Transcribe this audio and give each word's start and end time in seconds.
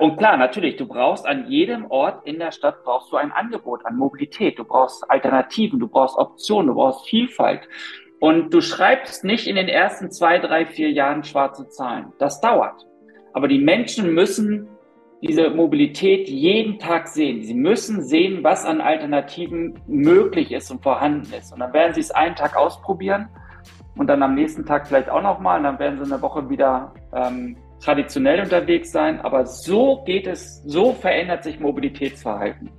Und 0.00 0.16
klar, 0.16 0.36
natürlich, 0.36 0.76
du 0.76 0.86
brauchst 0.86 1.24
an 1.24 1.46
jedem 1.48 1.88
Ort 1.88 2.26
in 2.26 2.40
der 2.40 2.50
Stadt 2.50 2.82
brauchst 2.82 3.12
du 3.12 3.16
ein 3.16 3.30
Angebot 3.30 3.86
an 3.86 3.96
Mobilität. 3.96 4.58
Du 4.58 4.64
brauchst 4.64 5.08
Alternativen, 5.08 5.78
du 5.78 5.86
brauchst 5.86 6.18
Optionen, 6.18 6.66
du 6.66 6.74
brauchst 6.74 7.08
Vielfalt. 7.08 7.68
Und 8.18 8.52
du 8.52 8.60
schreibst 8.60 9.22
nicht 9.22 9.46
in 9.46 9.54
den 9.54 9.68
ersten 9.68 10.10
zwei, 10.10 10.38
drei, 10.38 10.66
vier 10.66 10.90
Jahren 10.90 11.22
schwarze 11.22 11.68
Zahlen. 11.68 12.12
Das 12.18 12.40
dauert. 12.40 12.84
Aber 13.34 13.46
die 13.46 13.58
Menschen 13.58 14.14
müssen 14.14 14.68
diese 15.22 15.50
Mobilität 15.50 16.28
jeden 16.28 16.78
Tag 16.80 17.06
sehen. 17.06 17.42
Sie 17.42 17.54
müssen 17.54 18.02
sehen, 18.02 18.42
was 18.42 18.64
an 18.64 18.80
Alternativen 18.80 19.78
möglich 19.86 20.50
ist 20.50 20.70
und 20.72 20.82
vorhanden 20.82 21.32
ist. 21.32 21.52
Und 21.52 21.60
dann 21.60 21.72
werden 21.72 21.94
sie 21.94 22.00
es 22.00 22.10
einen 22.10 22.34
Tag 22.34 22.56
ausprobieren 22.56 23.28
und 23.96 24.08
dann 24.08 24.22
am 24.24 24.34
nächsten 24.34 24.66
Tag 24.66 24.88
vielleicht 24.88 25.08
auch 25.08 25.22
nochmal. 25.22 25.58
Und 25.58 25.64
dann 25.64 25.78
werden 25.78 26.04
sie 26.04 26.12
eine 26.12 26.20
Woche 26.20 26.50
wieder 26.50 26.92
ähm, 27.14 27.56
traditionell 27.84 28.40
unterwegs 28.40 28.90
sein, 28.90 29.20
aber 29.20 29.44
so 29.44 30.02
geht 30.04 30.26
es, 30.26 30.62
so 30.64 30.94
verändert 30.94 31.44
sich 31.44 31.60
Mobilitätsverhalten. 31.60 32.70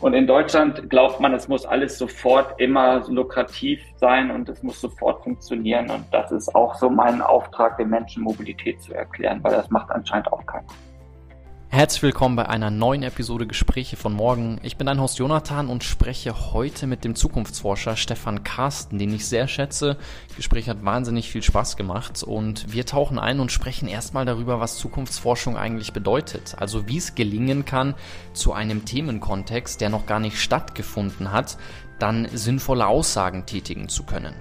Und 0.00 0.14
in 0.14 0.26
Deutschland 0.26 0.88
glaubt 0.88 1.20
man, 1.20 1.34
es 1.34 1.48
muss 1.48 1.66
alles 1.66 1.98
sofort 1.98 2.58
immer 2.60 3.04
lukrativ 3.08 3.80
sein 3.96 4.30
und 4.30 4.48
es 4.48 4.62
muss 4.62 4.80
sofort 4.80 5.24
funktionieren. 5.24 5.90
Und 5.90 6.04
das 6.12 6.30
ist 6.30 6.54
auch 6.54 6.76
so 6.76 6.88
mein 6.88 7.20
Auftrag, 7.20 7.76
den 7.78 7.90
Menschen 7.90 8.22
Mobilität 8.22 8.80
zu 8.80 8.94
erklären, 8.94 9.40
weil 9.42 9.52
das 9.52 9.68
macht 9.70 9.90
anscheinend 9.90 10.32
auch 10.32 10.46
keiner. 10.46 10.68
Herzlich 11.70 12.02
willkommen 12.02 12.34
bei 12.34 12.48
einer 12.48 12.70
neuen 12.70 13.02
Episode 13.02 13.46
Gespräche 13.46 13.98
von 13.98 14.14
morgen. 14.14 14.58
Ich 14.62 14.78
bin 14.78 14.86
dein 14.86 15.02
Host 15.02 15.18
Jonathan 15.18 15.68
und 15.68 15.84
spreche 15.84 16.52
heute 16.54 16.86
mit 16.86 17.04
dem 17.04 17.14
Zukunftsforscher 17.14 17.94
Stefan 17.94 18.42
Carsten, 18.42 18.98
den 18.98 19.12
ich 19.12 19.26
sehr 19.26 19.48
schätze. 19.48 19.98
Das 20.28 20.36
Gespräch 20.36 20.70
hat 20.70 20.82
wahnsinnig 20.82 21.30
viel 21.30 21.42
Spaß 21.42 21.76
gemacht 21.76 22.22
und 22.22 22.72
wir 22.72 22.86
tauchen 22.86 23.18
ein 23.18 23.38
und 23.38 23.52
sprechen 23.52 23.86
erstmal 23.86 24.24
darüber, 24.24 24.60
was 24.60 24.78
Zukunftsforschung 24.78 25.58
eigentlich 25.58 25.92
bedeutet. 25.92 26.56
Also 26.58 26.88
wie 26.88 26.96
es 26.96 27.14
gelingen 27.14 27.66
kann, 27.66 27.94
zu 28.32 28.54
einem 28.54 28.86
Themenkontext, 28.86 29.82
der 29.82 29.90
noch 29.90 30.06
gar 30.06 30.20
nicht 30.20 30.40
stattgefunden 30.40 31.32
hat, 31.32 31.58
dann 31.98 32.28
sinnvolle 32.32 32.86
Aussagen 32.86 33.44
tätigen 33.44 33.90
zu 33.90 34.04
können. 34.04 34.34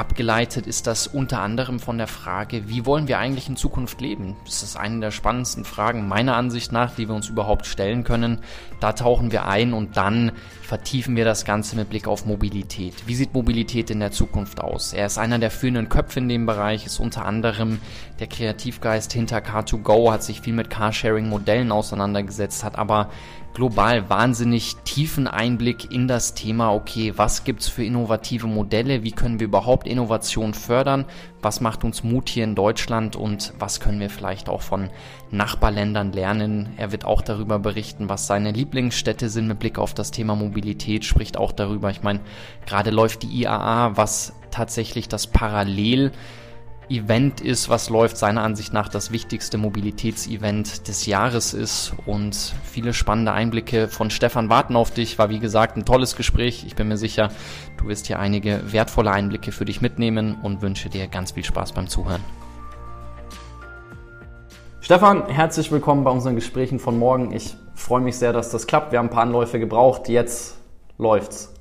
Abgeleitet 0.00 0.66
ist 0.66 0.86
das 0.86 1.06
unter 1.06 1.42
anderem 1.42 1.78
von 1.78 1.98
der 1.98 2.06
Frage, 2.06 2.70
wie 2.70 2.86
wollen 2.86 3.06
wir 3.06 3.18
eigentlich 3.18 3.50
in 3.50 3.56
Zukunft 3.56 4.00
leben? 4.00 4.34
Das 4.46 4.62
ist 4.62 4.78
eine 4.78 4.98
der 4.98 5.10
spannendsten 5.10 5.66
Fragen 5.66 6.08
meiner 6.08 6.36
Ansicht 6.36 6.72
nach, 6.72 6.94
die 6.94 7.06
wir 7.06 7.14
uns 7.14 7.28
überhaupt 7.28 7.66
stellen 7.66 8.02
können. 8.02 8.38
Da 8.80 8.94
tauchen 8.94 9.30
wir 9.30 9.44
ein 9.44 9.74
und 9.74 9.98
dann 9.98 10.32
vertiefen 10.62 11.16
wir 11.16 11.26
das 11.26 11.44
Ganze 11.44 11.76
mit 11.76 11.90
Blick 11.90 12.08
auf 12.08 12.24
Mobilität. 12.24 12.94
Wie 13.06 13.14
sieht 13.14 13.34
Mobilität 13.34 13.90
in 13.90 14.00
der 14.00 14.10
Zukunft 14.10 14.62
aus? 14.62 14.94
Er 14.94 15.04
ist 15.04 15.18
einer 15.18 15.38
der 15.38 15.50
führenden 15.50 15.90
Köpfe 15.90 16.20
in 16.20 16.30
dem 16.30 16.46
Bereich, 16.46 16.86
ist 16.86 16.98
unter 16.98 17.26
anderem 17.26 17.78
der 18.20 18.26
Kreativgeist 18.26 19.12
hinter 19.12 19.40
Car2Go, 19.40 20.12
hat 20.12 20.22
sich 20.22 20.40
viel 20.40 20.54
mit 20.54 20.70
Carsharing-Modellen 20.70 21.72
auseinandergesetzt, 21.72 22.64
hat 22.64 22.78
aber 22.78 23.10
global 23.54 24.08
wahnsinnig 24.08 24.76
tiefen 24.84 25.26
Einblick 25.26 25.90
in 25.92 26.08
das 26.08 26.34
Thema, 26.34 26.72
okay, 26.72 27.12
was 27.16 27.44
gibt's 27.44 27.68
für 27.68 27.84
innovative 27.84 28.46
Modelle, 28.46 29.02
wie 29.02 29.12
können 29.12 29.40
wir 29.40 29.46
überhaupt 29.46 29.86
Innovation 29.86 30.54
fördern, 30.54 31.04
was 31.42 31.60
macht 31.60 31.84
uns 31.84 32.04
Mut 32.04 32.28
hier 32.28 32.44
in 32.44 32.54
Deutschland? 32.54 33.16
Und 33.16 33.52
was 33.58 33.80
können 33.80 34.00
wir 34.00 34.10
vielleicht 34.10 34.48
auch 34.48 34.62
von 34.62 34.90
Nachbarländern 35.30 36.12
lernen. 36.12 36.70
Er 36.76 36.92
wird 36.92 37.04
auch 37.04 37.22
darüber 37.22 37.58
berichten, 37.58 38.08
was 38.08 38.26
seine 38.26 38.50
Lieblingsstädte 38.52 39.28
sind 39.28 39.46
mit 39.46 39.58
Blick 39.58 39.78
auf 39.78 39.94
das 39.94 40.10
Thema 40.10 40.34
Mobilität, 40.34 41.04
spricht 41.04 41.36
auch 41.36 41.52
darüber, 41.52 41.90
ich 41.90 42.02
meine, 42.02 42.20
gerade 42.66 42.90
läuft 42.90 43.22
die 43.22 43.42
IAA, 43.42 43.96
was 43.96 44.34
tatsächlich 44.50 45.08
das 45.08 45.26
Parallel 45.28 46.12
Event 46.90 47.40
ist, 47.40 47.68
was 47.68 47.88
läuft, 47.88 48.16
seiner 48.16 48.42
Ansicht 48.42 48.72
nach 48.72 48.88
das 48.88 49.12
wichtigste 49.12 49.58
Mobilitätsevent 49.58 50.88
des 50.88 51.06
Jahres 51.06 51.54
ist 51.54 51.94
und 52.04 52.34
viele 52.64 52.92
spannende 52.92 53.30
Einblicke 53.30 53.86
von 53.86 54.10
Stefan 54.10 54.50
warten 54.50 54.74
auf 54.74 54.90
dich. 54.90 55.16
War 55.16 55.30
wie 55.30 55.38
gesagt 55.38 55.76
ein 55.76 55.84
tolles 55.84 56.16
Gespräch. 56.16 56.64
Ich 56.66 56.74
bin 56.74 56.88
mir 56.88 56.96
sicher, 56.96 57.30
du 57.78 57.86
wirst 57.86 58.08
hier 58.08 58.18
einige 58.18 58.60
wertvolle 58.72 59.12
Einblicke 59.12 59.52
für 59.52 59.64
dich 59.64 59.80
mitnehmen 59.80 60.36
und 60.42 60.62
wünsche 60.62 60.88
dir 60.88 61.06
ganz 61.06 61.30
viel 61.32 61.44
Spaß 61.44 61.72
beim 61.72 61.86
Zuhören. 61.86 62.24
Stefan, 64.80 65.28
herzlich 65.28 65.70
willkommen 65.70 66.02
bei 66.02 66.10
unseren 66.10 66.34
Gesprächen 66.34 66.80
von 66.80 66.98
morgen. 66.98 67.32
Ich 67.32 67.54
freue 67.74 68.00
mich 68.00 68.16
sehr, 68.16 68.32
dass 68.32 68.50
das 68.50 68.66
klappt. 68.66 68.90
Wir 68.90 68.98
haben 68.98 69.06
ein 69.06 69.10
paar 69.10 69.22
Anläufe 69.22 69.60
gebraucht. 69.60 70.08
Jetzt 70.08 70.60
läuft's. 70.98 71.54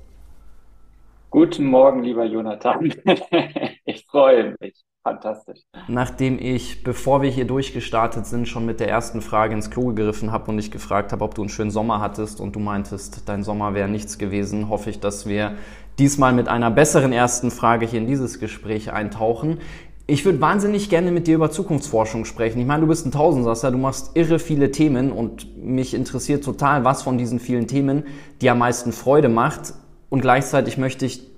Guten 1.29 1.65
Morgen, 1.65 2.01
lieber 2.01 2.25
Jonathan. 2.25 2.91
ich 3.85 4.07
freue 4.07 4.55
mich. 4.59 4.88
Fantastisch. 5.09 5.61
Nachdem 5.87 6.37
ich, 6.37 6.83
bevor 6.83 7.23
wir 7.23 7.31
hier 7.31 7.45
durchgestartet 7.45 8.27
sind, 8.27 8.47
schon 8.47 8.67
mit 8.67 8.79
der 8.79 8.89
ersten 8.89 9.21
Frage 9.21 9.55
ins 9.55 9.71
Klo 9.71 9.87
gegriffen 9.87 10.31
habe 10.31 10.51
und 10.51 10.57
dich 10.57 10.69
gefragt 10.69 11.11
habe, 11.11 11.23
ob 11.23 11.33
du 11.33 11.41
einen 11.41 11.49
schönen 11.49 11.71
Sommer 11.71 11.99
hattest 11.99 12.39
und 12.39 12.55
du 12.55 12.59
meintest, 12.59 13.27
dein 13.27 13.41
Sommer 13.41 13.73
wäre 13.73 13.89
nichts 13.89 14.19
gewesen, 14.19 14.69
hoffe 14.69 14.91
ich, 14.91 14.99
dass 14.99 15.25
wir 15.27 15.55
diesmal 15.97 16.31
mit 16.33 16.47
einer 16.47 16.69
besseren 16.69 17.11
ersten 17.11 17.49
Frage 17.49 17.87
hier 17.87 17.99
in 17.99 18.05
dieses 18.05 18.39
Gespräch 18.39 18.93
eintauchen. 18.93 19.57
Ich 20.05 20.25
würde 20.25 20.41
wahnsinnig 20.41 20.89
gerne 20.89 21.11
mit 21.11 21.25
dir 21.25 21.35
über 21.35 21.49
Zukunftsforschung 21.49 22.25
sprechen. 22.25 22.59
Ich 22.59 22.67
meine, 22.67 22.81
du 22.81 22.87
bist 22.87 23.07
ein 23.07 23.11
Tausendsasser, 23.11 23.71
du 23.71 23.79
machst 23.79 24.11
irre 24.15 24.37
viele 24.37 24.69
Themen 24.71 25.11
und 25.11 25.57
mich 25.57 25.95
interessiert 25.95 26.43
total, 26.43 26.83
was 26.83 27.01
von 27.01 27.17
diesen 27.17 27.39
vielen 27.39 27.65
Themen 27.65 28.03
dir 28.41 28.51
am 28.51 28.59
meisten 28.59 28.91
Freude 28.91 29.29
macht. 29.29 29.73
Und 30.09 30.21
gleichzeitig 30.21 30.77
möchte 30.77 31.05
ich 31.05 31.28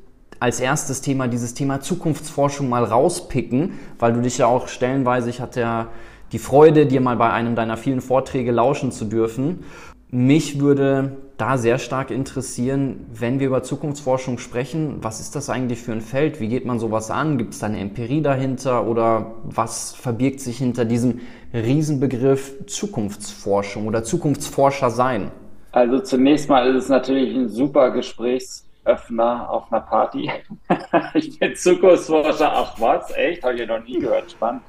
als 0.42 0.60
erstes 0.60 1.02
Thema 1.02 1.28
dieses 1.28 1.54
Thema 1.54 1.82
Zukunftsforschung 1.82 2.68
mal 2.68 2.84
rauspicken, 2.84 3.74
weil 4.00 4.12
du 4.12 4.22
dich 4.22 4.40
ja 4.40 4.48
auch 4.48 4.68
stellenweise, 4.68 5.30
ich 5.30 5.40
hatte 5.40 5.60
ja 5.60 5.88
die 6.32 6.40
Freude, 6.40 6.88
dir 6.88 7.00
mal 7.00 7.16
bei 7.16 7.32
einem 7.32 7.56
deiner 7.56 7.78
vielen 7.78 8.02
Vorträge 8.02 8.52
lauschen 8.52 8.92
zu 8.92 9.06
dürfen. 9.06 9.64
Mich 10.10 10.60
würde 10.60 11.18
da 11.38 11.60
sehr 11.60 11.78
stark 11.78 12.10
interessieren, 12.10 13.06
wenn 13.14 13.40
wir 13.40 13.48
über 13.48 13.62
Zukunftsforschung 13.62 14.40
sprechen, 14.40 14.98
was 15.02 15.20
ist 15.20 15.36
das 15.36 15.52
eigentlich 15.52 15.80
für 15.80 15.92
ein 15.92 16.02
Feld? 16.02 16.40
Wie 16.40 16.48
geht 16.48 16.66
man 16.66 16.80
sowas 16.80 17.12
an? 17.12 17.38
Gibt 17.38 17.54
es 17.54 17.60
da 17.60 17.68
eine 17.68 17.80
Empirie 17.80 18.22
dahinter 18.22 18.88
oder 18.88 19.36
was 19.44 19.94
verbirgt 19.94 20.40
sich 20.40 20.58
hinter 20.58 20.86
diesem 20.86 21.20
Riesenbegriff 21.54 22.66
Zukunftsforschung 22.66 23.86
oder 23.86 24.04
Zukunftsforscher 24.04 24.90
sein? 24.90 25.30
Also 25.72 26.00
zunächst 26.00 26.50
mal 26.50 26.68
ist 26.68 26.86
es 26.86 26.90
natürlich 26.90 27.36
ein 27.36 27.48
super 27.48 27.92
Gesprächs 27.92 28.66
Öffner 28.86 29.50
auf 29.50 29.72
einer 29.72 29.82
Party. 29.82 30.30
ich 31.14 31.38
bin 31.40 31.56
Zukunftsforscher. 31.56 32.52
Ach 32.52 32.80
was, 32.80 33.16
echt? 33.16 33.44
Habe 33.44 33.54
ich 33.56 33.62
ja 33.62 33.66
noch 33.68 33.86
nie 33.86 34.00
gehört. 34.00 34.32
Spannend. 34.32 34.64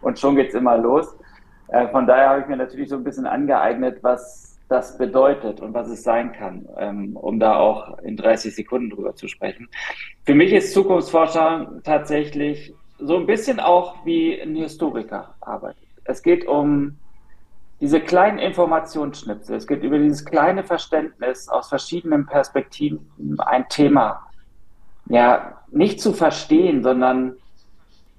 Und 0.00 0.18
schon 0.18 0.36
geht 0.36 0.48
es 0.48 0.54
immer 0.54 0.76
los. 0.76 1.16
Äh, 1.68 1.88
von 1.88 2.06
daher 2.06 2.30
habe 2.30 2.40
ich 2.40 2.46
mir 2.46 2.56
natürlich 2.56 2.88
so 2.88 2.96
ein 2.96 3.04
bisschen 3.04 3.26
angeeignet, 3.26 3.98
was 4.02 4.58
das 4.68 4.96
bedeutet 4.96 5.60
und 5.60 5.74
was 5.74 5.88
es 5.88 6.04
sein 6.04 6.32
kann, 6.32 6.68
ähm, 6.78 7.16
um 7.16 7.40
da 7.40 7.56
auch 7.56 7.98
in 7.98 8.16
30 8.16 8.54
Sekunden 8.54 8.90
drüber 8.90 9.16
zu 9.16 9.26
sprechen. 9.26 9.68
Für 10.24 10.34
mich 10.34 10.52
ist 10.52 10.72
Zukunftsforscher 10.72 11.80
tatsächlich 11.82 12.72
so 12.98 13.16
ein 13.16 13.26
bisschen 13.26 13.58
auch 13.58 14.04
wie 14.04 14.40
ein 14.40 14.54
Historiker 14.54 15.34
arbeitet. 15.40 15.88
Es 16.04 16.22
geht 16.22 16.46
um 16.46 16.96
diese 17.80 18.00
kleinen 18.00 18.38
Informationsschnipsel, 18.38 19.56
es 19.56 19.66
geht 19.66 19.82
über 19.82 19.98
dieses 19.98 20.24
kleine 20.24 20.64
Verständnis 20.64 21.48
aus 21.48 21.68
verschiedenen 21.68 22.26
Perspektiven 22.26 23.10
ein 23.38 23.68
Thema 23.68 24.26
ja 25.08 25.62
nicht 25.70 26.00
zu 26.00 26.12
verstehen, 26.12 26.82
sondern 26.82 27.36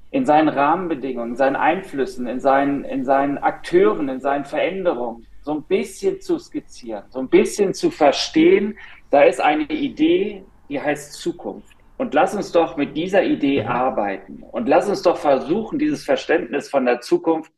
in 0.09 0.25
seinen 0.25 0.49
Rahmenbedingungen, 0.49 1.31
in 1.31 1.35
seinen 1.38 1.55
Einflüssen, 1.55 2.27
in 2.27 2.39
seinen, 2.39 2.83
in 2.83 3.05
seinen 3.05 3.38
Akteuren, 3.38 4.09
in 4.09 4.19
seinen 4.19 4.45
Veränderungen 4.45 5.25
so 5.44 5.53
ein 5.53 5.63
bisschen 5.63 6.19
zu 6.22 6.38
skizzieren, 6.38 7.03
so 7.09 7.19
ein 7.19 7.29
bisschen 7.29 7.73
zu 7.73 7.89
verstehen, 7.89 8.78
da 9.09 9.23
ist 9.23 9.41
eine 9.41 9.63
Idee, 9.63 10.43
die 10.69 10.81
heißt 10.81 11.13
Zukunft. 11.13 11.75
Und 11.97 12.13
lass 12.13 12.35
uns 12.35 12.51
doch 12.51 12.78
mit 12.78 12.97
dieser 12.97 13.23
Idee 13.23 13.63
mhm. 13.63 13.69
arbeiten 13.69 14.43
und 14.51 14.67
lass 14.67 14.89
uns 14.89 15.01
doch 15.01 15.17
versuchen, 15.17 15.79
dieses 15.79 16.03
Verständnis 16.03 16.69
von 16.69 16.85
der 16.85 16.99
Zukunft 17.01 17.51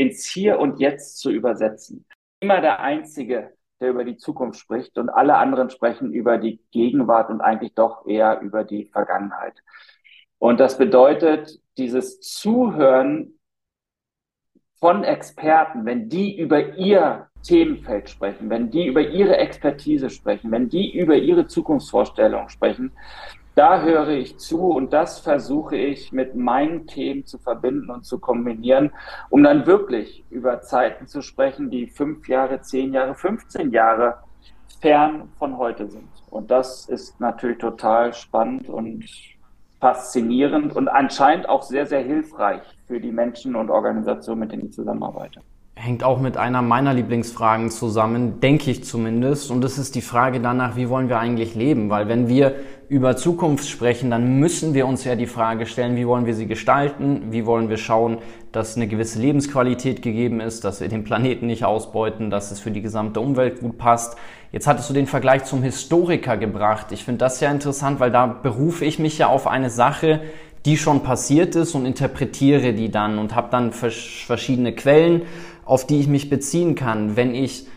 ins 0.00 0.24
Hier 0.24 0.58
und 0.58 0.80
Jetzt 0.80 1.18
zu 1.18 1.30
übersetzen. 1.30 2.06
Immer 2.40 2.62
der 2.62 2.80
Einzige, 2.80 3.52
der 3.80 3.90
über 3.90 4.02
die 4.02 4.16
Zukunft 4.16 4.58
spricht 4.58 4.96
und 4.96 5.10
alle 5.10 5.36
anderen 5.36 5.68
sprechen 5.68 6.10
über 6.14 6.38
die 6.38 6.58
Gegenwart 6.70 7.28
und 7.28 7.42
eigentlich 7.42 7.74
doch 7.74 8.06
eher 8.06 8.40
über 8.40 8.64
die 8.64 8.86
Vergangenheit. 8.86 9.62
Und 10.38 10.58
das 10.58 10.78
bedeutet, 10.78 11.60
dieses 11.76 12.20
Zuhören 12.20 13.38
von 14.78 15.04
Experten, 15.04 15.84
wenn 15.84 16.08
die 16.08 16.38
über 16.38 16.76
ihr 16.78 17.28
Themenfeld 17.42 18.08
sprechen, 18.08 18.48
wenn 18.48 18.70
die 18.70 18.86
über 18.86 19.02
ihre 19.02 19.36
Expertise 19.36 20.08
sprechen, 20.08 20.50
wenn 20.50 20.70
die 20.70 20.96
über 20.96 21.16
ihre 21.16 21.46
Zukunftsvorstellungen 21.46 22.48
sprechen, 22.48 22.92
da 23.54 23.82
höre 23.82 24.08
ich 24.08 24.38
zu 24.38 24.70
und 24.70 24.92
das 24.92 25.18
versuche 25.18 25.76
ich 25.76 26.12
mit 26.12 26.34
meinen 26.34 26.86
Themen 26.86 27.26
zu 27.26 27.38
verbinden 27.38 27.90
und 27.90 28.04
zu 28.04 28.18
kombinieren, 28.18 28.92
um 29.28 29.42
dann 29.42 29.66
wirklich 29.66 30.24
über 30.30 30.60
Zeiten 30.60 31.06
zu 31.06 31.20
sprechen, 31.22 31.70
die 31.70 31.86
fünf 31.86 32.28
Jahre, 32.28 32.60
zehn 32.60 32.92
Jahre, 32.92 33.14
15 33.14 33.70
Jahre 33.72 34.18
fern 34.80 35.28
von 35.38 35.58
heute 35.58 35.88
sind. 35.88 36.08
Und 36.30 36.50
das 36.50 36.88
ist 36.88 37.20
natürlich 37.20 37.58
total 37.58 38.14
spannend 38.14 38.68
und 38.68 39.04
faszinierend 39.80 40.76
und 40.76 40.88
anscheinend 40.88 41.48
auch 41.48 41.62
sehr, 41.62 41.86
sehr 41.86 42.02
hilfreich 42.02 42.62
für 42.86 43.00
die 43.00 43.12
Menschen 43.12 43.56
und 43.56 43.70
Organisationen, 43.70 44.40
mit 44.40 44.52
denen 44.52 44.66
ich 44.66 44.72
zusammenarbeite. 44.72 45.40
Hängt 45.80 46.04
auch 46.04 46.20
mit 46.20 46.36
einer 46.36 46.60
meiner 46.60 46.92
Lieblingsfragen 46.92 47.70
zusammen, 47.70 48.38
denke 48.40 48.70
ich 48.70 48.84
zumindest. 48.84 49.50
Und 49.50 49.62
das 49.62 49.78
ist 49.78 49.94
die 49.94 50.02
Frage 50.02 50.40
danach, 50.40 50.76
wie 50.76 50.90
wollen 50.90 51.08
wir 51.08 51.18
eigentlich 51.18 51.54
leben? 51.54 51.88
Weil 51.88 52.06
wenn 52.06 52.28
wir 52.28 52.56
über 52.90 53.16
Zukunft 53.16 53.66
sprechen, 53.66 54.10
dann 54.10 54.38
müssen 54.38 54.74
wir 54.74 54.86
uns 54.86 55.04
ja 55.04 55.14
die 55.14 55.26
Frage 55.26 55.64
stellen, 55.64 55.96
wie 55.96 56.06
wollen 56.06 56.26
wir 56.26 56.34
sie 56.34 56.46
gestalten? 56.46 57.28
Wie 57.30 57.46
wollen 57.46 57.70
wir 57.70 57.78
schauen, 57.78 58.18
dass 58.52 58.76
eine 58.76 58.88
gewisse 58.88 59.20
Lebensqualität 59.20 60.02
gegeben 60.02 60.40
ist, 60.40 60.64
dass 60.64 60.82
wir 60.82 60.88
den 60.88 61.04
Planeten 61.04 61.46
nicht 61.46 61.64
ausbeuten, 61.64 62.28
dass 62.28 62.50
es 62.50 62.60
für 62.60 62.70
die 62.70 62.82
gesamte 62.82 63.20
Umwelt 63.20 63.60
gut 63.60 63.78
passt. 63.78 64.16
Jetzt 64.52 64.66
hattest 64.66 64.90
du 64.90 64.94
den 64.94 65.06
Vergleich 65.06 65.44
zum 65.44 65.62
Historiker 65.62 66.36
gebracht. 66.36 66.92
Ich 66.92 67.04
finde 67.04 67.20
das 67.20 67.40
ja 67.40 67.50
interessant, 67.50 68.00
weil 68.00 68.10
da 68.10 68.26
berufe 68.26 68.84
ich 68.84 68.98
mich 68.98 69.16
ja 69.16 69.28
auf 69.28 69.46
eine 69.46 69.70
Sache, 69.70 70.20
die 70.66 70.76
schon 70.76 71.02
passiert 71.02 71.56
ist 71.56 71.74
und 71.74 71.86
interpretiere 71.86 72.74
die 72.74 72.90
dann 72.90 73.18
und 73.18 73.34
habe 73.34 73.48
dann 73.50 73.72
verschiedene 73.72 74.74
Quellen, 74.74 75.22
auf 75.70 75.86
die 75.86 76.00
ich 76.00 76.08
mich 76.08 76.28
beziehen 76.28 76.74
kann. 76.74 77.14
Wenn 77.14 77.32
ich 77.32 77.68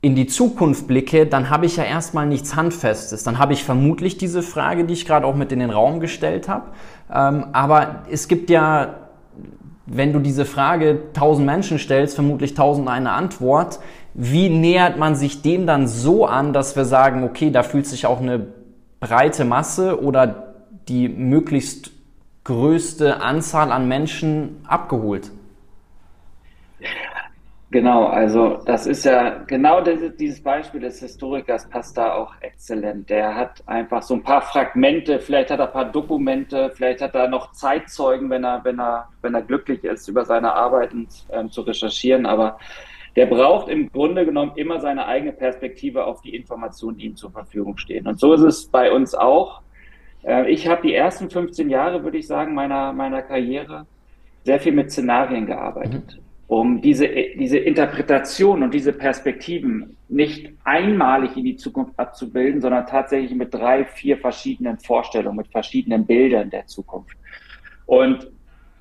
in 0.00 0.14
die 0.14 0.28
Zukunft 0.28 0.86
blicke, 0.86 1.26
dann 1.26 1.50
habe 1.50 1.66
ich 1.66 1.76
ja 1.76 1.82
erstmal 1.82 2.24
nichts 2.24 2.54
Handfestes. 2.54 3.24
Dann 3.24 3.38
habe 3.38 3.52
ich 3.52 3.64
vermutlich 3.64 4.16
diese 4.16 4.42
Frage, 4.42 4.84
die 4.84 4.94
ich 4.94 5.06
gerade 5.06 5.26
auch 5.26 5.34
mit 5.34 5.50
in 5.50 5.58
den 5.58 5.70
Raum 5.70 5.98
gestellt 5.98 6.48
habe. 6.48 6.66
Ähm, 7.12 7.46
aber 7.52 8.04
es 8.10 8.28
gibt 8.28 8.48
ja, 8.48 8.94
wenn 9.86 10.12
du 10.12 10.20
diese 10.20 10.44
Frage 10.44 11.00
tausend 11.12 11.46
Menschen 11.46 11.80
stellst, 11.80 12.14
vermutlich 12.14 12.54
tausend 12.54 12.88
eine 12.88 13.10
Antwort. 13.10 13.80
Wie 14.14 14.48
nähert 14.48 14.96
man 14.96 15.16
sich 15.16 15.42
dem 15.42 15.66
dann 15.66 15.88
so 15.88 16.26
an, 16.26 16.52
dass 16.52 16.76
wir 16.76 16.84
sagen, 16.84 17.24
okay, 17.24 17.50
da 17.50 17.64
fühlt 17.64 17.88
sich 17.88 18.06
auch 18.06 18.20
eine 18.20 18.46
breite 19.00 19.44
Masse 19.44 20.00
oder 20.00 20.54
die 20.88 21.08
möglichst 21.08 21.90
größte 22.44 23.20
Anzahl 23.20 23.72
an 23.72 23.88
Menschen 23.88 24.58
abgeholt. 24.66 25.32
Genau, 27.72 28.06
also 28.06 28.60
das 28.66 28.86
ist 28.86 29.04
ja 29.04 29.44
genau 29.46 29.80
dieses 29.80 30.42
Beispiel 30.42 30.80
des 30.80 30.98
Historikers 30.98 31.68
passt 31.68 31.96
da 31.96 32.14
auch 32.14 32.34
exzellent. 32.40 33.08
Der 33.08 33.36
hat 33.36 33.62
einfach 33.66 34.02
so 34.02 34.14
ein 34.14 34.24
paar 34.24 34.42
Fragmente, 34.42 35.20
vielleicht 35.20 35.52
hat 35.52 35.60
er 35.60 35.66
ein 35.68 35.72
paar 35.72 35.84
Dokumente, 35.84 36.72
vielleicht 36.74 37.00
hat 37.00 37.14
er 37.14 37.28
noch 37.28 37.52
Zeitzeugen, 37.52 38.28
wenn 38.28 38.44
er, 38.44 38.64
wenn 38.64 38.80
er, 38.80 39.08
wenn 39.22 39.34
er 39.34 39.42
glücklich 39.42 39.84
ist, 39.84 40.08
über 40.08 40.24
seine 40.24 40.52
Arbeiten 40.52 41.06
ähm, 41.30 41.52
zu 41.52 41.60
recherchieren. 41.60 42.26
Aber 42.26 42.58
der 43.14 43.26
braucht 43.26 43.68
im 43.68 43.90
Grunde 43.92 44.24
genommen 44.24 44.52
immer 44.56 44.80
seine 44.80 45.06
eigene 45.06 45.32
Perspektive 45.32 46.04
auf 46.06 46.22
die 46.22 46.34
Informationen, 46.34 46.98
die 46.98 47.06
ihm 47.06 47.16
zur 47.16 47.30
Verfügung 47.30 47.76
stehen. 47.76 48.08
Und 48.08 48.18
so 48.18 48.32
ist 48.32 48.42
es 48.42 48.66
bei 48.66 48.90
uns 48.90 49.14
auch. 49.14 49.62
Äh, 50.24 50.50
ich 50.50 50.66
habe 50.66 50.82
die 50.82 50.94
ersten 50.94 51.30
15 51.30 51.70
Jahre, 51.70 52.02
würde 52.02 52.18
ich 52.18 52.26
sagen, 52.26 52.52
meiner, 52.52 52.92
meiner 52.92 53.22
Karriere 53.22 53.86
sehr 54.44 54.58
viel 54.58 54.72
mit 54.72 54.90
Szenarien 54.90 55.46
gearbeitet, 55.46 56.16
mhm. 56.16 56.29
Um 56.50 56.80
diese, 56.80 57.06
diese 57.06 57.58
Interpretation 57.58 58.64
und 58.64 58.74
diese 58.74 58.92
Perspektiven 58.92 59.96
nicht 60.08 60.52
einmalig 60.64 61.36
in 61.36 61.44
die 61.44 61.56
Zukunft 61.56 61.96
abzubilden, 61.96 62.60
sondern 62.60 62.86
tatsächlich 62.86 63.32
mit 63.34 63.54
drei, 63.54 63.84
vier 63.84 64.18
verschiedenen 64.18 64.78
Vorstellungen, 64.78 65.36
mit 65.36 65.48
verschiedenen 65.48 66.04
Bildern 66.04 66.50
der 66.50 66.66
Zukunft. 66.66 67.16
Und 67.86 68.28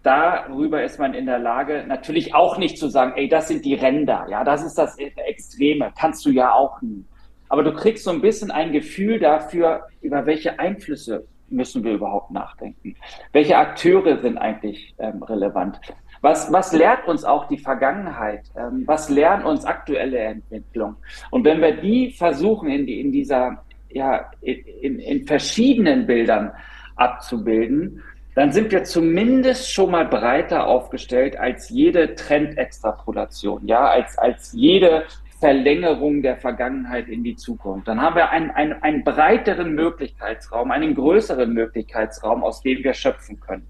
darüber 0.02 0.84
ist 0.84 0.98
man 0.98 1.14
in 1.14 1.28
der 1.28 1.38
Lage, 1.38 1.86
natürlich 1.88 2.34
auch 2.34 2.58
nicht 2.58 2.80
zu 2.80 2.90
sagen, 2.90 3.14
ey, 3.16 3.30
das 3.30 3.48
sind 3.48 3.64
die 3.64 3.76
Ränder, 3.76 4.26
ja, 4.30 4.44
das 4.44 4.64
ist 4.64 4.76
das 4.76 4.98
Extreme, 4.98 5.92
kannst 5.96 6.26
du 6.26 6.32
ja 6.32 6.52
auch 6.52 6.82
nie 6.82 7.06
aber 7.50 7.64
du 7.64 7.74
kriegst 7.74 8.04
so 8.04 8.12
ein 8.12 8.22
bisschen 8.22 8.52
ein 8.52 8.72
Gefühl 8.72 9.20
dafür, 9.20 9.88
über 10.02 10.26
welche 10.26 10.60
Einflüsse 10.60 11.26
müssen 11.50 11.84
wir 11.84 11.94
überhaupt 11.94 12.30
nachdenken. 12.30 12.96
Welche 13.34 13.58
Akteure 13.58 14.22
sind 14.22 14.38
eigentlich 14.38 14.94
ähm, 15.00 15.24
relevant? 15.24 15.80
Was, 16.22 16.52
was 16.52 16.74
lehrt 16.74 17.08
uns 17.08 17.24
auch 17.24 17.48
die 17.48 17.58
Vergangenheit? 17.58 18.44
Ähm, 18.58 18.84
was 18.86 19.10
lernen 19.10 19.46
uns 19.46 19.66
aktuelle 19.66 20.18
Entwicklung? 20.18 20.96
Und 21.32 21.46
wenn 21.46 21.62
wir 21.62 21.78
die 21.78 22.12
versuchen, 22.12 22.70
in, 22.70 22.86
die, 22.86 23.00
in 23.00 23.12
dieser, 23.12 23.64
ja, 23.90 24.30
in, 24.42 25.00
in 25.00 25.26
verschiedenen 25.26 26.06
Bildern 26.06 26.52
abzubilden, 26.96 28.04
dann 28.36 28.52
sind 28.52 28.72
wir 28.72 28.84
zumindest 28.84 29.72
schon 29.72 29.92
mal 29.92 30.06
breiter 30.06 30.68
aufgestellt 30.68 31.38
als 31.38 31.70
jede 31.70 32.16
Trendextrapolation, 32.16 33.66
ja, 33.68 33.88
als, 33.88 34.18
als 34.18 34.54
jede 34.54 35.06
Verlängerung 35.40 36.22
der 36.22 36.38
Vergangenheit 36.38 37.08
in 37.08 37.24
die 37.24 37.36
Zukunft. 37.36 37.88
Dann 37.88 38.02
haben 38.02 38.16
wir 38.16 38.30
einen, 38.30 38.52
einen, 38.52 38.74
einen 38.84 39.04
breiteren 39.04 39.74
Möglichkeitsraum, 39.74 40.72
einen 40.72 40.96
größeren 40.96 41.52
Möglichkeitsraum, 41.52 42.44
aus 42.44 42.62
dem 42.62 42.84
wir 42.84 42.94
schöpfen 42.94 43.40
können. 43.40 43.68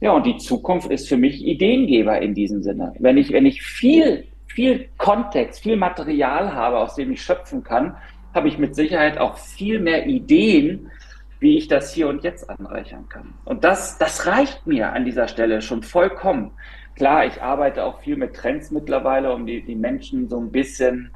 Ja, 0.00 0.12
und 0.12 0.24
die 0.24 0.38
Zukunft 0.38 0.90
ist 0.90 1.08
für 1.08 1.18
mich 1.18 1.44
Ideengeber 1.44 2.20
in 2.22 2.34
diesem 2.34 2.62
Sinne. 2.62 2.94
Wenn 2.98 3.18
ich, 3.18 3.32
wenn 3.32 3.44
ich 3.44 3.62
viel, 3.62 4.24
viel 4.46 4.88
Kontext, 4.96 5.62
viel 5.62 5.76
Material 5.76 6.54
habe, 6.54 6.78
aus 6.78 6.94
dem 6.94 7.12
ich 7.12 7.22
schöpfen 7.22 7.62
kann, 7.62 7.96
habe 8.32 8.48
ich 8.48 8.56
mit 8.56 8.74
Sicherheit 8.74 9.18
auch 9.18 9.36
viel 9.36 9.78
mehr 9.78 10.06
Ideen, 10.06 10.90
wie 11.38 11.58
ich 11.58 11.68
das 11.68 11.92
hier 11.92 12.08
und 12.08 12.22
jetzt 12.22 12.48
anreichern 12.48 13.08
kann. 13.10 13.34
Und 13.44 13.64
das, 13.64 13.98
das 13.98 14.26
reicht 14.26 14.66
mir 14.66 14.92
an 14.92 15.04
dieser 15.04 15.28
Stelle 15.28 15.60
schon 15.60 15.82
vollkommen. 15.82 16.52
Klar, 16.96 17.26
ich 17.26 17.42
arbeite 17.42 17.84
auch 17.84 18.00
viel 18.00 18.16
mit 18.16 18.34
Trends 18.34 18.70
mittlerweile, 18.70 19.32
um 19.32 19.46
die, 19.46 19.62
die 19.62 19.74
Menschen 19.74 20.28
so 20.28 20.38
ein 20.38 20.50
bisschen, 20.50 21.10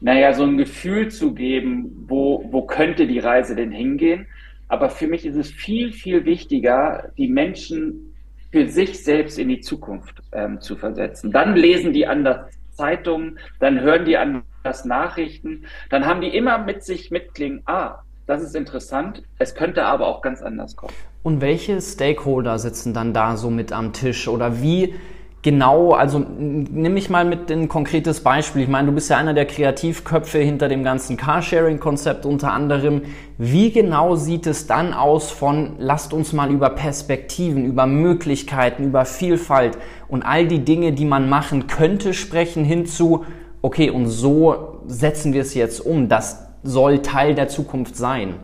naja, 0.00 0.32
so 0.32 0.44
ein 0.44 0.58
Gefühl 0.58 1.10
zu 1.10 1.34
geben, 1.34 2.06
wo, 2.08 2.44
wo 2.50 2.62
könnte 2.62 3.06
die 3.08 3.20
Reise 3.20 3.56
denn 3.56 3.72
hingehen. 3.72 4.26
Aber 4.68 4.90
für 4.90 5.06
mich 5.06 5.26
ist 5.26 5.36
es 5.36 5.50
viel, 5.50 5.92
viel 5.92 6.24
wichtiger, 6.24 7.12
die 7.18 7.28
Menschen 7.28 8.11
für 8.52 8.68
sich 8.68 9.02
selbst 9.02 9.38
in 9.38 9.48
die 9.48 9.60
Zukunft 9.60 10.22
ähm, 10.32 10.60
zu 10.60 10.76
versetzen. 10.76 11.32
Dann 11.32 11.56
lesen 11.56 11.92
die 11.92 12.06
anders 12.06 12.46
Zeitungen, 12.72 13.38
dann 13.58 13.80
hören 13.80 14.04
die 14.04 14.16
anders 14.16 14.84
Nachrichten, 14.84 15.64
dann 15.90 16.06
haben 16.06 16.20
die 16.20 16.28
immer 16.28 16.58
mit 16.58 16.84
sich 16.84 17.10
mitklingen, 17.10 17.62
ah, 17.66 18.02
das 18.26 18.42
ist 18.42 18.54
interessant, 18.54 19.22
es 19.38 19.54
könnte 19.54 19.84
aber 19.84 20.06
auch 20.06 20.22
ganz 20.22 20.42
anders 20.42 20.76
kommen. 20.76 20.92
Und 21.22 21.40
welche 21.40 21.80
Stakeholder 21.80 22.58
sitzen 22.58 22.94
dann 22.94 23.12
da 23.12 23.36
so 23.36 23.50
mit 23.50 23.72
am 23.72 23.92
Tisch 23.92 24.28
oder 24.28 24.62
wie 24.62 24.94
genau, 25.42 25.92
also 25.92 26.18
nimm 26.18 26.94
mich 26.94 27.10
mal 27.10 27.24
mit 27.24 27.50
ein 27.50 27.68
konkretes 27.68 28.22
Beispiel. 28.22 28.62
Ich 28.62 28.68
meine, 28.68 28.88
du 28.88 28.94
bist 28.94 29.10
ja 29.10 29.18
einer 29.18 29.34
der 29.34 29.46
Kreativköpfe 29.46 30.38
hinter 30.38 30.68
dem 30.68 30.84
ganzen 30.84 31.16
Carsharing-Konzept 31.16 32.24
unter 32.24 32.52
anderem. 32.52 33.02
Wie 33.38 33.72
genau 33.72 34.14
sieht 34.14 34.46
es 34.46 34.66
dann 34.66 34.94
aus 34.94 35.30
von, 35.30 35.74
lasst 35.78 36.12
uns 36.12 36.32
mal 36.32 36.50
über 36.50 36.70
Perspektiven, 36.70 37.66
über 37.66 37.86
Möglichkeiten, 37.86 38.84
über 38.84 39.04
Vielfalt 39.04 39.76
und 40.08 40.22
all 40.22 40.46
die 40.46 40.64
Dinge, 40.64 40.92
die 40.92 41.04
man 41.04 41.28
machen 41.28 41.66
könnte, 41.66 42.14
sprechen 42.14 42.64
hinzu, 42.64 43.24
okay, 43.62 43.90
und 43.90 44.06
so 44.06 44.80
setzen 44.86 45.32
wir 45.32 45.42
es 45.42 45.54
jetzt 45.54 45.80
um. 45.80 46.08
Das 46.08 46.48
soll 46.62 47.02
Teil 47.02 47.34
der 47.34 47.48
Zukunft 47.48 47.96
sein. 47.96 48.34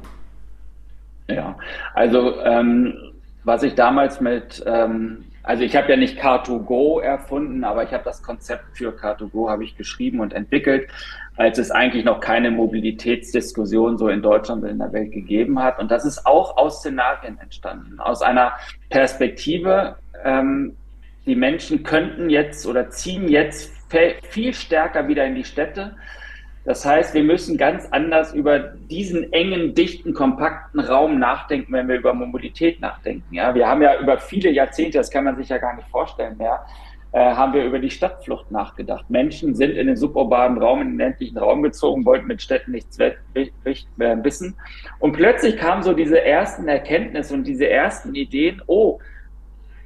Ja, 1.29 1.57
also 1.95 2.41
ähm, 2.43 2.95
was 3.45 3.63
ich 3.63 3.75
damals 3.75 4.21
mit, 4.21 4.65
ähm, 4.67 5.25
also 5.49 5.63
ich 5.63 5.75
habe 5.77 5.89
ja 5.89 5.97
nicht 5.97 6.21
Car2Go 6.21 7.01
erfunden, 7.01 7.65
aber 7.65 7.83
ich 7.83 7.91
habe 7.95 8.05
das 8.05 8.23
Konzept 8.23 8.77
für 8.77 8.91
Car2Go 8.91 9.49
habe 9.49 9.65
ich 9.65 9.79
geschrieben 9.79 10.21
und 10.21 10.35
entwickelt, 10.35 10.91
als 11.39 11.57
es 11.57 11.71
eigentlich 11.71 12.05
noch 12.05 12.21
keine 12.21 12.51
Mobilitätsdiskussion 12.51 13.97
so 13.97 14.09
in 14.09 14.21
Deutschland 14.21 14.63
und 14.63 14.69
in 14.69 14.79
der 14.79 14.93
Welt 14.93 15.11
gegeben 15.11 15.59
hat. 15.63 15.79
Und 15.79 15.91
das 15.91 16.05
ist 16.05 16.27
auch 16.27 16.59
aus 16.59 16.81
Szenarien 16.81 17.39
entstanden, 17.41 17.99
aus 17.99 18.21
einer 18.21 18.53
Perspektive, 18.91 19.97
ähm, 20.23 20.77
die 21.25 21.35
Menschen 21.35 21.83
könnten 21.83 22.29
jetzt 22.29 22.67
oder 22.67 22.91
ziehen 22.91 23.27
jetzt 23.27 23.73
viel 24.29 24.53
stärker 24.53 25.09
wieder 25.09 25.25
in 25.25 25.35
die 25.35 25.45
Städte 25.45 25.97
das 26.69 26.85
heißt, 26.85 27.15
wir 27.15 27.23
müssen 27.23 27.57
ganz 27.57 27.89
anders 27.93 28.35
über 28.35 28.59
diesen 28.59 29.33
engen, 29.33 29.75
dichten, 29.75 30.13
kompakten 30.13 30.81
Raum 30.81 31.19
nachdenken, 31.19 31.73
wenn 31.73 31.89
wir 31.89 31.97
über 31.97 32.13
Mobilität 32.13 32.79
nachdenken. 32.83 33.35
Ja, 33.35 33.55
wir 33.55 33.67
haben 33.67 33.81
ja 33.81 33.99
über 33.99 34.19
viele 34.19 34.51
Jahrzehnte, 34.51 34.99
das 34.99 35.11
kann 35.11 35.25
man 35.25 35.35
sich 35.39 35.49
ja 35.49 35.57
gar 35.57 35.75
nicht 35.77 35.89
vorstellen 35.89 36.37
mehr, 36.37 36.61
äh, 37.13 37.21
haben 37.21 37.55
wir 37.55 37.65
über 37.65 37.79
die 37.79 37.89
Stadtflucht 37.89 38.51
nachgedacht. 38.51 39.09
Menschen 39.09 39.55
sind 39.55 39.71
in 39.71 39.87
den 39.87 39.97
suburbanen 39.97 40.59
Raum, 40.59 40.83
in 40.83 40.89
den 40.89 40.99
ländlichen 40.99 41.39
Raum 41.39 41.63
gezogen, 41.63 42.05
wollten 42.05 42.27
mit 42.27 42.43
Städten 42.43 42.73
nichts 42.73 42.99
wissen. 43.33 44.55
Und 44.99 45.13
plötzlich 45.13 45.57
kamen 45.57 45.83
so 45.83 45.95
diese 45.95 46.23
ersten 46.23 46.69
Erkenntnisse 46.69 47.33
und 47.33 47.45
diese 47.45 47.67
ersten 47.67 48.15
Ideen, 48.15 48.61
oh, 48.67 48.99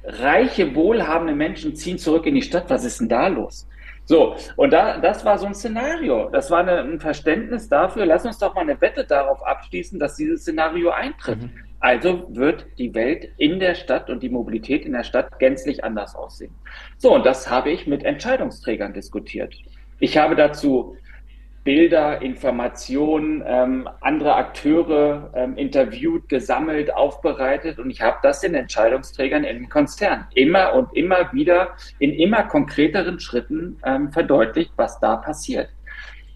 reiche, 0.03 0.75
wohlhabende 0.75 1.33
Menschen 1.33 1.77
ziehen 1.77 1.97
zurück 1.97 2.25
in 2.25 2.35
die 2.35 2.41
Stadt, 2.41 2.65
was 2.67 2.83
ist 2.83 2.99
denn 2.99 3.07
da 3.07 3.27
los? 3.27 3.69
So, 4.05 4.35
und 4.57 4.71
da, 4.71 4.97
das 4.97 5.23
war 5.23 5.37
so 5.37 5.45
ein 5.45 5.53
Szenario. 5.53 6.29
Das 6.29 6.51
war 6.51 6.59
eine, 6.59 6.79
ein 6.79 6.99
Verständnis 6.99 7.69
dafür, 7.69 8.05
lass 8.05 8.25
uns 8.25 8.37
doch 8.37 8.53
mal 8.53 8.61
eine 8.61 8.79
Wette 8.81 9.05
darauf 9.05 9.45
abschließen, 9.45 9.99
dass 9.99 10.15
dieses 10.15 10.41
Szenario 10.41 10.89
eintritt. 10.91 11.41
Mhm. 11.41 11.51
Also 11.79 12.25
wird 12.29 12.65
die 12.77 12.93
Welt 12.95 13.29
in 13.37 13.59
der 13.59 13.75
Stadt 13.75 14.09
und 14.09 14.23
die 14.23 14.29
Mobilität 14.29 14.85
in 14.85 14.93
der 14.93 15.03
Stadt 15.03 15.37
gänzlich 15.39 15.83
anders 15.83 16.15
aussehen. 16.15 16.53
So, 16.97 17.13
und 17.13 17.25
das 17.25 17.49
habe 17.49 17.71
ich 17.71 17.87
mit 17.87 18.03
Entscheidungsträgern 18.03 18.93
diskutiert. 18.93 19.53
Ich 19.99 20.17
habe 20.17 20.35
dazu 20.35 20.95
Bilder, 21.63 22.21
Informationen, 22.21 23.43
ähm, 23.45 23.87
andere 24.01 24.35
Akteure 24.35 25.31
ähm, 25.33 25.55
interviewt, 25.55 26.27
gesammelt, 26.27 26.93
aufbereitet. 26.93 27.79
Und 27.79 27.89
ich 27.89 28.01
habe 28.01 28.17
das 28.21 28.41
den 28.41 28.53
Entscheidungsträgern 28.53 29.43
den 29.43 29.69
Konzern 29.69 30.27
immer 30.35 30.73
und 30.73 30.95
immer 30.95 31.31
wieder 31.31 31.69
in 31.99 32.11
immer 32.11 32.43
konkreteren 32.43 33.19
Schritten 33.19 33.77
ähm, 33.85 34.11
verdeutlicht, 34.11 34.73
was 34.75 34.99
da 34.99 35.15
passiert. 35.15 35.69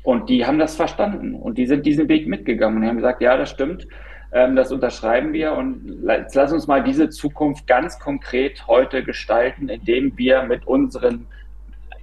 Und 0.04 0.30
die 0.30 0.46
haben 0.46 0.60
das 0.60 0.78
verstanden. 0.78 1.36
Und 1.36 1.58
die 1.58 1.66
sind 1.66 1.86
diesen 1.86 2.08
Weg 2.08 2.28
mitgegangen 2.28 2.82
und 2.82 2.88
haben 2.88 2.96
gesagt, 2.96 3.22
ja, 3.22 3.36
das 3.36 3.50
stimmt, 3.50 3.86
ähm, 4.32 4.56
das 4.56 4.72
unterschreiben 4.72 5.34
wir. 5.34 5.52
Und 5.52 6.02
jetzt 6.08 6.36
lass 6.36 6.54
uns 6.54 6.68
mal 6.68 6.82
diese 6.82 7.10
Zukunft 7.10 7.68
ganz 7.68 8.00
konkret 8.00 8.66
heute 8.68 9.04
gestalten, 9.04 9.68
indem 9.68 10.18
wir 10.18 10.44
mit 10.44 10.66
unseren 10.66 11.28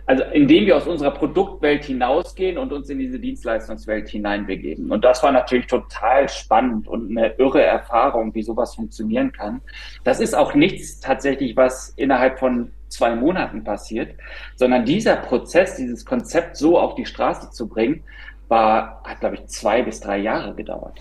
also 0.06 0.23
indem 0.32 0.66
wir 0.66 0.76
aus 0.76 0.87
unserer 0.87 1.12
Produktwelt 1.12 1.84
hinausgehen 1.84 2.58
und 2.58 2.73
uns 2.73 2.90
in 2.90 2.99
diese 2.99 3.18
Dienstleistungswelt 3.18 4.08
hineinbegeben. 4.08 4.90
Und 4.90 5.04
das 5.04 5.23
war 5.23 5.32
natürlich 5.32 5.66
total 5.66 6.28
spannend 6.28 6.87
und 6.88 7.11
eine 7.11 7.34
irre 7.38 7.62
Erfahrung, 7.62 8.34
wie 8.34 8.42
sowas 8.42 8.75
funktionieren 8.75 9.32
kann. 9.32 9.62
Das 10.04 10.20
ist 10.20 10.34
auch 10.34 10.54
nichts 10.54 11.00
tatsächlich, 11.00 11.56
was 11.56 11.90
innerhalb 11.96 12.38
von 12.38 12.70
zwei 12.88 13.14
Monaten 13.16 13.64
passiert, 13.64 14.14
sondern 14.56 14.84
dieser 14.84 15.16
Prozess, 15.16 15.76
dieses 15.76 16.04
Konzept 16.04 16.56
so 16.56 16.78
auf 16.78 16.94
die 16.94 17.06
Straße 17.06 17.50
zu 17.50 17.68
bringen, 17.68 18.04
war, 18.49 19.02
hat, 19.04 19.20
glaube 19.20 19.37
ich, 19.37 19.46
zwei 19.46 19.82
bis 19.82 20.00
drei 20.00 20.18
Jahre 20.18 20.54
gedauert. 20.54 21.00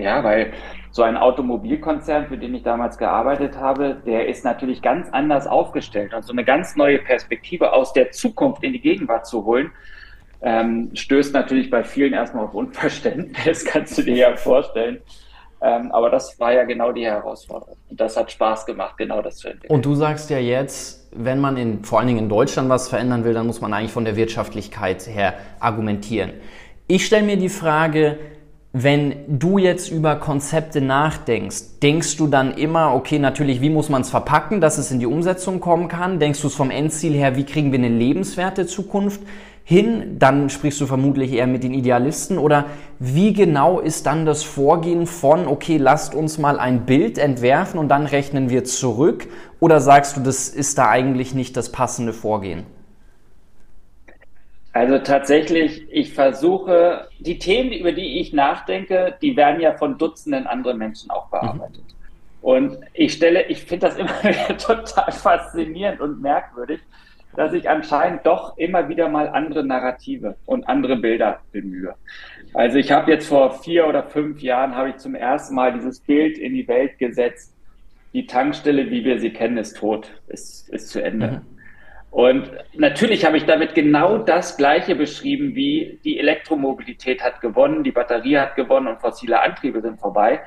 Ja, 0.00 0.24
weil 0.24 0.52
so 0.92 1.02
ein 1.02 1.16
Automobilkonzern, 1.16 2.26
für 2.26 2.36
den 2.36 2.54
ich 2.54 2.62
damals 2.62 2.98
gearbeitet 2.98 3.56
habe, 3.56 3.96
der 4.06 4.28
ist 4.28 4.44
natürlich 4.44 4.82
ganz 4.82 5.08
anders 5.10 5.46
aufgestellt. 5.46 6.12
Und 6.14 6.24
so 6.24 6.32
eine 6.32 6.44
ganz 6.44 6.76
neue 6.76 6.98
Perspektive 6.98 7.72
aus 7.72 7.92
der 7.92 8.10
Zukunft 8.10 8.64
in 8.64 8.72
die 8.72 8.80
Gegenwart 8.80 9.26
zu 9.26 9.44
holen, 9.44 9.70
ähm, 10.42 10.90
stößt 10.94 11.34
natürlich 11.34 11.70
bei 11.70 11.84
vielen 11.84 12.12
erstmal 12.12 12.44
auf 12.44 12.54
Unverständnis, 12.54 13.64
kannst 13.66 13.98
du 13.98 14.02
dir 14.02 14.16
ja 14.16 14.36
vorstellen. 14.36 15.00
Ähm, 15.62 15.92
aber 15.92 16.08
das 16.08 16.40
war 16.40 16.54
ja 16.54 16.64
genau 16.64 16.90
die 16.90 17.04
Herausforderung. 17.04 17.76
Und 17.90 18.00
das 18.00 18.16
hat 18.16 18.32
Spaß 18.32 18.64
gemacht, 18.64 18.96
genau 18.96 19.20
das 19.20 19.36
zu 19.36 19.48
entwickeln. 19.48 19.74
Und 19.74 19.84
du 19.84 19.94
sagst 19.94 20.30
ja 20.30 20.38
jetzt, 20.38 21.08
wenn 21.14 21.38
man 21.38 21.56
in, 21.58 21.84
vor 21.84 21.98
allen 21.98 22.08
Dingen 22.08 22.20
in 22.20 22.28
Deutschland 22.30 22.70
was 22.70 22.88
verändern 22.88 23.24
will, 23.24 23.34
dann 23.34 23.46
muss 23.46 23.60
man 23.60 23.74
eigentlich 23.74 23.92
von 23.92 24.06
der 24.06 24.16
Wirtschaftlichkeit 24.16 25.06
her 25.06 25.34
argumentieren. 25.60 26.32
Ich 26.86 27.04
stelle 27.04 27.24
mir 27.24 27.36
die 27.36 27.50
Frage, 27.50 28.18
wenn 28.72 29.16
du 29.26 29.58
jetzt 29.58 29.90
über 29.90 30.14
Konzepte 30.16 30.80
nachdenkst, 30.80 31.80
denkst 31.82 32.16
du 32.16 32.28
dann 32.28 32.52
immer, 32.52 32.94
okay, 32.94 33.18
natürlich, 33.18 33.60
wie 33.60 33.70
muss 33.70 33.88
man 33.88 34.02
es 34.02 34.10
verpacken, 34.10 34.60
dass 34.60 34.78
es 34.78 34.92
in 34.92 35.00
die 35.00 35.06
Umsetzung 35.06 35.58
kommen 35.58 35.88
kann? 35.88 36.20
Denkst 36.20 36.40
du 36.40 36.46
es 36.46 36.54
vom 36.54 36.70
Endziel 36.70 37.14
her, 37.14 37.34
wie 37.34 37.44
kriegen 37.44 37.72
wir 37.72 37.80
eine 37.80 37.88
lebenswerte 37.88 38.66
Zukunft 38.66 39.22
hin? 39.64 40.18
Dann 40.20 40.50
sprichst 40.50 40.80
du 40.80 40.86
vermutlich 40.86 41.32
eher 41.32 41.48
mit 41.48 41.64
den 41.64 41.74
Idealisten. 41.74 42.38
Oder 42.38 42.66
wie 43.00 43.32
genau 43.32 43.80
ist 43.80 44.06
dann 44.06 44.24
das 44.24 44.44
Vorgehen 44.44 45.08
von, 45.08 45.48
okay, 45.48 45.76
lasst 45.76 46.14
uns 46.14 46.38
mal 46.38 46.60
ein 46.60 46.86
Bild 46.86 47.18
entwerfen 47.18 47.80
und 47.80 47.88
dann 47.88 48.06
rechnen 48.06 48.50
wir 48.50 48.62
zurück? 48.62 49.26
Oder 49.58 49.80
sagst 49.80 50.16
du, 50.16 50.20
das 50.20 50.48
ist 50.48 50.78
da 50.78 50.88
eigentlich 50.88 51.34
nicht 51.34 51.56
das 51.56 51.72
passende 51.72 52.12
Vorgehen? 52.12 52.66
Also 54.72 54.98
tatsächlich, 54.98 55.86
ich 55.90 56.14
versuche, 56.14 57.08
die 57.18 57.38
Themen, 57.38 57.72
über 57.72 57.92
die 57.92 58.20
ich 58.20 58.32
nachdenke, 58.32 59.16
die 59.20 59.36
werden 59.36 59.60
ja 59.60 59.74
von 59.76 59.98
Dutzenden 59.98 60.46
anderen 60.46 60.78
Menschen 60.78 61.10
auch 61.10 61.28
bearbeitet. 61.28 61.82
Mhm. 61.82 62.00
Und 62.42 62.78
ich 62.94 63.14
stelle, 63.14 63.46
ich 63.48 63.64
finde 63.64 63.88
das 63.88 63.96
immer 63.98 64.22
wieder 64.22 64.56
total 64.58 65.10
faszinierend 65.10 66.00
und 66.00 66.22
merkwürdig, 66.22 66.80
dass 67.34 67.52
ich 67.52 67.68
anscheinend 67.68 68.26
doch 68.26 68.56
immer 68.58 68.88
wieder 68.88 69.08
mal 69.08 69.28
andere 69.28 69.64
Narrative 69.64 70.36
und 70.46 70.68
andere 70.68 70.96
Bilder 70.96 71.40
bemühe. 71.52 71.94
Also 72.54 72.78
ich 72.78 72.90
habe 72.90 73.10
jetzt 73.10 73.28
vor 73.28 73.62
vier 73.62 73.86
oder 73.86 74.04
fünf 74.04 74.40
Jahren 74.40 74.74
habe 74.74 74.90
ich 74.90 74.96
zum 74.96 75.14
ersten 75.14 75.54
Mal 75.54 75.72
dieses 75.72 76.00
Bild 76.00 76.38
in 76.38 76.54
die 76.54 76.66
Welt 76.66 76.98
gesetzt. 76.98 77.54
Die 78.12 78.26
Tankstelle, 78.26 78.90
wie 78.90 79.04
wir 79.04 79.20
sie 79.20 79.30
kennen, 79.30 79.56
ist 79.58 79.76
tot, 79.76 80.10
ist, 80.26 80.68
ist 80.70 80.88
zu 80.88 81.02
Ende. 81.02 81.28
Mhm. 81.28 81.59
Und 82.10 82.50
natürlich 82.74 83.24
habe 83.24 83.36
ich 83.36 83.44
damit 83.44 83.74
genau 83.74 84.18
das 84.18 84.56
Gleiche 84.56 84.96
beschrieben, 84.96 85.54
wie 85.54 86.00
die 86.02 86.18
Elektromobilität 86.18 87.22
hat 87.22 87.40
gewonnen, 87.40 87.84
die 87.84 87.92
Batterie 87.92 88.38
hat 88.38 88.56
gewonnen 88.56 88.88
und 88.88 89.00
fossile 89.00 89.40
Antriebe 89.40 89.80
sind 89.80 90.00
vorbei. 90.00 90.40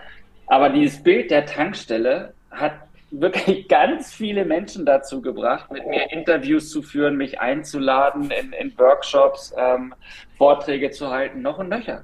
Aber 0.48 0.70
dieses 0.70 1.02
Bild 1.02 1.32
der 1.32 1.46
Tankstelle 1.46 2.34
hat 2.52 2.74
wirklich 3.12 3.68
ganz 3.70 4.14
viele 4.14 4.44
Menschen 4.44 4.86
dazu 4.86 5.22
gebracht, 5.22 5.72
mit 5.72 5.88
mir 5.88 6.12
Interviews 6.12 6.70
zu 6.70 6.82
führen, 6.82 7.16
mich 7.16 7.40
einzuladen, 7.40 8.30
in, 8.32 8.52
in 8.54 8.78
Workshops 8.78 9.54
ähm, 9.58 9.96
Vorträge 10.38 10.92
zu 10.92 11.10
halten, 11.12 11.42
noch 11.42 11.60
und 11.60 11.70
nöcher. 11.70 12.04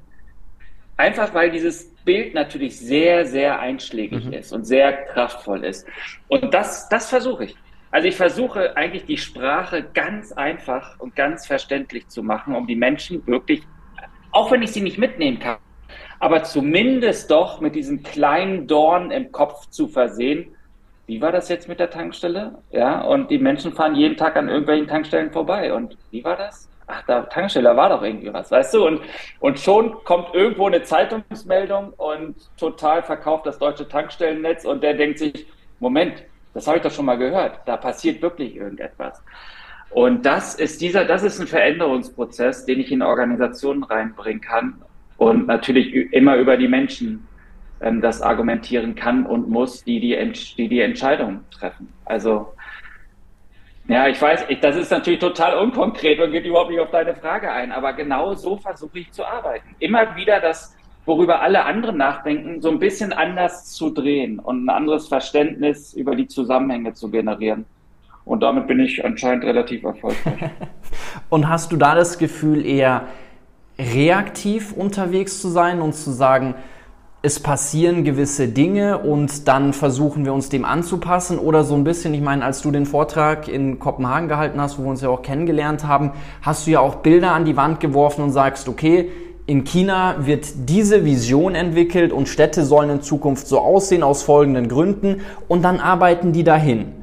Einfach 0.96 1.34
weil 1.34 1.52
dieses 1.52 1.94
Bild 2.06 2.34
natürlich 2.34 2.80
sehr, 2.80 3.26
sehr 3.26 3.60
einschlägig 3.60 4.26
mhm. 4.26 4.34
ist 4.34 4.54
und 4.54 4.66
sehr 4.66 4.94
kraftvoll 5.06 5.66
ist. 5.66 5.88
Und 6.28 6.54
das, 6.54 6.88
das 6.90 7.10
versuche 7.10 7.46
ich. 7.46 7.56
Also 7.92 8.08
ich 8.08 8.16
versuche 8.16 8.78
eigentlich 8.78 9.06
die 9.06 9.18
Sprache 9.18 9.84
ganz 9.94 10.32
einfach 10.32 11.00
und 11.00 11.16
ganz 11.16 11.48
verständlich 11.48 12.08
zu 12.08 12.22
machen, 12.22 12.56
um 12.56 12.68
die 12.68 12.76
Menschen 12.76 13.26
wirklich, 13.26 13.64
auch 14.32 14.52
wenn 14.52 14.62
ich 14.62 14.72
sie 14.72 14.82
nicht 14.82 15.00
mitnehmen 15.00 15.40
kann, 15.40 15.58
aber 16.20 16.44
zumindest 16.44 17.32
doch 17.32 17.62
mit 17.62 17.76
diesem 17.76 18.04
kleinen 18.04 18.68
Dorn 18.68 19.10
im 19.12 19.32
Kopf 19.32 19.70
zu 19.70 19.88
versehen. 19.88 20.56
Wie 21.08 21.22
war 21.22 21.32
das 21.32 21.50
jetzt 21.50 21.68
mit 21.68 21.80
der 21.80 21.90
Tankstelle? 21.90 22.60
Ja, 22.70 23.02
und 23.02 23.32
die 23.32 23.40
Menschen 23.40 23.74
fahren 23.74 23.96
jeden 23.96 24.18
Tag 24.18 24.36
an 24.36 24.48
irgendwelchen 24.48 24.88
Tankstellen 24.88 25.32
vorbei. 25.32 25.74
Und 25.74 25.98
wie 26.12 26.24
war 26.24 26.36
das? 26.36 26.70
Ach, 26.86 27.04
da 27.08 27.22
Tankstelle 27.24 27.76
war 27.76 27.90
doch 27.90 28.04
irgendwie 28.04 28.32
was, 28.32 28.52
weißt 28.52 28.76
du? 28.76 28.86
Und, 28.86 29.02
und 29.40 29.60
schon 29.60 30.04
kommt 30.04 30.36
irgendwo 30.36 30.68
eine 30.68 30.84
Zeitungsmeldung 30.84 31.94
und 31.98 32.36
total 32.58 33.02
verkauft 33.02 33.46
das 33.46 33.58
deutsche 33.58 33.88
Tankstellennetz 33.88 34.66
und 34.66 34.84
der 34.84 34.96
denkt 34.96 35.20
sich, 35.20 35.48
Moment, 35.80 36.24
das 36.54 36.68
habe 36.68 36.78
ich 36.78 36.84
doch 36.84 36.92
schon 36.92 37.06
mal 37.06 37.18
gehört. 37.18 37.60
Da 37.66 37.78
passiert 37.78 38.22
wirklich 38.22 38.56
irgendetwas. 38.56 39.24
Und 39.92 40.26
das 40.26 40.56
ist 40.56 40.82
dieser, 40.82 41.06
das 41.06 41.24
ist 41.24 41.40
ein 41.40 41.48
Veränderungsprozess, 41.48 42.66
den 42.66 42.80
ich 42.80 42.92
in 42.92 43.02
Organisationen 43.02 43.84
reinbringen 43.84 44.42
kann 44.42 44.82
und 45.18 45.48
natürlich 45.48 46.14
immer 46.14 46.38
über 46.38 46.58
die 46.58 46.68
Menschen 46.68 47.28
ähm, 47.82 48.02
das 48.02 48.22
argumentieren 48.22 48.96
kann 48.96 49.26
und 49.26 49.50
muss, 49.50 49.84
die 49.84 50.00
die, 50.00 50.34
die 50.58 50.68
die 50.68 50.82
Entscheidung 50.82 51.42
treffen. 51.52 51.92
Also 52.06 52.54
ja, 53.88 54.08
ich 54.08 54.22
weiß, 54.22 54.46
ich, 54.50 54.60
das 54.60 54.76
ist 54.76 54.92
natürlich 54.92 55.20
total 55.20 55.58
unkonkret 55.58 56.20
und 56.20 56.32
geht 56.32 56.46
überhaupt 56.46 56.70
nicht 56.70 56.80
auf 56.80 56.92
deine 56.92 57.16
Frage 57.16 57.52
ein, 57.52 57.72
aber 57.72 57.94
genau 57.94 58.36
so 58.36 58.58
versuche 58.58 59.00
ich 59.00 59.12
zu 59.12 59.26
arbeiten. 59.26 59.76
Immer 59.80 60.16
wieder 60.16 60.40
das 60.40 60.76
worüber 61.10 61.42
alle 61.42 61.66
anderen 61.66 61.98
nachdenken, 61.98 62.62
so 62.62 62.70
ein 62.70 62.78
bisschen 62.78 63.12
anders 63.12 63.66
zu 63.66 63.90
drehen 63.90 64.38
und 64.38 64.66
ein 64.66 64.70
anderes 64.70 65.08
Verständnis 65.08 65.92
über 65.94 66.16
die 66.16 66.28
Zusammenhänge 66.28 66.94
zu 66.94 67.10
generieren. 67.10 67.66
Und 68.26 68.44
damit 68.44 68.68
bin 68.68 68.80
ich 68.80 69.04
anscheinend 69.04 69.44
relativ 69.44 69.84
erfolgreich. 69.84 70.52
und 71.30 71.50
hast 71.50 71.72
du 71.72 71.78
da 71.78 71.96
das 71.96 72.20
Gefühl, 72.20 72.64
eher 72.64 73.08
reaktiv 73.80 74.72
unterwegs 74.72 75.42
zu 75.42 75.48
sein 75.48 75.82
und 75.82 75.96
zu 75.96 76.12
sagen, 76.12 76.54
es 77.24 77.40
passieren 77.40 78.04
gewisse 78.04 78.48
Dinge 78.48 79.00
und 79.00 79.48
dann 79.48 79.74
versuchen 79.74 80.26
wir 80.26 80.34
uns 80.34 80.50
dem 80.50 80.64
anzupassen 80.64 81.40
oder 81.40 81.64
so 81.64 81.74
ein 81.74 81.84
bisschen, 81.84 82.14
ich 82.14 82.22
meine, 82.22 82.46
als 82.46 82.62
du 82.62 82.70
den 82.70 82.86
Vortrag 82.86 83.48
in 83.48 83.80
Kopenhagen 83.80 84.30
gehalten 84.30 84.62
hast, 84.62 84.78
wo 84.78 84.84
wir 84.84 84.92
uns 84.92 85.02
ja 85.02 85.10
auch 85.10 85.24
kennengelernt 85.24 85.86
haben, 85.86 86.12
hast 86.44 86.68
du 86.68 86.72
ja 86.72 86.82
auch 86.82 86.98
Bilder 86.98 87.32
an 87.32 87.46
die 87.46 87.58
Wand 87.58 87.80
geworfen 87.80 88.24
und 88.24 88.32
sagst, 88.32 88.70
okay, 88.70 89.10
in 89.50 89.64
China 89.64 90.28
wird 90.28 90.46
diese 90.70 91.06
Vision 91.06 91.56
entwickelt 91.56 92.14
und 92.14 92.30
Städte 92.30 92.64
sollen 92.64 92.92
in 92.92 93.02
Zukunft 93.02 93.48
so 93.48 93.58
aussehen 93.58 94.04
aus 94.04 94.22
folgenden 94.22 94.70
Gründen 94.70 95.22
und 95.48 95.64
dann 95.64 95.80
arbeiten 95.80 96.34
die 96.34 96.44
dahin. 96.44 96.94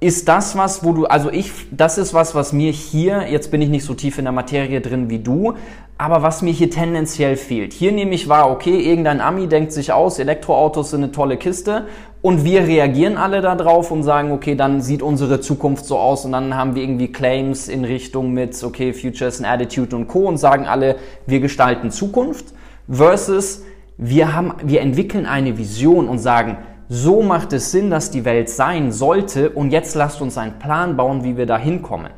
Ist 0.00 0.26
das 0.26 0.56
was, 0.56 0.84
wo 0.84 0.92
du, 0.92 1.06
also 1.06 1.30
ich, 1.30 1.52
das 1.70 1.96
ist 1.96 2.14
was, 2.14 2.34
was 2.34 2.52
mir 2.52 2.72
hier, 2.72 3.30
jetzt 3.30 3.52
bin 3.52 3.62
ich 3.62 3.68
nicht 3.68 3.84
so 3.84 3.94
tief 3.94 4.18
in 4.18 4.24
der 4.24 4.32
Materie 4.32 4.80
drin 4.80 5.08
wie 5.08 5.20
du, 5.20 5.54
aber 5.98 6.22
was 6.22 6.42
mir 6.42 6.52
hier 6.52 6.68
tendenziell 6.68 7.36
fehlt. 7.36 7.72
Hier 7.72 7.92
nehme 7.92 8.12
ich 8.12 8.28
wahr, 8.28 8.50
okay, 8.50 8.80
irgendein 8.80 9.20
Ami 9.20 9.46
denkt 9.46 9.70
sich 9.70 9.92
aus, 9.92 10.18
Elektroautos 10.18 10.90
sind 10.90 11.04
eine 11.04 11.12
tolle 11.12 11.36
Kiste 11.36 11.86
und 12.20 12.44
wir 12.44 12.62
reagieren 12.62 13.16
alle 13.16 13.40
darauf 13.40 13.90
und 13.90 14.02
sagen, 14.02 14.32
okay, 14.32 14.54
dann 14.54 14.80
sieht 14.80 15.02
unsere 15.02 15.40
Zukunft 15.40 15.84
so 15.84 15.98
aus 15.98 16.24
und 16.24 16.32
dann 16.32 16.54
haben 16.54 16.74
wir 16.74 16.82
irgendwie 16.82 17.12
Claims 17.12 17.68
in 17.68 17.84
Richtung 17.84 18.32
mit, 18.32 18.62
okay, 18.64 18.92
Futures 18.92 19.38
and 19.38 19.48
Attitude 19.48 19.94
und 19.94 20.08
Co. 20.08 20.26
und 20.26 20.36
sagen 20.36 20.66
alle, 20.66 20.96
wir 21.26 21.40
gestalten 21.40 21.90
Zukunft 21.90 22.46
versus 22.90 23.64
wir 23.96 24.34
haben, 24.34 24.54
wir 24.64 24.80
entwickeln 24.80 25.26
eine 25.26 25.58
Vision 25.58 26.08
und 26.08 26.18
sagen, 26.18 26.58
so 26.88 27.22
macht 27.22 27.52
es 27.52 27.70
Sinn, 27.70 27.90
dass 27.90 28.10
die 28.10 28.24
Welt 28.24 28.48
sein 28.48 28.92
sollte 28.92 29.50
und 29.50 29.70
jetzt 29.70 29.94
lasst 29.94 30.20
uns 30.20 30.38
einen 30.38 30.58
Plan 30.58 30.96
bauen, 30.96 31.22
wie 31.24 31.36
wir 31.36 31.46
da 31.46 31.58
hinkommen. 31.58 32.12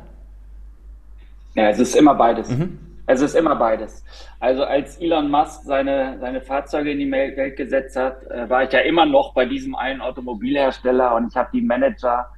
Ja, 1.55 1.69
es 1.69 1.79
ist 1.79 1.95
immer 1.95 2.15
beides. 2.15 2.49
Mhm. 2.49 2.77
Es 3.11 3.19
ist 3.19 3.35
immer 3.35 3.57
beides. 3.57 4.05
Also 4.39 4.63
als 4.63 4.97
Elon 4.97 5.29
Musk 5.29 5.63
seine, 5.63 6.17
seine 6.19 6.39
Fahrzeuge 6.39 6.91
in 6.91 6.99
die 6.99 7.11
Welt 7.11 7.57
gesetzt 7.57 7.97
hat, 7.97 8.23
äh, 8.27 8.49
war 8.49 8.63
ich 8.63 8.71
ja 8.71 8.79
immer 8.79 9.05
noch 9.05 9.33
bei 9.33 9.45
diesem 9.45 9.75
einen 9.75 9.99
Automobilhersteller 9.99 11.13
und 11.15 11.27
ich 11.27 11.35
habe 11.35 11.49
die 11.51 11.61
Manager 11.61 12.29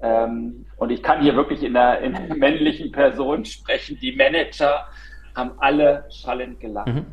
ähm, 0.00 0.66
und 0.76 0.90
ich 0.90 1.04
kann 1.04 1.22
hier 1.22 1.36
wirklich 1.36 1.62
in 1.62 1.74
der, 1.74 2.00
in 2.00 2.14
der 2.14 2.34
männlichen 2.34 2.90
Person 2.90 3.44
sprechen. 3.44 3.96
Die 4.02 4.16
Manager 4.16 4.88
haben 5.36 5.52
alle 5.58 6.04
schallend 6.10 6.58
gelacht. 6.58 6.88
Mhm. 6.88 7.06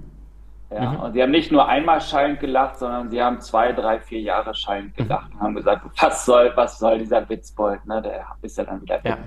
Ja, 0.72 0.94
mhm. 0.94 1.00
Und 1.02 1.14
sie 1.14 1.22
haben 1.22 1.32
nicht 1.32 1.52
nur 1.52 1.68
einmal 1.68 2.02
schallend 2.02 2.40
gelacht, 2.40 2.80
sondern 2.80 3.12
sie 3.12 3.22
haben 3.22 3.40
zwei, 3.40 3.72
drei, 3.72 4.00
vier 4.00 4.22
Jahre 4.22 4.56
schallend 4.56 4.98
mhm. 4.98 5.04
gelacht 5.04 5.30
mhm. 5.30 5.36
und 5.36 5.44
haben 5.44 5.56
gesagt, 5.56 5.86
was 6.02 6.26
soll, 6.26 6.52
was 6.56 6.80
soll 6.80 6.98
dieser 6.98 7.30
Witzbold, 7.30 7.86
ne? 7.86 8.02
Der 8.02 8.26
ist 8.42 8.58
ja 8.58 8.64
dann 8.64 8.82
wieder 8.82 8.96
weg. 9.04 9.06
Ja. 9.06 9.18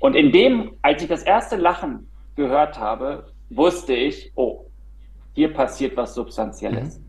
Und 0.00 0.16
in 0.16 0.32
dem, 0.32 0.72
als 0.80 1.02
ich 1.02 1.08
das 1.08 1.24
erste 1.24 1.56
Lachen 1.56 2.08
gehört 2.38 2.78
habe, 2.78 3.26
wusste 3.50 3.92
ich, 3.92 4.32
oh, 4.36 4.64
hier 5.34 5.52
passiert 5.52 5.96
was 5.96 6.14
Substanzielles. 6.14 6.98
Mhm. 6.98 7.04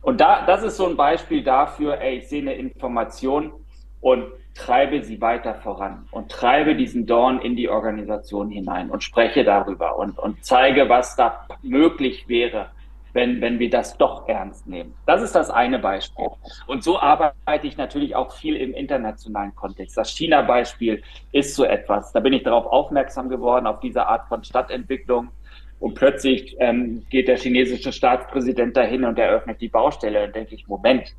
Und 0.00 0.20
da, 0.20 0.44
das 0.46 0.64
ist 0.64 0.76
so 0.76 0.88
ein 0.88 0.96
Beispiel 0.96 1.44
dafür, 1.44 2.00
ey, 2.00 2.18
ich 2.18 2.28
sehe 2.28 2.42
eine 2.42 2.54
Information 2.54 3.52
und 4.00 4.24
treibe 4.54 5.02
sie 5.02 5.20
weiter 5.20 5.54
voran 5.54 6.06
und 6.10 6.30
treibe 6.30 6.74
diesen 6.74 7.06
Dorn 7.06 7.40
in 7.40 7.54
die 7.54 7.68
Organisation 7.68 8.50
hinein 8.50 8.90
und 8.90 9.02
spreche 9.02 9.44
darüber 9.44 9.96
und, 9.96 10.18
und 10.18 10.44
zeige, 10.44 10.88
was 10.88 11.14
da 11.16 11.46
möglich 11.62 12.28
wäre, 12.28 12.70
wenn, 13.12 13.40
wenn 13.40 13.58
wir 13.58 13.70
das 13.70 13.96
doch 13.98 14.28
ernst 14.28 14.66
nehmen. 14.66 14.94
Das 15.06 15.22
ist 15.22 15.34
das 15.34 15.50
eine 15.50 15.78
Beispiel. 15.78 16.28
Und 16.66 16.82
so 16.82 16.98
arbeite 16.98 17.66
ich 17.66 17.76
natürlich 17.76 18.16
auch 18.16 18.32
viel 18.32 18.56
im 18.56 18.72
internationalen 18.74 19.54
Kontext. 19.54 19.96
Das 19.96 20.10
China-Beispiel 20.10 21.02
ist 21.32 21.54
so 21.54 21.64
etwas. 21.64 22.12
Da 22.12 22.20
bin 22.20 22.32
ich 22.32 22.42
darauf 22.42 22.66
aufmerksam 22.66 23.28
geworden, 23.28 23.66
auf 23.66 23.80
diese 23.80 24.06
Art 24.06 24.28
von 24.28 24.42
Stadtentwicklung. 24.44 25.28
Und 25.78 25.94
plötzlich 25.94 26.56
ähm, 26.60 27.04
geht 27.10 27.28
der 27.28 27.36
chinesische 27.36 27.92
Staatspräsident 27.92 28.76
dahin 28.76 29.04
und 29.04 29.18
eröffnet 29.18 29.60
die 29.60 29.68
Baustelle. 29.68 30.24
Und 30.24 30.34
denke 30.36 30.54
ich, 30.54 30.68
Moment, 30.68 31.12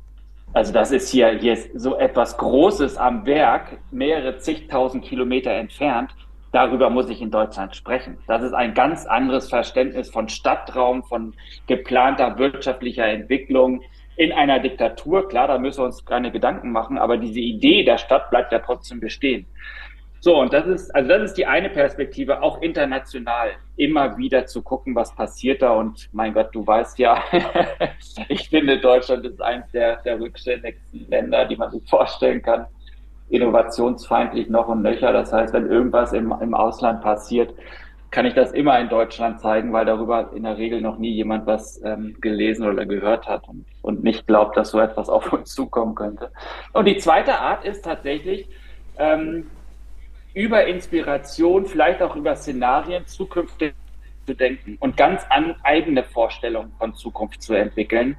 also 0.54 0.72
das 0.72 0.90
ist 0.90 1.10
hier, 1.10 1.28
hier 1.38 1.52
ist 1.52 1.70
so 1.74 1.98
etwas 1.98 2.36
Großes 2.38 2.96
am 2.96 3.26
Werk, 3.26 3.78
mehrere 3.90 4.38
zigtausend 4.38 5.04
Kilometer 5.04 5.50
entfernt. 5.50 6.14
Darüber 6.54 6.88
muss 6.88 7.10
ich 7.10 7.20
in 7.20 7.32
Deutschland 7.32 7.74
sprechen. 7.74 8.16
Das 8.28 8.40
ist 8.40 8.52
ein 8.52 8.74
ganz 8.74 9.06
anderes 9.06 9.48
Verständnis 9.48 10.08
von 10.08 10.28
Stadtraum, 10.28 11.02
von 11.02 11.34
geplanter 11.66 12.38
wirtschaftlicher 12.38 13.08
Entwicklung 13.08 13.82
in 14.16 14.30
einer 14.30 14.60
Diktatur. 14.60 15.28
Klar, 15.28 15.48
da 15.48 15.58
müssen 15.58 15.80
wir 15.80 15.86
uns 15.86 16.04
keine 16.04 16.30
Gedanken 16.30 16.70
machen, 16.70 16.96
aber 16.96 17.16
diese 17.16 17.40
Idee 17.40 17.82
der 17.82 17.98
Stadt 17.98 18.30
bleibt 18.30 18.52
ja 18.52 18.60
trotzdem 18.60 19.00
bestehen. 19.00 19.46
So, 20.20 20.40
und 20.40 20.52
das 20.52 20.68
ist, 20.68 20.94
also 20.94 21.08
das 21.08 21.22
ist 21.24 21.34
die 21.34 21.44
eine 21.44 21.70
Perspektive, 21.70 22.40
auch 22.40 22.62
international 22.62 23.50
immer 23.76 24.16
wieder 24.16 24.46
zu 24.46 24.62
gucken, 24.62 24.94
was 24.94 25.12
passiert 25.12 25.60
da. 25.60 25.72
Und 25.72 26.08
mein 26.12 26.34
Gott, 26.34 26.54
du 26.54 26.64
weißt 26.64 27.00
ja, 27.00 27.20
ich 28.28 28.48
finde, 28.48 28.78
Deutschland 28.78 29.26
ist 29.26 29.42
eines 29.42 29.68
der, 29.72 29.96
der 30.02 30.20
rückständigsten 30.20 31.10
Länder, 31.10 31.46
die 31.46 31.56
man 31.56 31.72
sich 31.72 31.82
vorstellen 31.90 32.40
kann. 32.42 32.66
Innovationsfeindlich 33.28 34.48
noch 34.48 34.68
und 34.68 34.82
nöcher. 34.82 35.12
Das 35.12 35.32
heißt, 35.32 35.52
wenn 35.54 35.70
irgendwas 35.70 36.12
im, 36.12 36.34
im 36.40 36.54
Ausland 36.54 37.02
passiert, 37.02 37.54
kann 38.10 38.26
ich 38.26 38.34
das 38.34 38.52
immer 38.52 38.78
in 38.78 38.88
Deutschland 38.88 39.40
zeigen, 39.40 39.72
weil 39.72 39.86
darüber 39.86 40.30
in 40.34 40.44
der 40.44 40.56
Regel 40.56 40.80
noch 40.80 40.98
nie 40.98 41.10
jemand 41.10 41.46
was 41.46 41.82
ähm, 41.82 42.16
gelesen 42.20 42.64
oder 42.64 42.86
gehört 42.86 43.26
hat 43.26 43.48
und, 43.48 43.64
und 43.82 44.04
nicht 44.04 44.28
glaubt, 44.28 44.56
dass 44.56 44.70
so 44.70 44.78
etwas 44.78 45.08
auf 45.08 45.32
uns 45.32 45.52
zukommen 45.52 45.96
könnte. 45.96 46.30
Und 46.72 46.84
die 46.84 46.96
zweite 46.96 47.40
Art 47.40 47.64
ist 47.64 47.84
tatsächlich, 47.84 48.48
ähm, 48.98 49.46
über 50.32 50.66
Inspiration, 50.66 51.66
vielleicht 51.66 52.02
auch 52.02 52.14
über 52.16 52.36
Szenarien 52.36 53.06
zukünftig 53.06 53.74
zu 54.26 54.34
denken 54.34 54.76
und 54.80 54.96
ganz 54.96 55.22
an 55.30 55.56
eigene 55.62 56.02
Vorstellungen 56.02 56.72
von 56.78 56.94
Zukunft 56.94 57.42
zu 57.42 57.54
entwickeln, 57.54 58.16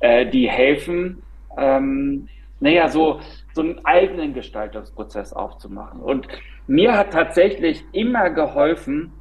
äh, 0.00 0.26
die 0.26 0.48
helfen, 0.48 1.22
ähm, 1.56 2.28
naja, 2.60 2.88
so, 2.88 3.20
so 3.58 3.62
einen 3.62 3.84
eigenen 3.84 4.34
Gestaltungsprozess 4.34 5.32
aufzumachen. 5.32 6.00
Und 6.00 6.26
mir 6.66 6.96
hat 6.96 7.12
tatsächlich 7.12 7.84
immer 7.92 8.30
geholfen, 8.30 9.12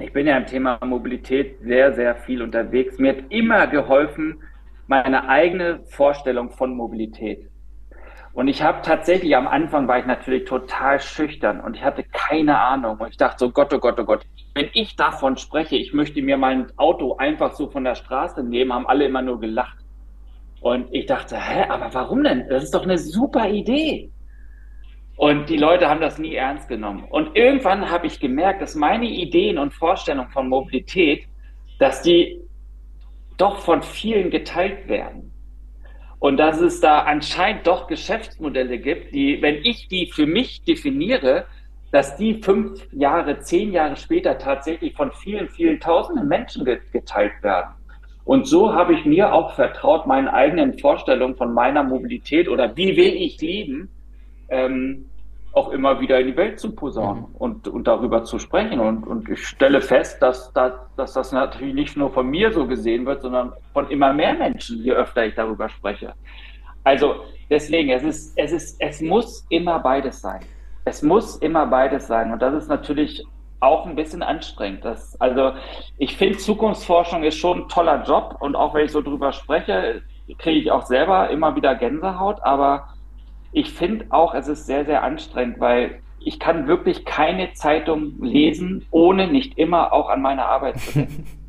ich 0.00 0.12
bin 0.12 0.26
ja 0.26 0.36
im 0.36 0.46
Thema 0.46 0.78
Mobilität 0.84 1.60
sehr, 1.60 1.92
sehr 1.92 2.16
viel 2.16 2.42
unterwegs, 2.42 2.98
mir 2.98 3.16
hat 3.16 3.24
immer 3.30 3.66
geholfen, 3.66 4.42
meine 4.86 5.28
eigene 5.28 5.84
Vorstellung 5.86 6.50
von 6.50 6.76
Mobilität 6.76 7.48
und 8.34 8.48
ich 8.48 8.62
habe 8.62 8.82
tatsächlich 8.82 9.36
am 9.36 9.46
Anfang 9.46 9.86
war 9.86 10.00
ich 10.00 10.06
natürlich 10.06 10.44
total 10.44 10.98
schüchtern 11.00 11.60
und 11.60 11.76
ich 11.76 11.84
hatte 11.84 12.02
keine 12.02 12.58
Ahnung. 12.58 12.98
Und 12.98 13.10
ich 13.10 13.16
dachte 13.16 13.38
so, 13.38 13.50
Gott, 13.50 13.72
oh 13.72 13.78
Gott, 13.78 13.98
oh 14.00 14.04
Gott, 14.04 14.26
wenn 14.54 14.68
ich 14.72 14.96
davon 14.96 15.36
spreche, 15.36 15.76
ich 15.76 15.94
möchte 15.94 16.20
mir 16.20 16.36
mein 16.36 16.66
Auto 16.76 17.16
einfach 17.16 17.52
so 17.52 17.70
von 17.70 17.84
der 17.84 17.94
Straße 17.94 18.42
nehmen, 18.42 18.72
haben 18.72 18.88
alle 18.88 19.04
immer 19.04 19.22
nur 19.22 19.38
gelacht. 19.38 19.83
Und 20.64 20.94
ich 20.94 21.04
dachte, 21.04 21.36
hä, 21.36 21.66
aber 21.68 21.92
warum 21.92 22.24
denn? 22.24 22.48
Das 22.48 22.64
ist 22.64 22.74
doch 22.74 22.84
eine 22.84 22.96
super 22.96 23.50
Idee. 23.50 24.10
Und 25.14 25.50
die 25.50 25.58
Leute 25.58 25.90
haben 25.90 26.00
das 26.00 26.18
nie 26.18 26.36
ernst 26.36 26.68
genommen. 26.68 27.04
Und 27.10 27.36
irgendwann 27.36 27.90
habe 27.90 28.06
ich 28.06 28.18
gemerkt, 28.18 28.62
dass 28.62 28.74
meine 28.74 29.04
Ideen 29.04 29.58
und 29.58 29.74
Vorstellungen 29.74 30.30
von 30.30 30.48
Mobilität, 30.48 31.26
dass 31.78 32.00
die 32.00 32.40
doch 33.36 33.58
von 33.58 33.82
vielen 33.82 34.30
geteilt 34.30 34.88
werden. 34.88 35.34
Und 36.18 36.38
dass 36.38 36.62
es 36.62 36.80
da 36.80 37.00
anscheinend 37.00 37.66
doch 37.66 37.86
Geschäftsmodelle 37.86 38.78
gibt, 38.78 39.14
die, 39.14 39.42
wenn 39.42 39.56
ich 39.56 39.88
die 39.88 40.10
für 40.10 40.24
mich 40.24 40.64
definiere, 40.64 41.44
dass 41.92 42.16
die 42.16 42.40
fünf 42.42 42.88
Jahre, 42.90 43.38
zehn 43.40 43.70
Jahre 43.70 43.96
später 43.96 44.38
tatsächlich 44.38 44.94
von 44.94 45.12
vielen, 45.12 45.50
vielen 45.50 45.78
tausenden 45.78 46.26
Menschen 46.26 46.64
geteilt 46.64 47.34
werden. 47.42 47.74
Und 48.24 48.46
so 48.46 48.72
habe 48.72 48.94
ich 48.94 49.04
mir 49.04 49.32
auch 49.32 49.54
vertraut, 49.54 50.06
meinen 50.06 50.28
eigenen 50.28 50.78
Vorstellungen 50.78 51.36
von 51.36 51.52
meiner 51.52 51.82
Mobilität 51.82 52.48
oder 52.48 52.74
wie 52.76 52.96
will 52.96 53.14
ich 53.14 53.40
leben, 53.40 53.90
ähm, 54.48 55.06
auch 55.52 55.70
immer 55.70 56.00
wieder 56.00 56.18
in 56.18 56.28
die 56.28 56.36
Welt 56.36 56.58
zu 56.58 56.74
posaunen 56.74 57.24
mhm. 57.28 57.36
und, 57.36 57.68
und 57.68 57.86
darüber 57.86 58.24
zu 58.24 58.38
sprechen. 58.38 58.80
Und, 58.80 59.06
und 59.06 59.28
ich 59.28 59.46
stelle 59.46 59.80
fest, 59.80 60.20
dass, 60.20 60.52
dass, 60.52 60.72
dass 60.96 61.12
das 61.12 61.32
natürlich 61.32 61.74
nicht 61.74 61.96
nur 61.96 62.10
von 62.10 62.28
mir 62.28 62.52
so 62.52 62.66
gesehen 62.66 63.06
wird, 63.06 63.22
sondern 63.22 63.52
von 63.72 63.88
immer 63.90 64.12
mehr 64.12 64.34
Menschen, 64.34 64.82
je 64.82 64.92
öfter 64.92 65.26
ich 65.26 65.34
darüber 65.34 65.68
spreche. 65.68 66.14
Also 66.82 67.16
deswegen, 67.50 67.90
es 67.90 68.02
ist, 68.02 68.38
es 68.38 68.52
ist, 68.52 68.80
es 68.80 69.00
muss 69.00 69.46
immer 69.48 69.78
beides 69.78 70.20
sein. 70.20 70.40
Es 70.84 71.02
muss 71.02 71.36
immer 71.36 71.66
beides 71.66 72.06
sein. 72.06 72.32
Und 72.32 72.42
das 72.42 72.54
ist 72.54 72.68
natürlich 72.68 73.24
auch 73.64 73.86
ein 73.86 73.96
bisschen 73.96 74.22
anstrengend. 74.22 74.84
Das, 74.84 75.20
also 75.20 75.52
ich 75.98 76.16
finde, 76.16 76.38
Zukunftsforschung 76.38 77.22
ist 77.24 77.38
schon 77.38 77.62
ein 77.62 77.68
toller 77.68 78.04
Job. 78.04 78.36
Und 78.40 78.56
auch 78.56 78.74
wenn 78.74 78.84
ich 78.84 78.92
so 78.92 79.02
drüber 79.02 79.32
spreche, 79.32 80.02
kriege 80.38 80.60
ich 80.60 80.70
auch 80.70 80.86
selber 80.86 81.30
immer 81.30 81.56
wieder 81.56 81.74
Gänsehaut. 81.74 82.42
Aber 82.42 82.88
ich 83.52 83.72
finde 83.72 84.06
auch, 84.10 84.34
es 84.34 84.48
ist 84.48 84.66
sehr, 84.66 84.84
sehr 84.84 85.02
anstrengend, 85.02 85.60
weil 85.60 86.00
ich 86.18 86.38
kann 86.38 86.66
wirklich 86.66 87.04
keine 87.04 87.52
Zeitung 87.52 88.14
lesen, 88.20 88.86
ohne 88.90 89.28
nicht 89.28 89.58
immer 89.58 89.92
auch 89.92 90.08
an 90.08 90.22
meine 90.22 90.46
Arbeit 90.46 90.78
zu 90.80 90.92
denken. 90.92 91.26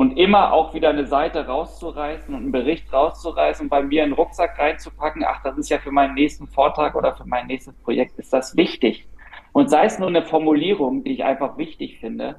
und 0.00 0.16
immer 0.16 0.54
auch 0.54 0.72
wieder 0.72 0.88
eine 0.88 1.06
Seite 1.06 1.46
rauszureißen 1.46 2.34
und 2.34 2.40
einen 2.40 2.52
Bericht 2.52 2.90
rauszureißen 2.90 3.66
und 3.66 3.68
bei 3.68 3.82
mir 3.82 4.02
einen 4.02 4.14
Rucksack 4.14 4.58
reinzupacken, 4.58 5.22
ach, 5.26 5.42
das 5.42 5.58
ist 5.58 5.68
ja 5.68 5.78
für 5.78 5.90
meinen 5.90 6.14
nächsten 6.14 6.46
Vortrag 6.46 6.94
oder 6.94 7.14
für 7.14 7.26
mein 7.26 7.48
nächstes 7.48 7.74
Projekt, 7.82 8.18
ist 8.18 8.32
das 8.32 8.56
wichtig. 8.56 9.06
Und 9.52 9.70
sei 9.70 9.84
es 9.84 9.98
nur 9.98 10.08
eine 10.08 10.22
Formulierung, 10.22 11.04
die 11.04 11.12
ich 11.12 11.24
einfach 11.24 11.58
wichtig 11.58 11.98
finde, 11.98 12.36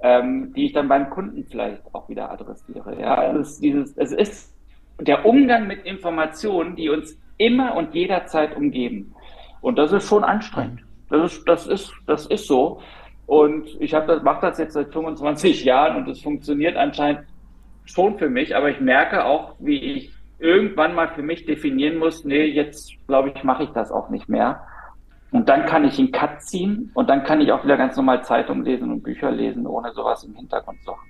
ähm, 0.00 0.52
die 0.54 0.66
ich 0.66 0.72
dann 0.72 0.88
beim 0.88 1.10
Kunden 1.10 1.44
vielleicht 1.50 1.82
auch 1.94 2.08
wieder 2.08 2.30
adressiere. 2.30 3.00
Ja, 3.00 3.32
es 3.32 3.48
ist, 3.48 3.62
dieses, 3.62 3.96
es 3.96 4.12
ist 4.12 4.54
der 5.00 5.24
Umgang 5.24 5.66
mit 5.66 5.84
Informationen, 5.84 6.76
die 6.76 6.90
uns 6.90 7.18
immer 7.38 7.74
und 7.74 7.94
jederzeit 7.94 8.56
umgeben. 8.56 9.14
Und 9.60 9.78
das 9.78 9.92
ist 9.92 10.08
schon 10.08 10.24
anstrengend. 10.24 10.82
Das 11.08 11.32
ist, 11.32 11.48
das 11.48 11.66
ist, 11.66 11.92
das 12.06 12.26
ist 12.26 12.46
so. 12.46 12.80
Und 13.26 13.80
ich 13.80 13.94
habe 13.94 14.06
das, 14.06 14.22
mache 14.22 14.46
das 14.46 14.58
jetzt 14.58 14.74
seit 14.74 14.92
25 14.92 15.64
Jahren 15.64 15.96
und 15.96 16.08
es 16.08 16.20
funktioniert 16.20 16.76
anscheinend 16.76 17.22
schon 17.86 18.18
für 18.18 18.28
mich, 18.28 18.56
aber 18.56 18.70
ich 18.70 18.80
merke 18.80 19.24
auch, 19.24 19.54
wie 19.58 19.78
ich 19.78 20.12
irgendwann 20.38 20.94
mal 20.94 21.08
für 21.08 21.22
mich 21.22 21.44
definieren 21.46 21.98
muss, 21.98 22.24
nee, 22.24 22.44
jetzt 22.44 22.92
glaube 23.06 23.32
ich, 23.34 23.44
mache 23.44 23.64
ich 23.64 23.70
das 23.70 23.90
auch 23.90 24.10
nicht 24.10 24.28
mehr. 24.28 24.66
Und 25.34 25.48
dann 25.48 25.66
kann 25.66 25.84
ich 25.84 25.98
einen 25.98 26.12
Cut 26.12 26.42
ziehen 26.42 26.92
und 26.94 27.10
dann 27.10 27.24
kann 27.24 27.40
ich 27.40 27.50
auch 27.50 27.64
wieder 27.64 27.76
ganz 27.76 27.96
normal 27.96 28.22
Zeitungen 28.22 28.64
lesen 28.64 28.92
und 28.92 29.02
Bücher 29.02 29.32
lesen, 29.32 29.66
ohne 29.66 29.92
sowas 29.92 30.22
im 30.22 30.36
Hintergrund 30.36 30.80
zu 30.84 30.92
haben. 30.92 31.08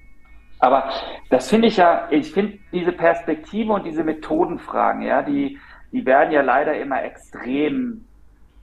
Aber 0.61 0.89
das 1.29 1.51
finde 1.51 1.69
ich 1.69 1.77
ja, 1.77 2.09
ich 2.09 2.33
finde 2.33 2.59
diese 2.73 2.93
Perspektive 2.93 3.71
und 3.71 3.85
diese 3.85 4.03
Methodenfragen, 4.03 5.03
ja, 5.03 5.21
die, 5.21 5.59
die 5.93 6.07
werden 6.07 6.33
ja 6.33 6.41
leider 6.41 6.75
immer 6.75 7.05
extrem 7.05 8.07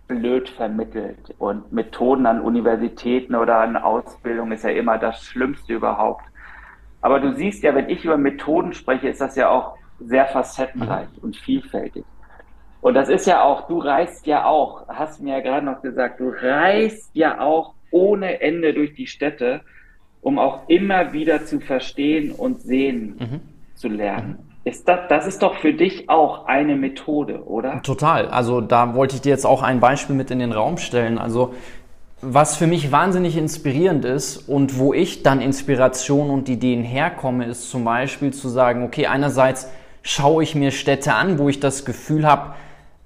blöd 0.08 0.50
vermittelt. 0.50 1.36
Und 1.38 1.72
Methoden 1.72 2.26
an 2.26 2.42
Universitäten 2.42 3.36
oder 3.36 3.60
an 3.60 3.78
Ausbildung 3.78 4.52
ist 4.52 4.64
ja 4.64 4.72
immer 4.72 4.98
das 4.98 5.22
Schlimmste 5.22 5.74
überhaupt. 5.74 6.26
Aber 7.02 7.20
du 7.20 7.36
siehst 7.36 7.62
ja, 7.62 7.76
wenn 7.76 7.88
ich 7.88 8.04
über 8.04 8.18
Methoden 8.18 8.74
spreche, 8.74 9.10
ist 9.10 9.22
das 9.22 9.36
ja 9.36 9.50
auch 9.50 9.78
sehr 10.00 10.26
facettenreich 10.26 11.10
mhm. 11.18 11.24
und 11.24 11.38
vielfältig. 11.38 12.04
Und 12.82 12.96
das 12.96 13.10
ist 13.10 13.28
ja 13.28 13.44
auch, 13.44 13.68
du 13.68 13.80
reist 13.80 14.26
ja 14.26 14.46
auch, 14.46 14.88
hast 14.88 15.22
mir 15.22 15.38
ja 15.38 15.40
gerade 15.40 15.66
noch 15.66 15.82
gesagt, 15.82 16.20
du 16.20 16.30
reist 16.30 17.12
ja 17.14 17.40
auch 17.40 17.76
ohne 17.92 18.42
Ende 18.42 18.74
durch 18.74 18.96
die 18.96 19.08
Städte, 19.08 19.62
um 20.22 20.40
auch 20.40 20.68
immer 20.68 21.14
wieder 21.14 21.46
zu 21.46 21.60
verstehen 21.60 22.32
und 22.32 22.62
sehen 22.62 23.18
mhm. 23.20 23.42
zu 23.76 23.88
lernen. 23.88 24.40
Mhm. 24.40 24.52
Ist 24.64 24.88
das, 24.88 25.00
das 25.10 25.26
ist 25.26 25.42
doch 25.42 25.56
für 25.56 25.74
dich 25.74 26.10
auch 26.10 26.46
eine 26.46 26.76
Methode, 26.76 27.44
oder? 27.46 27.82
Total. 27.82 28.28
Also 28.28 28.62
da 28.62 28.94
wollte 28.94 29.16
ich 29.16 29.22
dir 29.22 29.30
jetzt 29.30 29.46
auch 29.46 29.64
ein 29.64 29.80
Beispiel 29.80 30.16
mit 30.16 30.30
in 30.30 30.38
den 30.38 30.52
Raum 30.52 30.78
stellen. 30.78 31.18
Also 31.18 31.54
was 32.22 32.56
für 32.56 32.68
mich 32.68 32.92
wahnsinnig 32.92 33.38
inspirierend 33.38 34.06
ist 34.06 34.38
und 34.38 34.78
wo 34.78 34.94
ich 34.94 35.24
dann 35.24 35.42
Inspiration 35.42 36.30
und 36.30 36.48
Ideen 36.48 36.84
herkomme, 36.84 37.46
ist 37.46 37.72
zum 37.72 37.84
Beispiel 37.84 38.32
zu 38.32 38.50
sagen, 38.50 38.84
okay, 38.84 39.08
einerseits 39.08 39.68
schaue 40.04 40.44
ich 40.44 40.54
mir 40.54 40.70
Städte 40.70 41.16
an, 41.16 41.40
wo 41.40 41.50
ich 41.50 41.60
das 41.60 41.84
Gefühl 41.84 42.28
habe, 42.28 42.54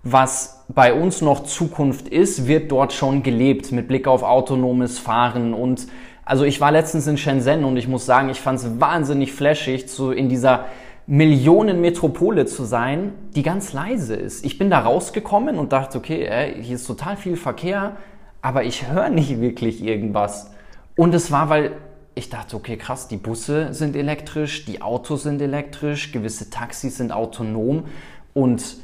was 0.06 0.64
bei 0.70 0.94
uns 0.94 1.22
noch 1.22 1.44
Zukunft 1.44 2.08
ist, 2.08 2.48
wird 2.48 2.72
dort 2.72 2.94
schon 2.94 3.24
gelebt 3.24 3.72
mit 3.72 3.88
Blick 3.88 4.08
auf 4.08 4.22
autonomes 4.22 5.00
Fahren 5.00 5.54
und 5.54 5.88
also 6.24 6.44
ich 6.44 6.62
war 6.62 6.72
letztens 6.72 7.08
in 7.08 7.18
Shenzhen 7.18 7.66
und 7.66 7.76
ich 7.78 7.88
muss 7.88 8.06
sagen, 8.06 8.30
ich 8.30 8.40
fand 8.40 8.60
es 8.60 8.80
wahnsinnig 8.80 9.34
flashig, 9.34 9.90
so 9.90 10.12
in 10.12 10.30
dieser 10.30 10.66
Millionenmetropole 11.08 12.46
zu 12.46 12.66
sein, 12.66 13.14
die 13.36 13.44
ganz 13.44 13.74
leise 13.74 14.16
ist. 14.16 14.46
Ich 14.46 14.58
bin 14.58 14.70
da 14.70 14.80
rausgekommen 14.80 15.58
und 15.58 15.72
dachte, 15.72 15.98
okay, 15.98 16.26
ey, 16.26 16.64
hier 16.64 16.76
ist 16.76 16.88
total 16.88 17.18
viel 17.18 17.36
Verkehr, 17.36 17.98
aber 18.42 18.64
ich 18.64 18.90
höre 18.90 19.10
nicht 19.10 19.40
wirklich 19.42 19.84
irgendwas. 19.84 20.52
Und 20.96 21.14
es 21.14 21.32
war, 21.32 21.50
weil 21.50 21.74
ich 22.16 22.30
dachte, 22.30 22.56
okay, 22.56 22.78
krass, 22.78 23.08
die 23.08 23.18
Busse 23.18 23.74
sind 23.74 23.96
elektrisch, 23.96 24.66
die 24.66 24.82
Autos 24.82 25.24
sind 25.24 25.42
elektrisch, 25.42 26.12
gewisse 26.12 26.50
Taxis 26.50 26.98
sind 26.98 27.12
autonom 27.12 27.86
und 28.34 28.78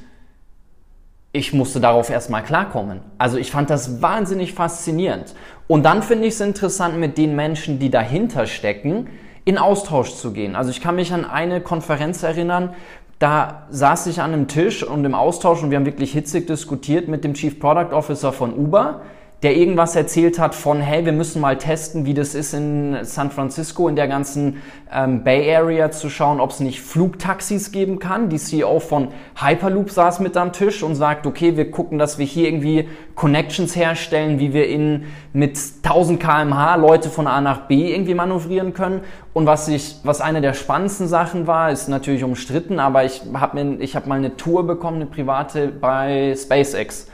ich 1.33 1.53
musste 1.53 1.79
darauf 1.79 2.09
erstmal 2.09 2.43
klarkommen. 2.43 2.99
Also 3.17 3.37
ich 3.37 3.51
fand 3.51 3.69
das 3.69 4.01
wahnsinnig 4.01 4.53
faszinierend. 4.53 5.33
Und 5.67 5.83
dann 5.83 6.03
finde 6.03 6.27
ich 6.27 6.33
es 6.33 6.41
interessant, 6.41 6.97
mit 6.97 7.17
den 7.17 7.35
Menschen, 7.35 7.79
die 7.79 7.89
dahinter 7.89 8.47
stecken, 8.47 9.07
in 9.45 9.57
Austausch 9.57 10.13
zu 10.15 10.33
gehen. 10.33 10.55
Also 10.55 10.71
ich 10.71 10.81
kann 10.81 10.95
mich 10.95 11.13
an 11.13 11.25
eine 11.25 11.61
Konferenz 11.61 12.23
erinnern, 12.23 12.75
da 13.17 13.67
saß 13.69 14.07
ich 14.07 14.21
an 14.21 14.33
einem 14.33 14.47
Tisch 14.47 14.83
und 14.83 15.05
im 15.05 15.13
Austausch 15.13 15.61
und 15.61 15.69
wir 15.69 15.77
haben 15.77 15.85
wirklich 15.85 16.11
hitzig 16.11 16.47
diskutiert 16.47 17.07
mit 17.07 17.23
dem 17.23 17.35
Chief 17.35 17.59
Product 17.59 17.93
Officer 17.93 18.33
von 18.33 18.53
Uber 18.53 19.01
der 19.43 19.57
irgendwas 19.57 19.95
erzählt 19.95 20.37
hat 20.37 20.53
von, 20.53 20.81
hey, 20.81 21.03
wir 21.03 21.13
müssen 21.13 21.41
mal 21.41 21.57
testen, 21.57 22.05
wie 22.05 22.13
das 22.13 22.35
ist 22.35 22.53
in 22.53 22.99
San 23.01 23.31
Francisco, 23.31 23.87
in 23.87 23.95
der 23.95 24.07
ganzen 24.07 24.61
ähm, 24.93 25.23
Bay 25.23 25.55
Area 25.55 25.89
zu 25.89 26.11
schauen, 26.11 26.39
ob 26.39 26.51
es 26.51 26.59
nicht 26.59 26.79
Flugtaxis 26.81 27.71
geben 27.71 27.97
kann. 27.97 28.29
Die 28.29 28.37
CEO 28.37 28.79
von 28.79 29.07
Hyperloop 29.35 29.89
saß 29.89 30.19
mit 30.19 30.37
am 30.37 30.53
Tisch 30.53 30.83
und 30.83 30.93
sagt, 30.93 31.25
okay, 31.25 31.57
wir 31.57 31.71
gucken, 31.71 31.97
dass 31.97 32.19
wir 32.19 32.25
hier 32.25 32.47
irgendwie 32.47 32.87
Connections 33.15 33.75
herstellen, 33.75 34.37
wie 34.37 34.53
wir 34.53 34.67
in 34.67 35.05
mit 35.33 35.57
1000 35.83 36.19
kmh 36.19 36.75
Leute 36.75 37.09
von 37.09 37.25
A 37.25 37.41
nach 37.41 37.61
B 37.61 37.91
irgendwie 37.91 38.13
manövrieren 38.13 38.75
können. 38.75 39.01
Und 39.33 39.47
was 39.47 39.67
ich, 39.67 39.95
was 40.03 40.21
eine 40.21 40.41
der 40.41 40.53
spannendsten 40.53 41.07
Sachen 41.07 41.47
war, 41.47 41.71
ist 41.71 41.87
natürlich 41.87 42.23
umstritten, 42.23 42.79
aber 42.79 43.05
ich 43.05 43.23
habe 43.33 43.63
mir, 43.63 43.79
ich 43.81 43.95
habe 43.95 44.07
mal 44.07 44.19
eine 44.19 44.37
Tour 44.37 44.67
bekommen, 44.67 44.97
eine 44.97 45.05
private 45.07 45.69
bei 45.69 46.35
SpaceX 46.37 47.07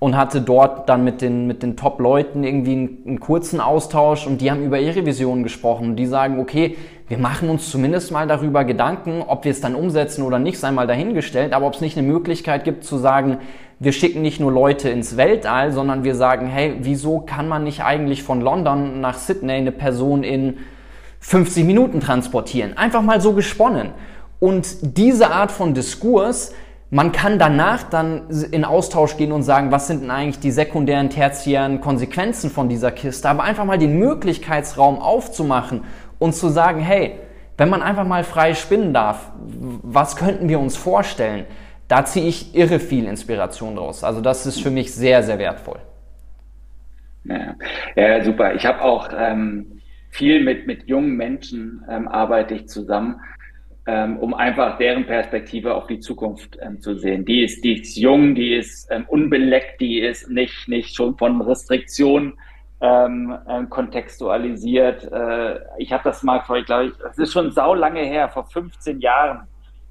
und 0.00 0.16
hatte 0.16 0.40
dort 0.40 0.88
dann 0.88 1.04
mit 1.04 1.20
den, 1.20 1.46
mit 1.46 1.62
den 1.62 1.76
Top-Leuten 1.76 2.42
irgendwie 2.42 2.72
einen, 2.72 3.02
einen, 3.06 3.20
kurzen 3.20 3.60
Austausch 3.60 4.26
und 4.26 4.40
die 4.40 4.50
haben 4.50 4.64
über 4.64 4.80
ihre 4.80 5.04
Vision 5.04 5.42
gesprochen 5.42 5.90
und 5.90 5.96
die 5.96 6.06
sagen, 6.06 6.40
okay, 6.40 6.76
wir 7.06 7.18
machen 7.18 7.50
uns 7.50 7.70
zumindest 7.70 8.10
mal 8.10 8.26
darüber 8.26 8.64
Gedanken, 8.64 9.22
ob 9.26 9.44
wir 9.44 9.52
es 9.52 9.60
dann 9.60 9.74
umsetzen 9.74 10.22
oder 10.22 10.38
nicht, 10.38 10.58
sei 10.58 10.70
mal 10.70 10.86
dahingestellt, 10.86 11.52
aber 11.52 11.66
ob 11.66 11.74
es 11.74 11.82
nicht 11.82 11.98
eine 11.98 12.06
Möglichkeit 12.06 12.64
gibt 12.64 12.82
zu 12.84 12.96
sagen, 12.96 13.38
wir 13.78 13.92
schicken 13.92 14.22
nicht 14.22 14.40
nur 14.40 14.50
Leute 14.50 14.88
ins 14.88 15.18
Weltall, 15.18 15.72
sondern 15.72 16.02
wir 16.02 16.14
sagen, 16.14 16.46
hey, 16.46 16.76
wieso 16.80 17.20
kann 17.20 17.46
man 17.46 17.64
nicht 17.64 17.82
eigentlich 17.82 18.22
von 18.22 18.40
London 18.40 19.02
nach 19.02 19.18
Sydney 19.18 19.52
eine 19.52 19.72
Person 19.72 20.22
in 20.22 20.58
50 21.20 21.64
Minuten 21.64 22.00
transportieren? 22.00 22.76
Einfach 22.76 23.02
mal 23.02 23.20
so 23.20 23.34
gesponnen. 23.34 23.90
Und 24.38 24.96
diese 24.96 25.30
Art 25.30 25.50
von 25.50 25.74
Diskurs, 25.74 26.54
man 26.90 27.12
kann 27.12 27.38
danach 27.38 27.84
dann 27.84 28.28
in 28.50 28.64
Austausch 28.64 29.16
gehen 29.16 29.30
und 29.30 29.44
sagen, 29.44 29.70
was 29.70 29.86
sind 29.86 30.02
denn 30.02 30.10
eigentlich 30.10 30.40
die 30.40 30.50
sekundären, 30.50 31.08
tertiären 31.08 31.80
Konsequenzen 31.80 32.50
von 32.50 32.68
dieser 32.68 32.90
Kiste, 32.90 33.28
aber 33.28 33.44
einfach 33.44 33.64
mal 33.64 33.78
den 33.78 33.98
Möglichkeitsraum 33.98 34.98
aufzumachen 34.98 35.84
und 36.18 36.34
zu 36.34 36.48
sagen, 36.48 36.80
hey, 36.80 37.14
wenn 37.56 37.68
man 37.68 37.82
einfach 37.82 38.06
mal 38.06 38.24
frei 38.24 38.54
spinnen 38.54 38.92
darf, 38.92 39.30
was 39.36 40.16
könnten 40.16 40.48
wir 40.48 40.58
uns 40.58 40.76
vorstellen? 40.76 41.44
Da 41.86 42.04
ziehe 42.04 42.26
ich 42.26 42.56
irre 42.56 42.80
viel 42.80 43.04
Inspiration 43.04 43.76
draus. 43.76 44.02
Also 44.02 44.20
das 44.20 44.46
ist 44.46 44.60
für 44.60 44.70
mich 44.70 44.92
sehr, 44.94 45.22
sehr 45.22 45.38
wertvoll. 45.38 45.78
Ja, 47.24 47.54
ja 47.94 48.24
super. 48.24 48.54
Ich 48.54 48.66
habe 48.66 48.82
auch 48.82 49.10
ähm, 49.16 49.80
viel 50.10 50.42
mit, 50.42 50.66
mit 50.66 50.88
jungen 50.88 51.16
Menschen 51.16 51.84
ähm, 51.88 52.08
arbeite 52.08 52.54
ich 52.54 52.68
zusammen 52.68 53.20
ähm, 53.86 54.18
um 54.18 54.34
einfach 54.34 54.78
deren 54.78 55.06
Perspektive 55.06 55.74
auf 55.74 55.86
die 55.86 56.00
Zukunft 56.00 56.58
ähm, 56.60 56.80
zu 56.80 56.96
sehen. 56.96 57.24
Die 57.24 57.42
ist, 57.42 57.64
die 57.64 57.80
ist 57.80 57.96
jung, 57.96 58.34
die 58.34 58.54
ist 58.54 58.88
ähm, 58.90 59.04
unbeleckt, 59.08 59.80
die 59.80 60.00
ist 60.00 60.28
nicht, 60.28 60.68
nicht 60.68 60.94
schon 60.94 61.16
von 61.16 61.40
Restriktionen 61.40 62.34
ähm, 62.80 63.36
äh, 63.46 63.64
kontextualisiert. 63.64 65.10
Äh, 65.10 65.60
ich 65.78 65.92
habe 65.92 66.04
das 66.04 66.22
mal 66.22 66.40
vor, 66.40 66.56
ich 66.56 66.66
glaube, 66.66 66.92
das 67.02 67.18
ist 67.18 67.32
schon 67.32 67.52
sau 67.52 67.74
lange 67.74 68.00
her, 68.00 68.28
vor 68.28 68.46
15 68.46 69.00
Jahren 69.00 69.46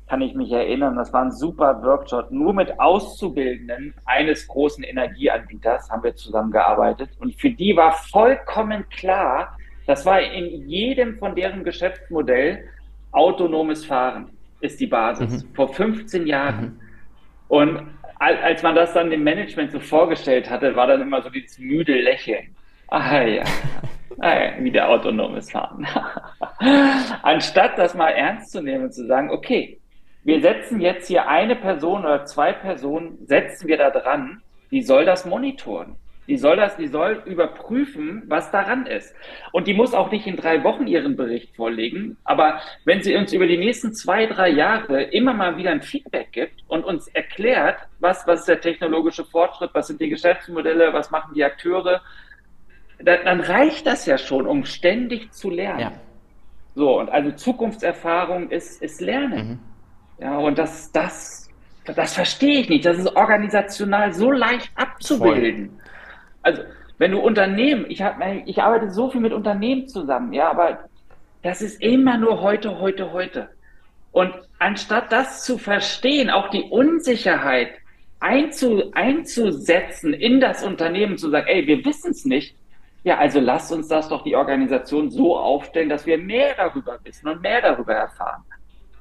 kann 0.09 0.21
ich 0.21 0.33
mich 0.33 0.51
erinnern. 0.51 0.95
Das 0.95 1.13
war 1.13 1.21
ein 1.21 1.31
super 1.31 1.81
Workshop. 1.83 2.31
Nur 2.31 2.53
mit 2.53 2.79
Auszubildenden 2.79 3.93
eines 4.05 4.47
großen 4.47 4.83
Energieanbieters 4.83 5.89
haben 5.91 6.03
wir 6.03 6.15
zusammengearbeitet. 6.15 7.11
Und 7.19 7.35
für 7.35 7.51
die 7.51 7.77
war 7.77 7.93
vollkommen 7.93 8.89
klar, 8.89 9.55
das 9.85 10.05
war 10.05 10.19
in 10.19 10.67
jedem 10.67 11.17
von 11.17 11.35
deren 11.35 11.63
Geschäftsmodell, 11.63 12.63
autonomes 13.11 13.85
Fahren 13.85 14.29
ist 14.61 14.79
die 14.79 14.87
Basis. 14.87 15.43
Mhm. 15.43 15.55
Vor 15.55 15.73
15 15.73 16.27
Jahren. 16.27 16.61
Mhm. 16.61 16.79
Und 17.47 17.81
als 18.19 18.63
man 18.63 18.75
das 18.75 18.93
dann 18.93 19.09
dem 19.09 19.23
Management 19.23 19.71
so 19.71 19.79
vorgestellt 19.79 20.49
hatte, 20.49 20.75
war 20.75 20.87
dann 20.87 21.01
immer 21.01 21.21
so 21.21 21.29
dieses 21.29 21.57
müde 21.57 21.99
Lächeln. 22.01 22.53
Ah 22.89 23.21
ja, 23.21 23.43
ah, 24.19 24.39
ja 24.39 24.63
wieder 24.63 24.89
autonomes 24.89 25.51
Fahren. 25.51 25.87
Anstatt 27.23 27.77
das 27.77 27.95
mal 27.95 28.09
ernst 28.09 28.51
zu 28.51 28.61
nehmen 28.61 28.85
und 28.85 28.93
zu 28.93 29.05
sagen, 29.07 29.29
okay, 29.31 29.79
wir 30.23 30.41
setzen 30.41 30.81
jetzt 30.81 31.07
hier 31.07 31.27
eine 31.29 31.55
Person 31.55 32.01
oder 32.01 32.25
zwei 32.25 32.51
Personen, 32.51 33.25
setzen 33.25 33.67
wir 33.67 33.77
da 33.77 33.89
dran, 33.89 34.41
die 34.69 34.81
soll 34.81 35.05
das 35.05 35.25
monitoren. 35.25 35.95
Die 36.29 36.37
soll 36.37 36.57
das, 36.57 36.77
die 36.77 36.87
soll 36.87 37.23
überprüfen, 37.25 38.21
was 38.27 38.51
daran 38.51 38.85
ist. 38.85 39.15
Und 39.51 39.65
die 39.65 39.73
muss 39.73 39.95
auch 39.95 40.11
nicht 40.11 40.27
in 40.27 40.35
drei 40.35 40.63
Wochen 40.63 40.85
ihren 40.85 41.15
Bericht 41.15 41.55
vorlegen. 41.55 42.17
Aber 42.23 42.61
wenn 42.85 43.01
sie 43.01 43.15
uns 43.15 43.33
über 43.33 43.47
die 43.47 43.57
nächsten 43.57 43.95
zwei, 43.95 44.27
drei 44.27 44.49
Jahre 44.49 45.01
immer 45.01 45.33
mal 45.33 45.57
wieder 45.57 45.71
ein 45.71 45.81
Feedback 45.81 46.31
gibt 46.31 46.61
und 46.67 46.85
uns 46.85 47.07
erklärt, 47.07 47.79
was, 47.99 48.27
was 48.27 48.41
ist 48.41 48.47
der 48.47 48.61
technologische 48.61 49.25
Fortschritt, 49.25 49.71
was 49.73 49.87
sind 49.87 49.99
die 49.99 50.09
Geschäftsmodelle, 50.09 50.93
was 50.93 51.09
machen 51.09 51.33
die 51.33 51.43
Akteure, 51.43 52.01
dann, 52.99 53.25
dann 53.25 53.39
reicht 53.39 53.87
das 53.87 54.05
ja 54.05 54.19
schon, 54.19 54.45
um 54.45 54.65
ständig 54.65 55.31
zu 55.33 55.49
lernen. 55.49 55.79
Ja. 55.79 55.91
So, 56.75 56.99
und 56.99 57.09
also 57.09 57.31
Zukunftserfahrung 57.31 58.51
ist, 58.51 58.83
ist 58.83 59.01
Lernen. 59.01 59.59
Mhm. 60.17 60.23
Ja, 60.23 60.37
und 60.37 60.59
das, 60.59 60.91
das, 60.91 61.49
das 61.85 62.13
verstehe 62.13 62.59
ich 62.59 62.69
nicht. 62.69 62.85
Das 62.85 62.99
ist 62.99 63.15
organisational 63.15 64.13
so 64.13 64.31
leicht 64.31 64.69
abzubilden. 64.75 65.69
Voll 65.69 65.79
also 66.41 66.61
wenn 66.97 67.11
du 67.11 67.19
Unternehmen, 67.19 67.85
ich, 67.89 68.01
hab, 68.01 68.17
ich 68.45 68.61
arbeite 68.61 68.91
so 68.91 69.09
viel 69.09 69.21
mit 69.21 69.33
Unternehmen 69.33 69.87
zusammen, 69.87 70.33
ja, 70.33 70.49
aber 70.49 70.79
das 71.41 71.61
ist 71.61 71.81
immer 71.81 72.17
nur 72.17 72.41
heute, 72.41 72.79
heute, 72.79 73.13
heute. 73.13 73.49
Und 74.11 74.33
anstatt 74.57 75.11
das 75.11 75.43
zu 75.43 75.57
verstehen, 75.57 76.29
auch 76.29 76.49
die 76.49 76.63
Unsicherheit 76.63 77.69
einzu, 78.19 78.91
einzusetzen 78.93 80.13
in 80.13 80.41
das 80.41 80.63
Unternehmen, 80.63 81.17
zu 81.17 81.29
sagen, 81.29 81.47
ey, 81.47 81.65
wir 81.67 81.85
wissen 81.85 82.11
es 82.11 82.25
nicht, 82.25 82.55
ja, 83.03 83.17
also 83.17 83.39
lasst 83.39 83.71
uns 83.71 83.87
das 83.87 84.09
doch 84.09 84.23
die 84.23 84.35
Organisation 84.35 85.09
so 85.09 85.37
aufstellen, 85.37 85.87
dass 85.87 86.05
wir 86.05 86.17
mehr 86.17 86.53
darüber 86.57 86.99
wissen 87.03 87.29
und 87.29 87.41
mehr 87.41 87.61
darüber 87.61 87.93
erfahren. 87.93 88.43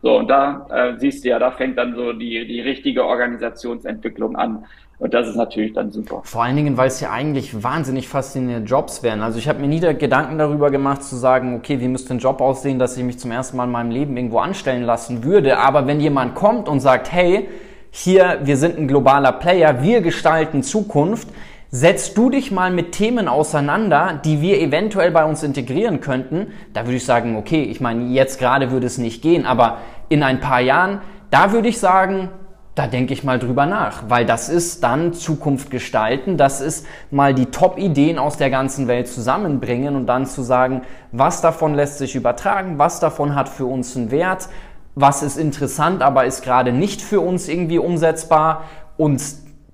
So, 0.02 0.18
und 0.18 0.28
da 0.28 0.66
äh, 0.70 0.98
siehst 0.98 1.24
du 1.24 1.30
ja, 1.30 1.40
da 1.40 1.50
fängt 1.50 1.76
dann 1.76 1.96
so 1.96 2.12
die, 2.12 2.46
die 2.46 2.60
richtige 2.60 3.04
Organisationsentwicklung 3.04 4.36
an. 4.36 4.64
Und 4.98 5.14
das 5.14 5.28
ist 5.28 5.36
natürlich 5.36 5.72
dann 5.74 5.92
super. 5.92 6.22
Vor 6.24 6.42
allen 6.42 6.56
Dingen, 6.56 6.76
weil 6.76 6.88
es 6.88 7.00
ja 7.00 7.10
eigentlich 7.10 7.62
wahnsinnig 7.62 8.08
faszinierende 8.08 8.68
Jobs 8.68 9.04
wären. 9.04 9.22
Also 9.22 9.38
ich 9.38 9.48
habe 9.48 9.60
mir 9.60 9.68
nie 9.68 9.78
Gedanken 9.78 10.38
darüber 10.38 10.70
gemacht 10.70 11.04
zu 11.04 11.14
sagen, 11.14 11.54
okay, 11.54 11.80
wie 11.80 11.86
müsste 11.86 12.14
ein 12.14 12.18
Job 12.18 12.40
aussehen, 12.40 12.80
dass 12.80 12.96
ich 12.96 13.04
mich 13.04 13.18
zum 13.18 13.30
ersten 13.30 13.56
Mal 13.56 13.64
in 13.64 13.70
meinem 13.70 13.92
Leben 13.92 14.16
irgendwo 14.16 14.40
anstellen 14.40 14.82
lassen 14.82 15.22
würde. 15.22 15.58
Aber 15.58 15.86
wenn 15.86 16.00
jemand 16.00 16.34
kommt 16.34 16.68
und 16.68 16.80
sagt, 16.80 17.12
hey, 17.12 17.48
hier, 17.90 18.40
wir 18.42 18.56
sind 18.56 18.76
ein 18.76 18.88
globaler 18.88 19.32
Player, 19.32 19.82
wir 19.82 20.00
gestalten 20.00 20.64
Zukunft, 20.64 21.28
setzt 21.70 22.16
du 22.16 22.30
dich 22.30 22.50
mal 22.50 22.72
mit 22.72 22.92
Themen 22.92 23.28
auseinander, 23.28 24.20
die 24.24 24.40
wir 24.40 24.60
eventuell 24.60 25.10
bei 25.10 25.24
uns 25.24 25.42
integrieren 25.42 26.00
könnten, 26.00 26.48
da 26.72 26.86
würde 26.86 26.96
ich 26.96 27.04
sagen, 27.04 27.36
okay, 27.36 27.62
ich 27.62 27.80
meine, 27.80 28.06
jetzt 28.06 28.38
gerade 28.38 28.70
würde 28.70 28.86
es 28.86 28.98
nicht 28.98 29.22
gehen, 29.22 29.46
aber 29.46 29.78
in 30.08 30.22
ein 30.22 30.40
paar 30.40 30.60
Jahren, 30.60 31.02
da 31.30 31.52
würde 31.52 31.68
ich 31.68 31.78
sagen, 31.78 32.30
da 32.78 32.86
denke 32.86 33.12
ich 33.12 33.24
mal 33.24 33.40
drüber 33.40 33.66
nach, 33.66 34.04
weil 34.08 34.24
das 34.24 34.48
ist 34.48 34.84
dann 34.84 35.12
Zukunft 35.12 35.68
gestalten, 35.70 36.36
das 36.36 36.60
ist 36.60 36.86
mal 37.10 37.34
die 37.34 37.46
Top-Ideen 37.46 38.20
aus 38.20 38.36
der 38.36 38.50
ganzen 38.50 38.86
Welt 38.86 39.08
zusammenbringen 39.08 39.96
und 39.96 40.06
dann 40.06 40.26
zu 40.26 40.42
sagen, 40.42 40.82
was 41.10 41.40
davon 41.40 41.74
lässt 41.74 41.98
sich 41.98 42.14
übertragen, 42.14 42.78
was 42.78 43.00
davon 43.00 43.34
hat 43.34 43.48
für 43.48 43.66
uns 43.66 43.96
einen 43.96 44.12
Wert, 44.12 44.48
was 44.94 45.24
ist 45.24 45.38
interessant, 45.38 46.02
aber 46.02 46.24
ist 46.24 46.42
gerade 46.42 46.70
nicht 46.70 47.02
für 47.02 47.20
uns 47.20 47.48
irgendwie 47.48 47.78
umsetzbar 47.78 48.62
und 48.96 49.22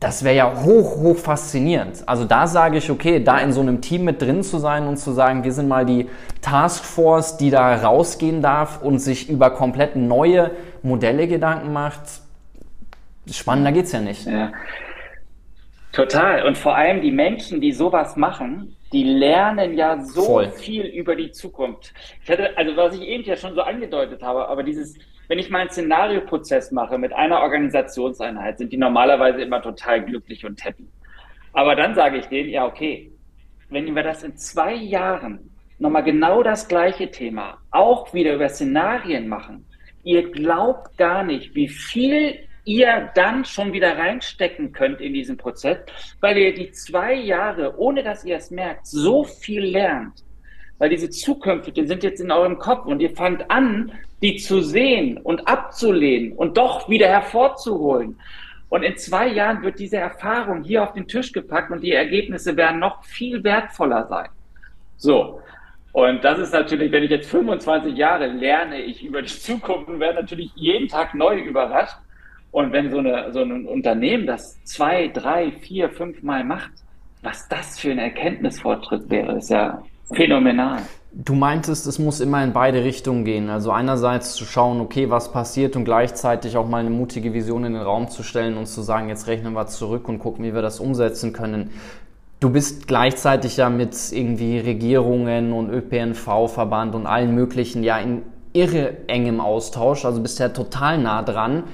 das 0.01 0.25
wäre 0.25 0.37
ja 0.37 0.65
hoch, 0.65 0.97
hoch 0.97 1.17
faszinierend. 1.17 2.05
Also 2.07 2.25
da 2.25 2.47
sage 2.47 2.79
ich, 2.79 2.91
okay, 2.91 3.23
da 3.23 3.39
in 3.39 3.53
so 3.53 3.61
einem 3.61 3.81
Team 3.81 4.05
mit 4.05 4.21
drin 4.21 4.43
zu 4.43 4.59
sein 4.59 4.87
und 4.87 4.97
zu 4.99 5.13
sagen, 5.13 5.45
wir 5.45 5.53
sind 5.53 5.69
mal 5.69 5.85
die 5.85 6.09
Taskforce, 6.41 7.37
die 7.37 7.51
da 7.51 7.75
rausgehen 7.77 8.41
darf 8.43 8.83
und 8.83 8.99
sich 8.99 9.29
über 9.29 9.51
komplett 9.51 9.95
neue 9.95 10.51
Modelle 10.83 11.29
Gedanken 11.29 11.73
macht. 11.73 12.24
Spannender 13.31 13.73
geht's 13.73 13.93
ja 13.93 14.01
nicht. 14.01 14.27
Ja. 14.27 14.53
Total. 15.93 16.45
Und 16.45 16.59
vor 16.59 16.75
allem 16.75 17.01
die 17.03 17.13
Menschen, 17.13 17.61
die 17.61 17.73
sowas 17.73 18.17
machen, 18.17 18.77
die 18.93 19.05
lernen 19.05 19.77
ja 19.77 20.01
so 20.01 20.23
Voll. 20.23 20.51
viel 20.51 20.87
über 20.87 21.15
die 21.15 21.31
Zukunft. 21.31 21.95
Ich 22.23 22.31
hatte, 22.31 22.57
also 22.57 22.77
was 22.77 22.97
ich 22.97 23.03
eben 23.03 23.25
ja 23.25 23.37
schon 23.37 23.55
so 23.55 23.63
angedeutet 23.63 24.23
habe, 24.23 24.49
aber 24.49 24.63
dieses, 24.63 24.99
wenn 25.29 25.39
ich 25.39 25.51
mal 25.51 25.61
einen 25.61 25.71
Szenarioprozess 25.71 26.73
mache 26.73 26.99
mit 26.99 27.13
einer 27.13 27.41
Organisationseinheit, 27.41 28.59
sind 28.59 28.73
die 28.73 28.77
normalerweise 28.77 29.41
immer 29.43 29.63
total 29.63 30.05
glücklich 30.05 30.45
und 30.45 30.65
happy. 30.65 30.87
Aber 31.53 31.77
dann 31.77 31.95
sage 31.95 32.19
ich 32.19 32.27
denen, 32.27 32.51
ja, 32.51 32.67
okay, 32.67 33.13
wenn 33.69 33.95
wir 33.95 34.03
das 34.03 34.23
in 34.23 34.37
zwei 34.37 34.75
Jahren 34.75 35.51
nochmal 35.79 36.05
genau 36.05 36.43
das 36.43 36.69
gleiche 36.69 37.11
Thema 37.11 37.59
auch 37.71 38.13
wieder 38.13 38.35
über 38.35 38.49
Szenarien 38.49 39.29
machen, 39.29 39.65
ihr 40.03 40.31
glaubt 40.31 40.97
gar 40.99 41.23
nicht, 41.23 41.55
wie 41.55 41.69
viel 41.69 42.39
ihr 42.65 43.11
dann 43.15 43.45
schon 43.45 43.73
wieder 43.73 43.97
reinstecken 43.99 44.73
könnt 44.73 45.01
in 45.01 45.13
diesen 45.13 45.37
Prozess, 45.37 45.79
weil 46.21 46.37
ihr 46.39 46.55
die 46.55 46.71
zwei 46.73 47.15
Jahre, 47.15 47.79
ohne 47.79 48.03
dass 48.03 48.25
ihr 48.25 48.37
es 48.37 48.51
merkt, 48.51 48.87
so 48.87 49.25
viel 49.25 49.65
lernt. 49.65 50.25
Weil 50.79 50.91
diese 50.91 51.11
Zukünfte, 51.11 51.73
die 51.73 51.87
sind 51.87 52.03
jetzt 52.03 52.21
in 52.21 52.31
eurem 52.31 52.59
Kopf 52.59 52.87
und 52.87 53.01
ihr 53.01 53.15
fangt 53.15 53.51
an, 53.51 53.93
die 54.23 54.37
zu 54.37 54.61
sehen 54.61 55.19
und 55.19 55.47
abzulehnen 55.47 56.33
und 56.33 56.57
doch 56.57 56.89
wieder 56.89 57.09
hervorzuholen. 57.09 58.19
Und 58.71 58.83
in 58.83 58.97
zwei 58.97 59.29
Jahren 59.29 59.63
wird 59.63 59.79
diese 59.79 59.99
Erfahrung 59.99 60.65
hier 60.65 60.83
auf 60.83 60.95
den 60.95 61.07
Tisch 61.07 61.33
gepackt 61.33 61.71
und 61.71 61.83
die 61.83 61.93
Ergebnisse 61.93 62.57
werden 62.57 62.81
noch 62.81 63.05
viel 63.05 63.45
wertvoller 63.45 64.07
sein. 64.09 64.29
So. 64.97 65.41
Und 65.93 66.25
das 66.25 66.41
ist 66.41 66.53
natürlich, 66.53 66.91
wenn 66.91 67.05
ich 67.05 67.11
jetzt 67.11 67.31
25 67.31 67.97
Jahre 67.97 68.27
lerne 68.27 68.83
ich 68.83 69.05
über 69.05 69.23
die 69.23 69.29
Zukunft 69.29 69.89
und 69.89 70.01
werde 70.01 70.23
natürlich 70.23 70.51
jeden 70.57 70.89
Tag 70.89 71.15
neu 71.15 71.39
überrascht. 71.39 71.97
Und 72.55 72.71
wenn 72.71 72.89
so, 72.93 72.99
eine, 72.99 73.33
so 73.33 73.41
ein 73.41 73.67
Unternehmen 73.67 74.29
das 74.29 74.63
zwei, 74.63 75.09
drei, 75.09 75.51
vier, 75.51 75.91
fünf 75.91 76.23
Mal 76.23 76.45
macht, 76.45 76.71
was 77.21 77.49
das 77.49 77.81
für 77.81 77.91
ein 77.91 77.99
Erkenntnisfortschritt 77.99 79.11
wäre, 79.11 79.39
ist 79.39 79.51
ja 79.51 79.83
phänomenal. 80.13 80.79
Du 81.11 81.35
meintest, 81.35 81.85
es 81.89 81.99
muss 81.99 82.21
immer 82.21 82.45
in 82.45 82.53
beide 82.53 82.85
Richtungen 82.85 83.25
gehen. 83.25 83.51
Also 83.51 83.73
einerseits 83.73 84.35
zu 84.35 84.45
schauen, 84.45 84.81
okay, 84.81 85.11
was 85.11 85.33
passiert 85.33 85.75
und 85.75 85.85
gleichzeitig 85.85 86.57
auch 86.57 86.69
mal 86.69 86.79
eine 86.79 86.91
mutige 86.91 87.35
Vision 87.35 87.65
in 87.65 87.73
den 87.73 87.83
Raum 87.83 88.09
zu 88.09 88.23
stellen 88.23 88.57
und 88.57 88.67
zu 88.67 88.83
sagen, 88.83 89.09
jetzt 89.09 89.27
rechnen 89.27 89.55
wir 89.55 89.67
zurück 89.67 90.09
und 90.09 90.21
gucken, 90.21 90.45
wie 90.45 90.55
wir 90.55 90.63
das 90.63 90.79
umsetzen 90.79 91.33
können. 91.33 91.71
Du 92.39 92.51
bist 92.51 92.87
gleichzeitig 92.87 93.57
ja 93.57 93.69
mit 93.69 93.97
irgendwie 94.13 94.61
Regierungen 94.61 95.53
und 95.53 95.71
ÖPNV-Verband 95.71 96.95
und 96.95 97.09
allen 97.09 97.35
möglichen 97.35 97.83
ja 97.83 97.99
in 97.99 98.23
irre 98.53 99.09
engem 99.09 99.41
Austausch, 99.41 100.05
also 100.05 100.23
bist 100.23 100.39
ja 100.39 100.51
total 100.51 100.99
nah 100.99 101.23
dran. 101.23 101.65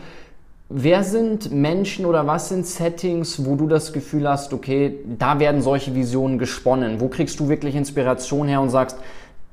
Wer 0.73 1.03
sind 1.03 1.51
Menschen 1.51 2.07
oder 2.07 2.29
was 2.29 2.49
sind 2.49 2.65
Settings, 2.65 3.45
wo 3.45 3.57
du 3.57 3.67
das 3.67 3.93
Gefühl 3.93 4.29
hast, 4.29 4.53
okay, 4.53 5.01
da 5.19 5.41
werden 5.41 5.63
solche 5.63 5.97
Visionen 5.97 6.39
gesponnen? 6.39 7.01
Wo 7.01 7.09
kriegst 7.09 7.41
du 7.41 7.49
wirklich 7.49 7.75
Inspiration 7.75 8.47
her 8.47 8.61
und 8.61 8.69
sagst, 8.69 8.97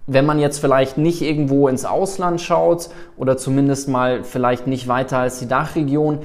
wenn 0.06 0.28
man 0.28 0.38
jetzt 0.38 0.60
vielleicht 0.60 1.00
nicht 1.00 1.24
irgendwo 1.24 1.70
ins 1.70 1.86
Ausland 1.86 2.40
schaut 2.40 2.92
oder 3.18 3.36
zumindest 3.36 3.90
mal 3.90 4.24
vielleicht 4.24 4.68
nicht 4.68 4.88
weiter 4.88 5.18
als 5.18 5.40
die 5.40 5.48
Dachregion, 5.48 6.20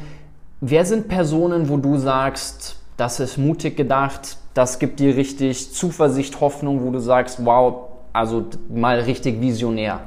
wer 0.61 0.85
sind 0.85 1.09
Personen, 1.09 1.71
wo 1.71 1.79
du 1.79 1.97
sagst, 1.97 2.79
das 2.99 3.19
ist 3.19 3.39
mutig 3.39 3.79
gedacht, 3.79 4.37
das 4.53 4.79
gibt 4.79 5.01
dir 5.01 5.17
richtig 5.17 5.73
Zuversicht, 5.73 6.39
Hoffnung, 6.43 6.85
wo 6.85 6.91
du 6.91 6.99
sagst, 6.99 7.47
wow, 7.47 7.89
also 8.13 8.45
mal 8.69 9.01
richtig 9.01 9.41
visionär? 9.41 10.01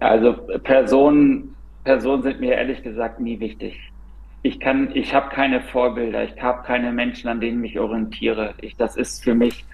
Also 0.00 0.34
Personen, 0.64 1.54
Personen 1.84 2.22
sind 2.22 2.40
mir 2.40 2.54
ehrlich 2.54 2.82
gesagt 2.82 3.20
nie 3.20 3.40
wichtig. 3.40 3.78
Ich 4.42 4.58
kann, 4.58 4.90
ich 4.94 5.14
habe 5.14 5.30
keine 5.30 5.60
Vorbilder, 5.60 6.24
ich 6.24 6.40
habe 6.42 6.64
keine 6.64 6.92
Menschen, 6.92 7.28
an 7.28 7.40
denen 7.40 7.62
ich 7.64 7.78
orientiere. 7.78 8.54
Ich, 8.60 8.76
das 8.76 8.96
ist 8.96 9.22
für 9.22 9.34
mich, 9.34 9.64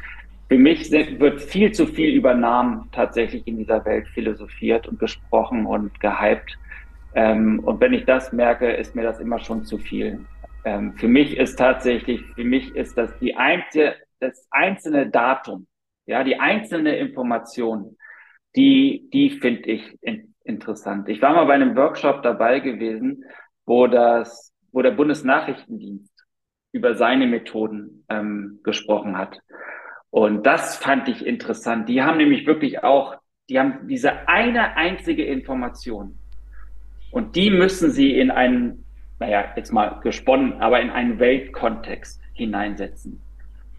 für 0.48 0.58
mich 0.58 0.90
wird 0.90 1.40
viel 1.40 1.72
zu 1.72 1.86
viel 1.86 2.14
über 2.14 2.34
Namen 2.34 2.88
tatsächlich 2.92 3.46
in 3.46 3.58
dieser 3.58 3.84
Welt 3.84 4.08
philosophiert 4.08 4.86
und 4.86 4.98
gesprochen 4.98 5.66
und 5.66 5.98
gehypt. 6.00 6.58
Ähm, 7.14 7.60
und 7.60 7.80
wenn 7.80 7.94
ich 7.94 8.04
das 8.04 8.32
merke, 8.32 8.70
ist 8.70 8.94
mir 8.94 9.02
das 9.02 9.20
immer 9.20 9.38
schon 9.38 9.64
zu 9.64 9.78
viel. 9.78 10.20
Ähm, 10.64 10.94
für 10.94 11.08
mich 11.08 11.36
ist 11.36 11.56
tatsächlich, 11.56 12.22
für 12.34 12.44
mich 12.44 12.74
ist 12.74 12.96
das 12.98 13.16
die 13.18 13.36
einzige, 13.36 13.94
das 14.20 14.46
einzelne 14.50 15.08
Datum, 15.08 15.66
ja, 16.06 16.24
die 16.24 16.38
einzelne 16.40 16.96
Information, 16.96 17.96
die, 18.56 19.08
die 19.12 19.30
finde 19.30 19.70
ich 19.70 19.98
in, 20.02 20.27
interessant. 20.48 21.08
Ich 21.08 21.20
war 21.22 21.34
mal 21.34 21.44
bei 21.44 21.54
einem 21.54 21.76
Workshop 21.76 22.22
dabei 22.22 22.60
gewesen, 22.60 23.24
wo 23.66 23.86
das, 23.86 24.52
wo 24.72 24.82
der 24.82 24.92
Bundesnachrichtendienst 24.92 26.12
über 26.72 26.94
seine 26.94 27.26
Methoden 27.26 28.04
ähm, 28.08 28.60
gesprochen 28.62 29.16
hat. 29.16 29.38
Und 30.10 30.46
das 30.46 30.76
fand 30.76 31.08
ich 31.08 31.24
interessant. 31.24 31.88
Die 31.88 32.02
haben 32.02 32.16
nämlich 32.16 32.46
wirklich 32.46 32.82
auch, 32.82 33.16
die 33.48 33.58
haben 33.58 33.86
diese 33.88 34.28
eine 34.28 34.76
einzige 34.76 35.24
Information. 35.24 36.18
Und 37.10 37.36
die 37.36 37.50
müssen 37.50 37.90
sie 37.90 38.18
in 38.18 38.30
einen, 38.30 38.84
naja, 39.18 39.52
jetzt 39.56 39.72
mal 39.72 40.00
gesponnen, 40.00 40.60
aber 40.60 40.80
in 40.80 40.90
einen 40.90 41.18
Weltkontext 41.18 42.20
hineinsetzen. 42.32 43.22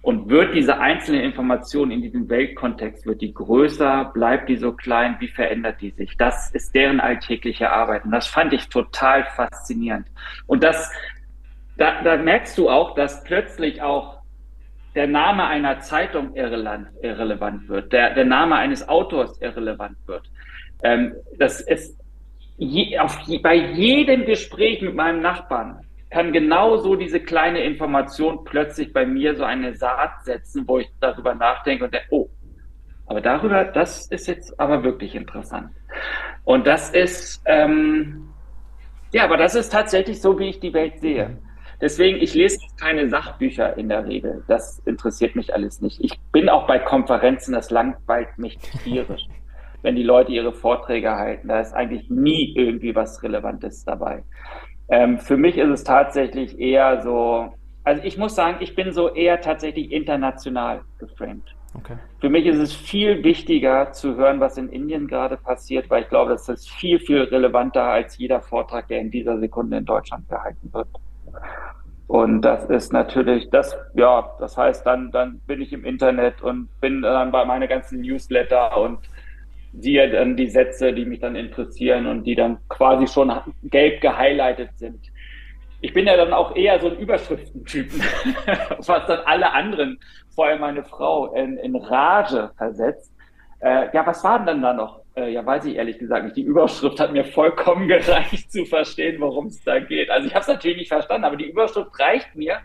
Und 0.02 0.30
wird 0.30 0.56
diese 0.56 0.80
einzelne 0.80 1.24
Information 1.24 1.92
in 1.92 2.02
diesem 2.02 2.30
Weltkontext, 2.30 3.06
wird 3.06 3.22
die 3.22 3.34
größer, 3.34 4.12
bleibt 4.14 4.48
die 4.48 4.56
so 4.56 4.72
klein, 4.72 5.18
wie 5.20 5.28
verändert 5.28 5.82
die 5.82 5.92
sich? 5.92 6.16
Das 6.18 6.52
ist 6.52 6.74
deren 6.74 7.02
alltägliche 7.02 7.70
Arbeit. 7.70 8.06
Und 8.06 8.12
das 8.12 8.28
fand 8.28 8.54
ich 8.54 8.70
total 8.70 9.26
faszinierend. 9.26 10.08
Und 10.48 10.64
das, 10.64 10.90
da, 11.78 12.02
da 12.02 12.16
merkst 12.16 12.58
du 12.58 12.70
auch, 12.70 12.96
dass 12.96 13.24
plötzlich 13.26 13.82
auch 13.82 14.20
der 14.96 15.08
Name 15.08 15.46
einer 15.46 15.80
Zeitung 15.82 16.34
irrelevant, 16.36 16.88
irrelevant 17.02 17.68
wird, 17.68 17.92
der, 17.92 18.14
der 18.14 18.26
Name 18.26 18.56
eines 18.56 18.88
Autors 18.88 19.40
irrelevant 19.42 19.98
wird. 20.08 20.30
Ähm, 20.82 21.14
das 21.38 21.62
ist 21.62 22.00
je, 22.58 22.98
auf, 23.00 23.20
bei 23.42 23.56
jedem 23.56 24.26
Gespräch 24.26 24.82
mit 24.82 24.96
meinem 24.96 25.22
Nachbarn 25.22 25.86
kann 26.10 26.34
genauso 26.34 26.96
diese 26.96 27.20
kleine 27.20 27.64
Information 27.64 28.44
plötzlich 28.44 28.94
bei 28.94 29.06
mir 29.06 29.36
so 29.36 29.44
eine 29.44 29.76
Saat 29.76 30.24
setzen, 30.24 30.68
wo 30.68 30.80
ich 30.80 30.90
darüber 31.00 31.36
nachdenke 31.36 31.86
und 31.86 31.94
denke, 31.94 32.08
oh, 32.10 32.30
aber 33.06 33.22
darüber, 33.22 33.64
das 33.66 34.08
ist 34.08 34.28
jetzt 34.28 34.60
aber 34.60 34.84
wirklich 34.84 35.16
interessant. 35.16 35.72
Und 36.44 36.68
das 36.68 36.92
ist, 36.92 37.42
ähm, 37.46 38.30
ja, 39.12 39.24
aber 39.24 39.38
das 39.38 39.56
ist 39.56 39.72
tatsächlich 39.72 40.22
so, 40.22 40.38
wie 40.40 40.50
ich 40.50 40.60
die 40.60 40.74
Welt 40.74 41.00
sehe. 41.00 41.38
Deswegen, 41.82 42.18
ich 42.18 42.34
lese 42.34 42.60
keine 42.80 43.08
Sachbücher 43.10 43.78
in 43.78 43.90
der 43.90 44.06
Regel. 44.06 44.44
Das 44.48 44.80
interessiert 44.86 45.36
mich 45.36 45.54
alles 45.54 45.82
nicht. 45.82 46.00
Ich 46.02 46.20
bin 46.32 46.50
auch 46.50 46.68
bei 46.68 46.78
Konferenzen, 46.78 47.54
das 47.54 47.72
langweilt 47.72 48.38
mich 48.38 48.58
tierisch. 48.84 49.28
wenn 49.82 49.96
die 49.96 50.04
Leute 50.04 50.32
ihre 50.32 50.52
Vorträge 50.52 51.12
halten, 51.12 51.48
da 51.48 51.60
ist 51.60 51.74
eigentlich 51.74 52.10
nie 52.10 52.54
irgendwie 52.56 52.96
was 52.96 53.24
Relevantes 53.24 53.86
dabei. 53.86 54.24
Ähm, 54.90 55.20
für 55.20 55.38
mich 55.38 55.58
ist 55.58 55.70
es 55.70 55.84
tatsächlich 55.84 56.60
eher 56.60 57.02
so, 57.02 57.54
also 57.84 58.04
ich 58.04 58.18
muss 58.18 58.36
sagen, 58.36 58.58
ich 58.60 58.76
bin 58.76 58.92
so 58.92 59.14
eher 59.14 59.42
tatsächlich 59.42 59.92
international 59.92 60.82
geframed. 60.98 61.44
Okay. 61.76 61.98
Für 62.20 62.30
mich 62.30 62.46
ist 62.48 62.58
es 62.58 62.74
viel 62.74 63.24
wichtiger 63.24 63.92
zu 63.92 64.16
hören, 64.16 64.40
was 64.40 64.58
in 64.58 64.70
Indien 64.70 65.08
gerade 65.08 65.38
passiert, 65.38 65.90
weil 65.90 66.04
ich 66.04 66.10
glaube, 66.10 66.32
das 66.32 66.50
ist 66.50 66.70
viel, 66.70 67.00
viel 67.00 67.22
relevanter 67.22 67.84
als 67.84 68.18
jeder 68.18 68.42
Vortrag, 68.42 68.88
der 68.88 69.00
in 69.00 69.12
dieser 69.12 69.40
Sekunde 69.40 69.78
in 69.78 69.86
Deutschland 69.86 70.28
gehalten 70.28 70.74
wird. 70.74 70.88
Und 72.08 72.42
das 72.42 72.66
ist 72.66 72.92
natürlich, 72.92 73.52
das, 73.52 73.78
ja, 73.94 74.32
das 74.40 74.58
heißt, 74.58 74.84
dann, 74.84 75.12
dann 75.12 75.42
bin 75.46 75.62
ich 75.62 75.72
im 75.72 75.86
Internet 75.86 76.42
und 76.42 76.68
bin 76.82 77.04
dann 77.04 77.32
bei 77.32 77.46
meinen 77.46 77.70
ganzen 77.70 78.02
Newsletter 78.02 78.76
und 78.82 78.98
siehe 79.74 80.10
dann 80.10 80.36
die 80.36 80.48
Sätze, 80.48 80.94
die 80.94 81.06
mich 81.06 81.20
dann 81.20 81.36
interessieren 81.36 82.08
und 82.08 82.24
die 82.24 82.36
dann 82.36 82.58
quasi 82.70 83.08
schon 83.08 83.32
gelb 83.64 84.02
gehighlightet 84.02 84.72
sind. 84.78 85.00
Ich 85.82 85.94
bin 85.94 86.08
ja 86.08 86.18
dann 86.18 86.34
auch 86.34 86.56
eher 86.56 86.80
so 86.80 86.90
ein 86.90 86.98
Überschriftentypen, 86.98 88.02
was 88.78 89.06
dann 89.08 89.20
alle 89.26 89.54
anderen, 89.54 90.00
vor 90.36 90.48
allem 90.48 90.62
meine 90.62 90.84
Frau, 90.84 91.34
in, 91.34 91.58
in 91.58 91.76
Rage 91.76 92.52
versetzt. 92.58 93.14
Äh, 93.60 93.88
ja, 93.94 94.06
was 94.06 94.24
war 94.24 94.44
denn 94.44 94.62
da 94.62 94.74
noch? 94.74 95.02
Äh, 95.16 95.32
ja, 95.32 95.46
weiß 95.46 95.66
ich 95.66 95.76
ehrlich 95.76 95.98
gesagt 95.98 96.26
nicht. 96.26 96.38
Die 96.38 96.44
Überschrift 96.44 97.00
hat 97.00 97.14
mir 97.14 97.24
vollkommen 97.24 97.88
gereicht 97.88 98.52
zu 98.52 98.66
verstehen, 98.66 99.22
worum 99.22 99.48
es 99.48 99.64
da 99.64 99.80
geht. 99.80 100.10
Also 100.10 100.28
ich 100.28 100.34
habe 100.34 100.42
es 100.42 100.48
natürlich 100.48 100.78
nicht 100.78 100.90
verstanden, 100.90 101.26
aber 101.26 101.38
die 101.38 101.50
Überschrift 101.50 101.98
reicht 102.00 102.36
mir, 102.36 102.60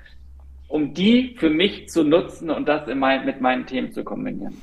um 0.68 0.92
die 0.94 1.36
für 1.38 1.50
mich 1.50 1.88
zu 1.88 2.02
nutzen 2.02 2.50
und 2.50 2.66
das 2.68 2.86
mein, 2.94 3.24
mit 3.24 3.40
meinen 3.40 3.66
Themen 3.66 3.92
zu 3.92 4.02
kombinieren. 4.02 4.60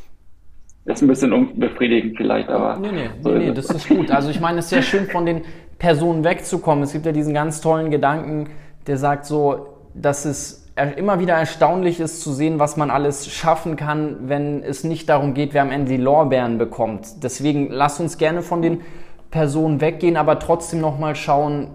Ist 0.85 1.01
ein 1.01 1.07
bisschen 1.07 1.31
unbefriedigend 1.31 2.17
vielleicht, 2.17 2.49
aber. 2.49 2.77
Nee, 2.77 2.91
nee, 2.91 3.09
so 3.21 3.29
nee, 3.29 3.47
nee 3.47 3.51
das 3.53 3.69
ist 3.69 3.87
gut. 3.87 4.09
Also 4.09 4.29
ich 4.29 4.39
meine, 4.39 4.59
es 4.59 4.65
ist 4.65 4.71
ja 4.71 4.81
schön, 4.81 5.05
von 5.05 5.25
den 5.25 5.41
Personen 5.77 6.23
wegzukommen. 6.23 6.83
Es 6.83 6.91
gibt 6.91 7.05
ja 7.05 7.11
diesen 7.11 7.33
ganz 7.33 7.61
tollen 7.61 7.91
Gedanken, 7.91 8.49
der 8.87 8.97
sagt 8.97 9.25
so, 9.25 9.77
dass 9.93 10.25
es 10.25 10.61
immer 10.95 11.19
wieder 11.19 11.35
erstaunlich 11.35 11.99
ist 11.99 12.21
zu 12.21 12.31
sehen, 12.31 12.57
was 12.57 12.77
man 12.77 12.89
alles 12.89 13.31
schaffen 13.31 13.75
kann, 13.75 14.29
wenn 14.29 14.63
es 14.63 14.83
nicht 14.83 15.09
darum 15.09 15.33
geht, 15.33 15.53
wer 15.53 15.61
am 15.61 15.71
Ende 15.71 15.91
die 15.91 15.97
Lorbeeren 15.97 16.57
bekommt. 16.57 17.23
Deswegen 17.23 17.69
lass 17.69 17.99
uns 17.99 18.17
gerne 18.17 18.41
von 18.41 18.61
den 18.61 18.81
Personen 19.29 19.81
weggehen, 19.81 20.17
aber 20.17 20.39
trotzdem 20.39 20.81
nochmal 20.81 21.15
schauen, 21.15 21.69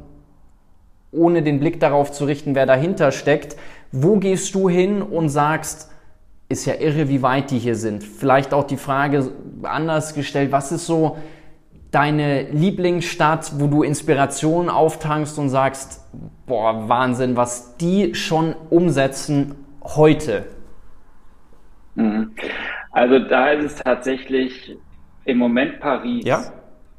ohne 1.13 1.43
den 1.43 1.61
Blick 1.61 1.79
darauf 1.79 2.11
zu 2.11 2.25
richten, 2.25 2.55
wer 2.55 2.67
dahinter 2.67 3.13
steckt. 3.13 3.57
Wo 3.93 4.17
gehst 4.17 4.55
du 4.55 4.69
hin 4.69 5.03
und 5.03 5.29
sagst, 5.29 5.91
ist 6.49 6.65
ja 6.67 6.75
irre, 6.75 7.09
wie 7.09 7.23
weit 7.23 7.51
die 7.51 7.59
hier 7.59 7.75
sind. 7.75 8.05
Vielleicht 8.05 8.55
auch 8.55 8.65
die 8.65 8.77
Frage 8.77 9.31
anders 9.63 10.15
gestellt, 10.15 10.53
was 10.53 10.71
ist 10.73 10.87
so 10.87 11.17
deine 11.91 12.43
Lieblingsstadt, 12.51 13.53
wo 13.59 13.67
du 13.67 13.83
Inspiration 13.83 14.69
auftankst 14.69 15.39
und 15.39 15.49
sagst, 15.49 16.05
boah, 16.47 16.89
Wahnsinn, 16.89 17.37
was 17.37 17.77
die 17.79 18.15
schon 18.15 18.55
umsetzen 18.71 19.55
heute? 19.83 20.47
Mhm. 21.95 22.33
Also 22.91 23.19
da 23.19 23.51
ist 23.51 23.65
es 23.65 23.77
tatsächlich 23.77 24.77
im 25.25 25.39
Moment 25.39 25.81
Paris. 25.81 26.25
Ja? 26.25 26.45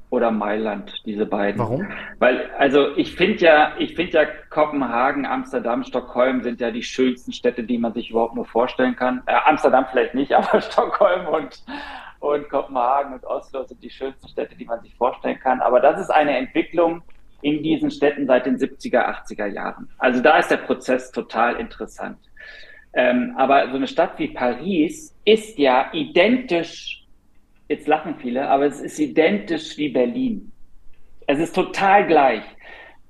Oder 0.10 0.32
Mailand, 0.32 0.94
diese 1.06 1.26
beiden. 1.26 1.60
Warum? 1.60 1.88
Weil, 2.20 2.50
also 2.58 2.96
ich 2.96 3.14
finde 3.16 3.40
ja, 3.40 3.74
ich 3.78 3.96
finde 3.96 4.14
ja 4.14 4.26
Kopenhagen, 4.50 5.26
Amsterdam, 5.26 5.84
Stockholm 5.84 6.44
sind 6.44 6.62
ja 6.62 6.72
die 6.72 6.84
schönsten 6.84 7.34
Städte, 7.34 7.64
die 7.64 7.78
man 7.78 7.94
sich 7.94 8.12
überhaupt 8.12 8.36
nur 8.36 8.46
vorstellen 8.46 8.96
kann. 8.96 9.22
Äh, 9.26 9.36
Amsterdam 9.46 9.86
vielleicht 9.92 10.14
nicht, 10.14 10.32
aber 10.34 10.62
Stockholm 10.62 11.28
und, 11.28 11.64
und 12.20 12.50
Kopenhagen 12.50 13.14
und 13.14 13.26
Oslo 13.26 13.64
sind 13.66 13.84
die 13.84 13.90
schönsten 13.90 14.28
Städte, 14.30 14.56
die 14.56 14.66
man 14.66 14.82
sich 14.82 14.96
vorstellen 14.96 15.40
kann. 15.40 15.60
Aber 15.60 15.82
das 15.82 16.00
ist 16.00 16.10
eine 16.10 16.38
Entwicklung 16.38 17.02
in 17.42 17.62
diesen 17.62 17.92
Städten 17.92 18.26
seit 18.26 18.46
den 18.46 18.58
70er, 18.58 19.06
80er 19.26 19.48
Jahren. 19.48 19.90
Also 19.98 20.22
da 20.22 20.40
ist 20.40 20.50
der 20.50 20.58
Prozess 20.58 21.12
total 21.12 21.58
interessant. 21.58 22.18
Ähm, 22.94 23.36
aber 23.38 23.70
so 23.70 23.76
eine 23.76 23.88
Stadt 23.88 24.18
wie 24.18 24.30
Paris 24.30 25.16
ist 25.26 25.60
ja 25.60 25.90
identisch 25.94 27.04
jetzt 27.68 27.88
lachen 27.88 28.16
viele, 28.20 28.50
aber 28.50 28.66
es 28.66 28.82
ist 28.82 29.00
identisch 29.00 29.78
wie 29.78 29.90
Berlin. 29.90 30.52
Es 31.28 31.40
ist 31.40 31.56
total 31.56 32.08
gleich. 32.08 32.44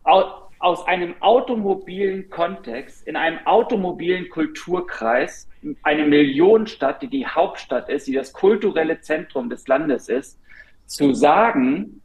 Aus 0.03 0.87
einem 0.87 1.15
automobilen 1.21 2.29
Kontext, 2.29 3.07
in 3.07 3.15
einem 3.15 3.45
automobilen 3.45 4.29
Kulturkreis, 4.29 5.47
eine 5.83 6.05
Millionenstadt, 6.05 7.01
die 7.01 7.09
die 7.09 7.27
Hauptstadt 7.27 7.89
ist, 7.89 8.07
die 8.07 8.13
das 8.13 8.33
kulturelle 8.33 9.01
Zentrum 9.01 9.49
des 9.49 9.67
Landes 9.67 10.09
ist, 10.09 10.39
zu 10.85 11.13
sagen, 11.13 12.01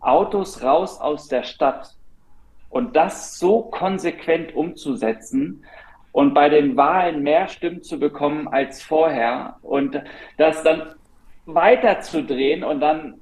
Autos 0.00 0.62
raus 0.62 1.00
aus 1.00 1.28
der 1.28 1.44
Stadt 1.44 1.94
und 2.70 2.96
das 2.96 3.38
so 3.38 3.62
konsequent 3.62 4.54
umzusetzen, 4.54 5.64
und 6.14 6.32
bei 6.32 6.48
den 6.48 6.76
Wahlen 6.76 7.24
mehr 7.24 7.48
Stimmen 7.48 7.82
zu 7.82 7.98
bekommen 7.98 8.46
als 8.46 8.80
vorher 8.80 9.56
und 9.62 10.00
das 10.38 10.62
dann 10.62 10.94
weiterzudrehen 11.46 12.64
und 12.64 12.80
dann 12.80 13.20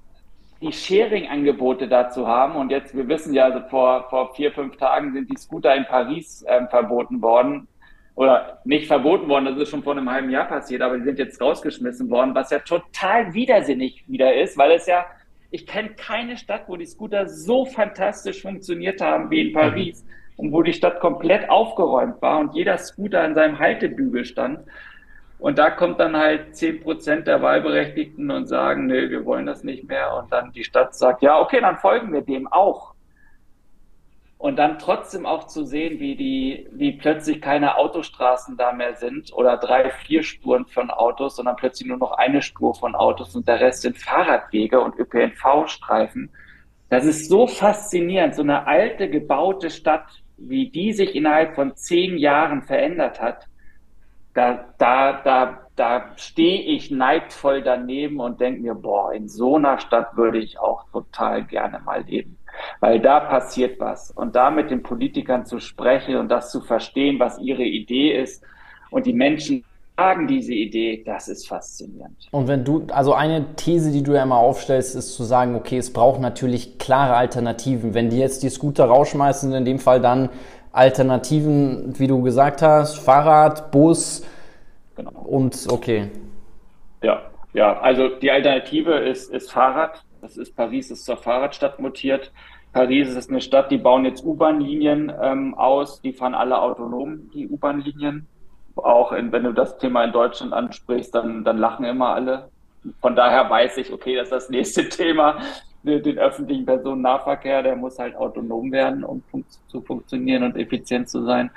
die 0.61 0.73
Sharing-Angebote 0.73 1.89
dazu 1.89 2.27
haben. 2.27 2.57
Und 2.57 2.71
jetzt, 2.71 2.97
wir 2.97 3.09
wissen 3.09 3.35
ja, 3.35 3.45
also 3.45 3.61
vor, 3.69 4.09
vor 4.09 4.35
vier, 4.35 4.53
fünf 4.53 4.77
Tagen 4.77 5.13
sind 5.13 5.29
die 5.31 5.37
Scooter 5.37 5.75
in 5.75 5.85
Paris 5.85 6.45
ähm, 6.49 6.69
verboten 6.69 7.21
worden. 7.21 7.67
Oder 8.15 8.61
nicht 8.65 8.87
verboten 8.87 9.29
worden, 9.29 9.47
das 9.47 9.57
ist 9.57 9.71
schon 9.71 9.83
vor 9.83 9.97
einem 9.97 10.11
halben 10.11 10.31
Jahr 10.31 10.45
passiert, 10.47 10.83
aber 10.83 10.99
die 10.99 11.05
sind 11.05 11.19
jetzt 11.19 11.41
rausgeschmissen 11.41 12.11
worden, 12.11 12.35
was 12.35 12.51
ja 12.51 12.59
total 12.59 13.33
widersinnig 13.33 14.05
wieder 14.07 14.35
ist, 14.35 14.59
weil 14.59 14.73
es 14.73 14.87
ja, 14.87 15.07
ich 15.51 15.67
kenne 15.67 15.91
keine 15.97 16.37
Stadt, 16.37 16.65
wo 16.67 16.77
die 16.77 16.85
Scooter 16.85 17.27
so 17.27 17.65
fantastisch 17.65 18.43
funktioniert 18.43 19.01
haben 19.01 19.31
wie 19.31 19.49
in 19.49 19.53
Paris 19.55 20.05
und 20.37 20.53
wo 20.53 20.63
die 20.63 20.75
Stadt 20.75 21.01
komplett 21.01 21.49
aufgeräumt 21.49 22.21
war 22.21 22.39
und 22.41 22.55
jeder 22.55 22.77
Scooter 22.77 23.23
an 23.23 23.35
seinem 23.35 23.59
Haltebügel 23.59 24.27
stand. 24.27 24.61
Und 25.43 25.59
da 25.59 25.71
kommt 25.71 25.99
dann 25.99 26.17
halt 26.17 26.55
zehn 26.55 26.81
Prozent 26.81 27.27
der 27.27 27.43
Wahlberechtigten 27.43 28.31
und 28.31 28.47
sagen, 28.47 28.87
nee, 28.87 29.11
wir 29.11 29.25
wollen 29.25 29.45
das 29.45 29.65
nicht 29.65 29.89
mehr. 29.89 30.17
Und 30.17 30.31
dann 30.31 30.53
die 30.53 30.63
Stadt 30.63 30.95
sagt, 30.95 31.21
ja, 31.21 31.41
okay, 31.41 31.61
dann 31.61 31.79
folgen 31.79 32.13
wir 32.13 32.23
dem 32.23 32.47
auch. 32.47 32.95
Und 34.39 34.55
dann 34.55 34.79
trotzdem 34.79 35.27
auch 35.27 35.49
zu 35.49 35.65
sehen, 35.65 35.99
wie 35.99 36.15
die, 36.15 36.69
wie 36.71 36.93
plötzlich 36.93 37.41
keine 37.41 37.77
Autostraßen 37.77 38.57
da 38.57 38.71
mehr 38.71 38.95
sind 38.95 39.33
oder 39.33 39.57
drei, 39.57 39.91
vier 39.91 40.23
Spuren 40.23 40.65
von 40.67 40.93
Autos, 40.93 41.35
sondern 41.35 41.57
plötzlich 41.57 41.89
nur 41.89 41.99
noch 41.99 42.13
eine 42.13 42.41
Spur 42.41 42.77
von 42.77 42.95
Autos 42.95 43.35
und 43.35 43.49
der 43.49 43.59
Rest 43.59 43.83
sind 43.83 43.99
Fahrradwege 43.99 44.81
und 44.81 44.97
ÖPNV-Streifen. 44.97 46.31
Das 46.89 47.05
ist 47.05 47.29
so 47.29 47.49
faszinierend, 47.49 48.37
so 48.37 48.43
eine 48.43 48.69
alte, 48.69 49.11
gebaute 49.11 49.71
Stadt, 49.71 50.07
wie 50.37 50.71
die 50.71 50.93
sich 50.93 51.17
innerhalb 51.17 51.57
von 51.57 51.75
zehn 51.75 52.17
Jahren 52.17 52.63
verändert 52.63 53.21
hat 53.21 53.49
da, 54.35 54.65
da, 54.79 55.21
da, 55.23 55.59
da 55.77 56.05
stehe 56.17 56.63
ich 56.63 56.91
neidvoll 56.91 57.63
daneben 57.63 58.21
und 58.21 58.41
denke 58.41 58.63
mir, 58.63 58.75
boah, 58.75 59.13
in 59.13 59.29
so 59.29 59.57
einer 59.57 59.79
Stadt 59.79 60.17
würde 60.17 60.39
ich 60.39 60.59
auch 60.59 60.85
total 60.91 61.45
gerne 61.45 61.81
mal 61.81 62.03
leben. 62.03 62.39
Weil 62.81 63.01
da 63.01 63.21
passiert 63.21 63.81
was. 63.81 64.11
Und 64.11 64.37
da 64.37 64.51
mit 64.51 64.71
den 64.71 64.83
Politikern 64.83 65.47
zu 65.47 65.59
sprechen 65.59 66.17
und 66.17 66.29
das 66.29 66.51
zu 66.51 66.61
verstehen, 66.61 67.19
was 67.19 67.39
ihre 67.39 67.65
Idee 67.65 68.21
ist 68.21 68.45
und 68.91 69.07
die 69.07 69.15
Menschen 69.15 69.65
sagen 69.97 70.27
diese 70.27 70.55
Idee, 70.55 71.03
das 71.05 71.29
ist 71.29 71.47
faszinierend. 71.47 72.17
Und 72.31 72.49
wenn 72.49 72.65
du, 72.65 72.87
also 72.93 73.15
eine 73.15 73.55
These, 73.57 73.93
die 73.93 74.03
du 74.03 74.13
ja 74.13 74.23
immer 74.23 74.39
aufstellst, 74.39 74.97
ist 74.97 75.15
zu 75.15 75.23
sagen, 75.23 75.55
okay, 75.55 75.79
es 75.79 75.93
braucht 75.93 76.21
natürlich 76.21 76.79
klare 76.79 77.15
Alternativen. 77.15 77.95
Wenn 77.95 78.11
die 78.11 78.19
jetzt 78.19 78.43
die 78.43 78.49
Scooter 78.49 78.87
rausschmeißen, 78.87 79.53
in 79.53 79.65
dem 79.65 79.79
Fall 79.79 80.01
dann 80.01 80.31
Alternativen, 80.73 81.99
wie 81.99 82.07
du 82.07 82.23
gesagt 82.23 82.63
hast, 82.63 82.99
Fahrrad, 82.99 83.71
Bus 83.71 84.27
genau. 84.97 85.11
und 85.11 85.67
okay. 85.71 86.11
Ja, 87.03 87.23
ja, 87.53 87.79
also 87.81 88.09
die 88.09 88.31
Alternative 88.31 88.95
ist, 88.95 89.31
ist 89.31 89.53
Fahrrad. 89.53 90.03
Das 90.23 90.37
ist 90.37 90.57
Paris 90.57 90.91
ist 90.91 91.05
zur 91.05 91.17
Fahrradstadt 91.17 91.79
mutiert. 91.79 92.33
Paris 92.73 93.15
ist 93.15 93.29
eine 93.29 93.43
Stadt, 93.43 93.71
die 93.71 93.77
bauen 93.77 94.07
jetzt 94.07 94.25
U-Bahn-Linien 94.25 95.13
ähm, 95.21 95.55
aus, 95.55 96.01
die 96.01 96.13
fahren 96.13 96.35
alle 96.35 96.59
autonom, 96.59 97.31
die 97.35 97.49
U-Bahn-Linien. 97.49 98.27
Auch 98.77 99.13
in, 99.13 99.31
wenn 99.31 99.45
du 99.45 99.53
das 99.53 99.77
Thema 99.77 100.05
in 100.05 100.13
Deutschland 100.13 100.55
ansprichst, 100.55 101.15
dann, 101.15 101.45
dann 101.45 101.59
lachen 101.59 101.85
immer 101.85 102.15
alle. 102.15 102.49
Von 103.03 103.15
daher 103.15 103.51
weiß 103.51 103.77
ich, 103.77 103.93
okay, 103.93 104.17
das 104.17 104.29
ist 104.29 104.33
das 104.33 104.49
nächste 104.49 104.89
Thema 104.89 105.37
den 105.83 106.19
öffentlichen 106.19 106.65
Personennahverkehr, 106.65 107.63
der 107.63 107.77
muss 107.77 107.99
halt 107.99 108.17
autonom 108.17 108.71
werden, 108.73 109.05
um 109.05 109.23
fun 109.31 109.45
zu 109.69 109.81
funktionieren 109.83 110.45
und 110.45 110.57
effizient 110.57 111.09
zu 111.09 111.25
sein. 111.25 111.51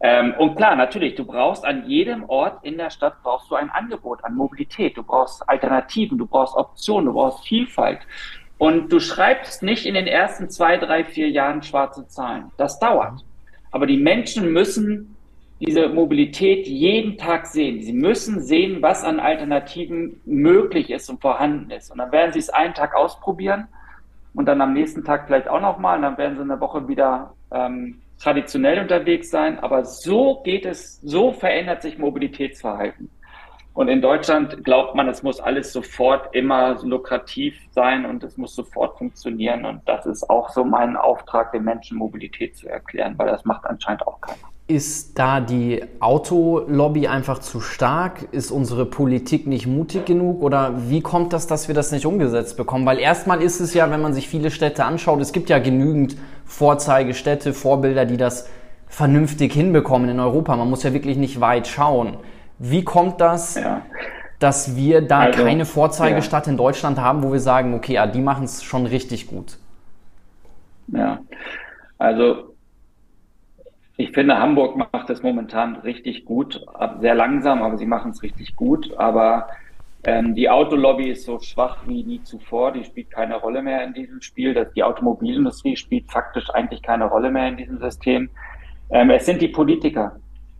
Ähm, 0.00 0.34
und 0.38 0.56
klar, 0.56 0.74
natürlich, 0.74 1.14
du 1.14 1.24
brauchst 1.24 1.64
an 1.64 1.88
jedem 1.88 2.24
Ort 2.24 2.64
in 2.64 2.76
der 2.76 2.90
Stadt 2.90 3.22
brauchst 3.22 3.50
du 3.50 3.54
ein 3.54 3.70
Angebot 3.70 4.24
an 4.24 4.34
Mobilität, 4.34 4.96
du 4.96 5.04
brauchst 5.04 5.48
Alternativen, 5.48 6.18
du 6.18 6.26
brauchst 6.26 6.56
Optionen, 6.56 7.06
du 7.06 7.12
brauchst 7.12 7.46
Vielfalt. 7.46 8.00
Und 8.58 8.92
du 8.92 8.98
schreibst 8.98 9.62
nicht 9.62 9.86
in 9.86 9.94
den 9.94 10.06
ersten 10.06 10.50
zwei, 10.50 10.76
drei, 10.76 11.04
vier 11.04 11.30
Jahren 11.30 11.62
schwarze 11.62 12.06
Zahlen. 12.08 12.50
Das 12.56 12.78
dauert. 12.80 13.24
Aber 13.70 13.86
die 13.86 13.96
Menschen 13.96 14.52
müssen 14.52 15.11
diese 15.64 15.88
Mobilität 15.88 16.66
jeden 16.66 17.16
Tag 17.16 17.46
sehen. 17.46 17.80
Sie 17.82 17.92
müssen 17.92 18.42
sehen, 18.42 18.82
was 18.82 19.04
an 19.04 19.20
Alternativen 19.20 20.20
möglich 20.24 20.90
ist 20.90 21.08
und 21.08 21.20
vorhanden 21.20 21.70
ist. 21.70 21.92
Und 21.92 21.98
dann 21.98 22.10
werden 22.10 22.32
sie 22.32 22.40
es 22.40 22.50
einen 22.50 22.74
Tag 22.74 22.96
ausprobieren 22.96 23.68
und 24.34 24.46
dann 24.46 24.60
am 24.60 24.72
nächsten 24.72 25.04
Tag 25.04 25.26
vielleicht 25.26 25.46
auch 25.48 25.60
nochmal 25.60 25.96
und 25.96 26.02
dann 26.02 26.18
werden 26.18 26.36
sie 26.36 26.42
eine 26.42 26.60
Woche 26.60 26.88
wieder 26.88 27.34
ähm, 27.52 28.00
traditionell 28.18 28.80
unterwegs 28.80 29.30
sein. 29.30 29.60
Aber 29.60 29.84
so 29.84 30.42
geht 30.42 30.66
es, 30.66 31.00
so 31.02 31.32
verändert 31.32 31.82
sich 31.82 31.96
Mobilitätsverhalten. 31.96 33.08
Und 33.74 33.86
in 33.86 34.02
Deutschland 34.02 34.64
glaubt 34.64 34.96
man, 34.96 35.08
es 35.08 35.22
muss 35.22 35.38
alles 35.38 35.72
sofort 35.72 36.34
immer 36.34 36.82
lukrativ 36.82 37.56
sein 37.70 38.04
und 38.04 38.24
es 38.24 38.36
muss 38.36 38.56
sofort 38.56 38.98
funktionieren. 38.98 39.64
Und 39.64 39.80
das 39.86 40.06
ist 40.06 40.28
auch 40.28 40.50
so 40.50 40.64
mein 40.64 40.96
Auftrag, 40.96 41.52
den 41.52 41.62
Menschen 41.62 41.98
Mobilität 41.98 42.56
zu 42.56 42.68
erklären, 42.68 43.14
weil 43.16 43.28
das 43.28 43.44
macht 43.44 43.64
anscheinend 43.64 44.04
auch 44.08 44.20
keiner. 44.20 44.52
Ist 44.72 45.18
da 45.18 45.40
die 45.40 45.84
Autolobby 46.00 47.06
einfach 47.06 47.40
zu 47.40 47.60
stark? 47.60 48.28
Ist 48.32 48.50
unsere 48.50 48.86
Politik 48.86 49.46
nicht 49.46 49.66
mutig 49.66 50.06
genug? 50.06 50.40
Oder 50.40 50.88
wie 50.88 51.02
kommt 51.02 51.34
das, 51.34 51.46
dass 51.46 51.68
wir 51.68 51.74
das 51.74 51.92
nicht 51.92 52.06
umgesetzt 52.06 52.56
bekommen? 52.56 52.86
Weil 52.86 52.98
erstmal 52.98 53.42
ist 53.42 53.60
es 53.60 53.74
ja, 53.74 53.90
wenn 53.90 54.00
man 54.00 54.14
sich 54.14 54.28
viele 54.28 54.50
Städte 54.50 54.86
anschaut, 54.86 55.20
es 55.20 55.32
gibt 55.32 55.50
ja 55.50 55.58
genügend 55.58 56.16
Vorzeigestädte, 56.46 57.52
Vorbilder, 57.52 58.06
die 58.06 58.16
das 58.16 58.48
vernünftig 58.88 59.52
hinbekommen 59.52 60.08
in 60.08 60.18
Europa. 60.18 60.56
Man 60.56 60.70
muss 60.70 60.84
ja 60.84 60.94
wirklich 60.94 61.18
nicht 61.18 61.38
weit 61.38 61.66
schauen. 61.66 62.16
Wie 62.58 62.82
kommt 62.82 63.20
das, 63.20 63.56
ja. 63.56 63.82
dass 64.38 64.74
wir 64.74 65.02
da 65.02 65.18
also, 65.18 65.42
keine 65.42 65.66
Vorzeigestadt 65.66 66.46
ja. 66.46 66.52
in 66.52 66.56
Deutschland 66.56 66.98
haben, 66.98 67.22
wo 67.22 67.30
wir 67.30 67.40
sagen, 67.40 67.74
okay, 67.74 67.92
ja, 67.92 68.06
die 68.06 68.22
machen 68.22 68.44
es 68.44 68.62
schon 68.62 68.86
richtig 68.86 69.26
gut? 69.26 69.58
Ja, 70.86 71.18
also 71.98 72.51
ich 73.96 74.12
finde, 74.12 74.38
Hamburg 74.38 74.76
macht 74.76 75.10
es 75.10 75.22
momentan 75.22 75.76
richtig 75.76 76.24
gut, 76.24 76.64
sehr 77.00 77.14
langsam, 77.14 77.62
aber 77.62 77.76
sie 77.76 77.86
machen 77.86 78.12
es 78.12 78.22
richtig 78.22 78.56
gut. 78.56 78.94
Aber 78.96 79.48
Ähm, 80.04 80.34
die 80.34 80.50
Autolobby 80.50 81.10
ist 81.10 81.26
so 81.26 81.38
schwach 81.38 81.86
wie 81.86 82.02
nie 82.02 82.20
zuvor. 82.24 82.72
Die 82.72 82.82
spielt 82.82 83.12
keine 83.12 83.36
Rolle 83.36 83.62
mehr 83.62 83.84
in 83.84 83.92
diesem 83.94 84.20
Spiel. 84.20 84.52
Das, 84.52 84.72
die 84.72 84.82
Automobilindustrie 84.82 85.76
spielt 85.76 86.10
faktisch 86.10 86.50
eigentlich 86.50 86.82
keine 86.82 87.04
Rolle 87.04 87.30
mehr 87.30 87.46
in 87.46 87.56
diesem 87.56 87.78
System. 87.78 88.28
Ähm, 88.90 89.10
es 89.10 89.26
sind 89.26 89.40
die 89.40 89.48
Politiker. 89.48 90.16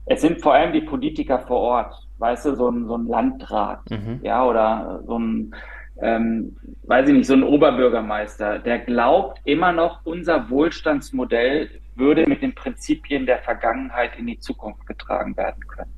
Es 0.06 0.20
sind 0.20 0.40
vor 0.40 0.54
allem 0.54 0.72
die 0.72 0.82
Politiker 0.82 1.40
vor 1.40 1.58
Ort. 1.58 1.94
Weißt 2.18 2.46
du, 2.46 2.54
so 2.54 2.68
ein, 2.70 2.86
so 2.86 2.96
ein 2.96 3.08
Landrat, 3.08 3.80
mhm. 3.90 4.20
ja, 4.22 4.44
oder 4.44 5.02
so 5.06 5.18
ein, 5.18 5.54
ähm, 6.00 6.56
weiß 6.84 7.08
ich 7.08 7.14
nicht, 7.14 7.26
so 7.26 7.34
ein 7.34 7.42
Oberbürgermeister, 7.42 8.60
der 8.60 8.78
glaubt 8.78 9.40
immer 9.44 9.72
noch, 9.72 10.02
unser 10.04 10.50
Wohlstandsmodell 10.50 11.68
würde 11.94 12.26
mit 12.26 12.42
den 12.42 12.54
Prinzipien 12.54 13.26
der 13.26 13.38
Vergangenheit 13.38 14.18
in 14.18 14.26
die 14.26 14.38
Zukunft 14.38 14.86
getragen 14.86 15.36
werden 15.36 15.66
können. 15.66 15.94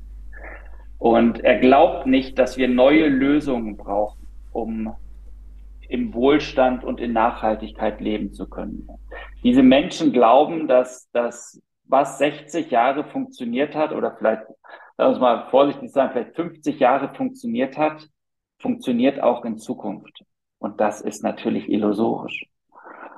Und 0.97 1.43
er 1.43 1.59
glaubt 1.59 2.07
nicht, 2.07 2.39
dass 2.39 2.57
wir 2.57 2.67
neue 2.67 3.07
Lösungen 3.07 3.77
brauchen, 3.77 4.27
um 4.51 4.95
im 5.87 6.13
Wohlstand 6.13 6.83
und 6.83 6.99
in 6.99 7.13
Nachhaltigkeit 7.13 8.01
leben 8.01 8.33
zu 8.33 8.49
können. 8.49 8.87
Diese 9.43 9.61
Menschen 9.61 10.11
glauben, 10.11 10.67
dass 10.67 11.09
das, 11.11 11.61
was 11.83 12.17
60 12.17 12.71
Jahre 12.71 13.03
funktioniert 13.03 13.75
hat, 13.75 13.91
oder 13.91 14.15
vielleicht, 14.17 14.43
lass 14.97 15.09
uns 15.09 15.19
mal 15.19 15.47
vorsichtig 15.51 15.91
sein, 15.91 16.09
vielleicht 16.11 16.35
50 16.35 16.79
Jahre 16.79 17.13
funktioniert 17.13 17.77
hat, 17.77 18.07
funktioniert 18.59 19.21
auch 19.21 19.45
in 19.45 19.57
Zukunft. 19.57 20.23
Und 20.57 20.81
das 20.81 21.01
ist 21.01 21.23
natürlich 21.23 21.69
illusorisch. 21.69 22.47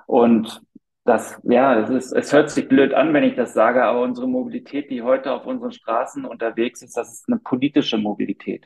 Und 0.05 0.61
das, 1.07 1.39
ja, 1.43 1.79
das 1.79 1.89
ist, 1.89 2.11
es 2.11 2.33
hört 2.33 2.49
sich 2.49 2.67
blöd 2.67 2.93
an, 2.93 3.13
wenn 3.13 3.23
ich 3.23 3.35
das 3.35 3.53
sage, 3.53 3.83
aber 3.83 4.01
unsere 4.01 4.27
Mobilität, 4.27 4.91
die 4.91 5.01
heute 5.01 5.31
auf 5.31 5.45
unseren 5.45 5.71
Straßen 5.71 6.25
unterwegs 6.25 6.81
ist, 6.81 6.97
das 6.97 7.13
ist 7.13 7.29
eine 7.29 7.39
politische 7.39 7.97
Mobilität. 7.97 8.65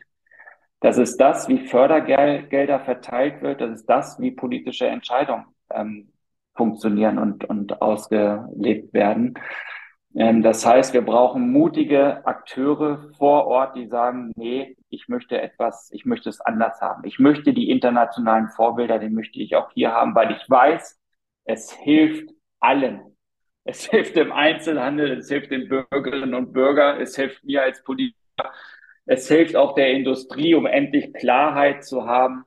Das 0.79 0.97
ist 0.97 1.17
das, 1.17 1.47
wie 1.47 1.59
Fördergelder 1.67 2.79
verteilt 2.79 3.43
wird. 3.43 3.61
Das 3.61 3.71
ist 3.71 3.85
das, 3.85 4.19
wie 4.19 4.31
politische 4.31 4.87
Entscheidungen 4.87 5.45
ähm, 5.69 6.11
funktionieren 6.55 7.19
und, 7.19 7.45
und 7.45 7.79
ausgelebt 7.79 8.91
werden. 8.91 9.35
Ähm, 10.15 10.41
das 10.41 10.65
heißt, 10.65 10.95
wir 10.95 11.05
brauchen 11.05 11.51
mutige 11.51 12.25
Akteure 12.25 13.11
vor 13.19 13.45
Ort, 13.45 13.75
die 13.75 13.87
sagen, 13.87 14.31
nee, 14.35 14.75
ich 14.89 15.07
möchte 15.07 15.39
etwas, 15.39 15.91
ich 15.93 16.05
möchte 16.05 16.29
es 16.29 16.41
anders 16.41 16.81
haben. 16.81 17.03
Ich 17.05 17.19
möchte 17.19 17.53
die 17.53 17.69
internationalen 17.69 18.49
Vorbilder, 18.49 18.97
die 18.97 19.09
möchte 19.09 19.39
ich 19.39 19.55
auch 19.55 19.71
hier 19.73 19.91
haben, 19.91 20.15
weil 20.15 20.31
ich 20.31 20.49
weiß, 20.49 21.00
es 21.45 21.71
hilft 21.71 22.29
allen. 22.59 23.01
Es 23.63 23.85
hilft 23.89 24.15
dem 24.15 24.31
Einzelhandel, 24.31 25.17
es 25.17 25.29
hilft 25.29 25.51
den 25.51 25.67
Bürgerinnen 25.67 26.33
und 26.33 26.53
Bürgern, 26.53 26.99
es 27.01 27.15
hilft 27.15 27.43
mir 27.43 27.63
als 27.63 27.83
Politiker, 27.83 28.51
es 29.05 29.27
hilft 29.27 29.55
auch 29.55 29.75
der 29.75 29.91
Industrie, 29.91 30.55
um 30.55 30.65
endlich 30.65 31.13
Klarheit 31.13 31.83
zu 31.83 32.05
haben. 32.05 32.45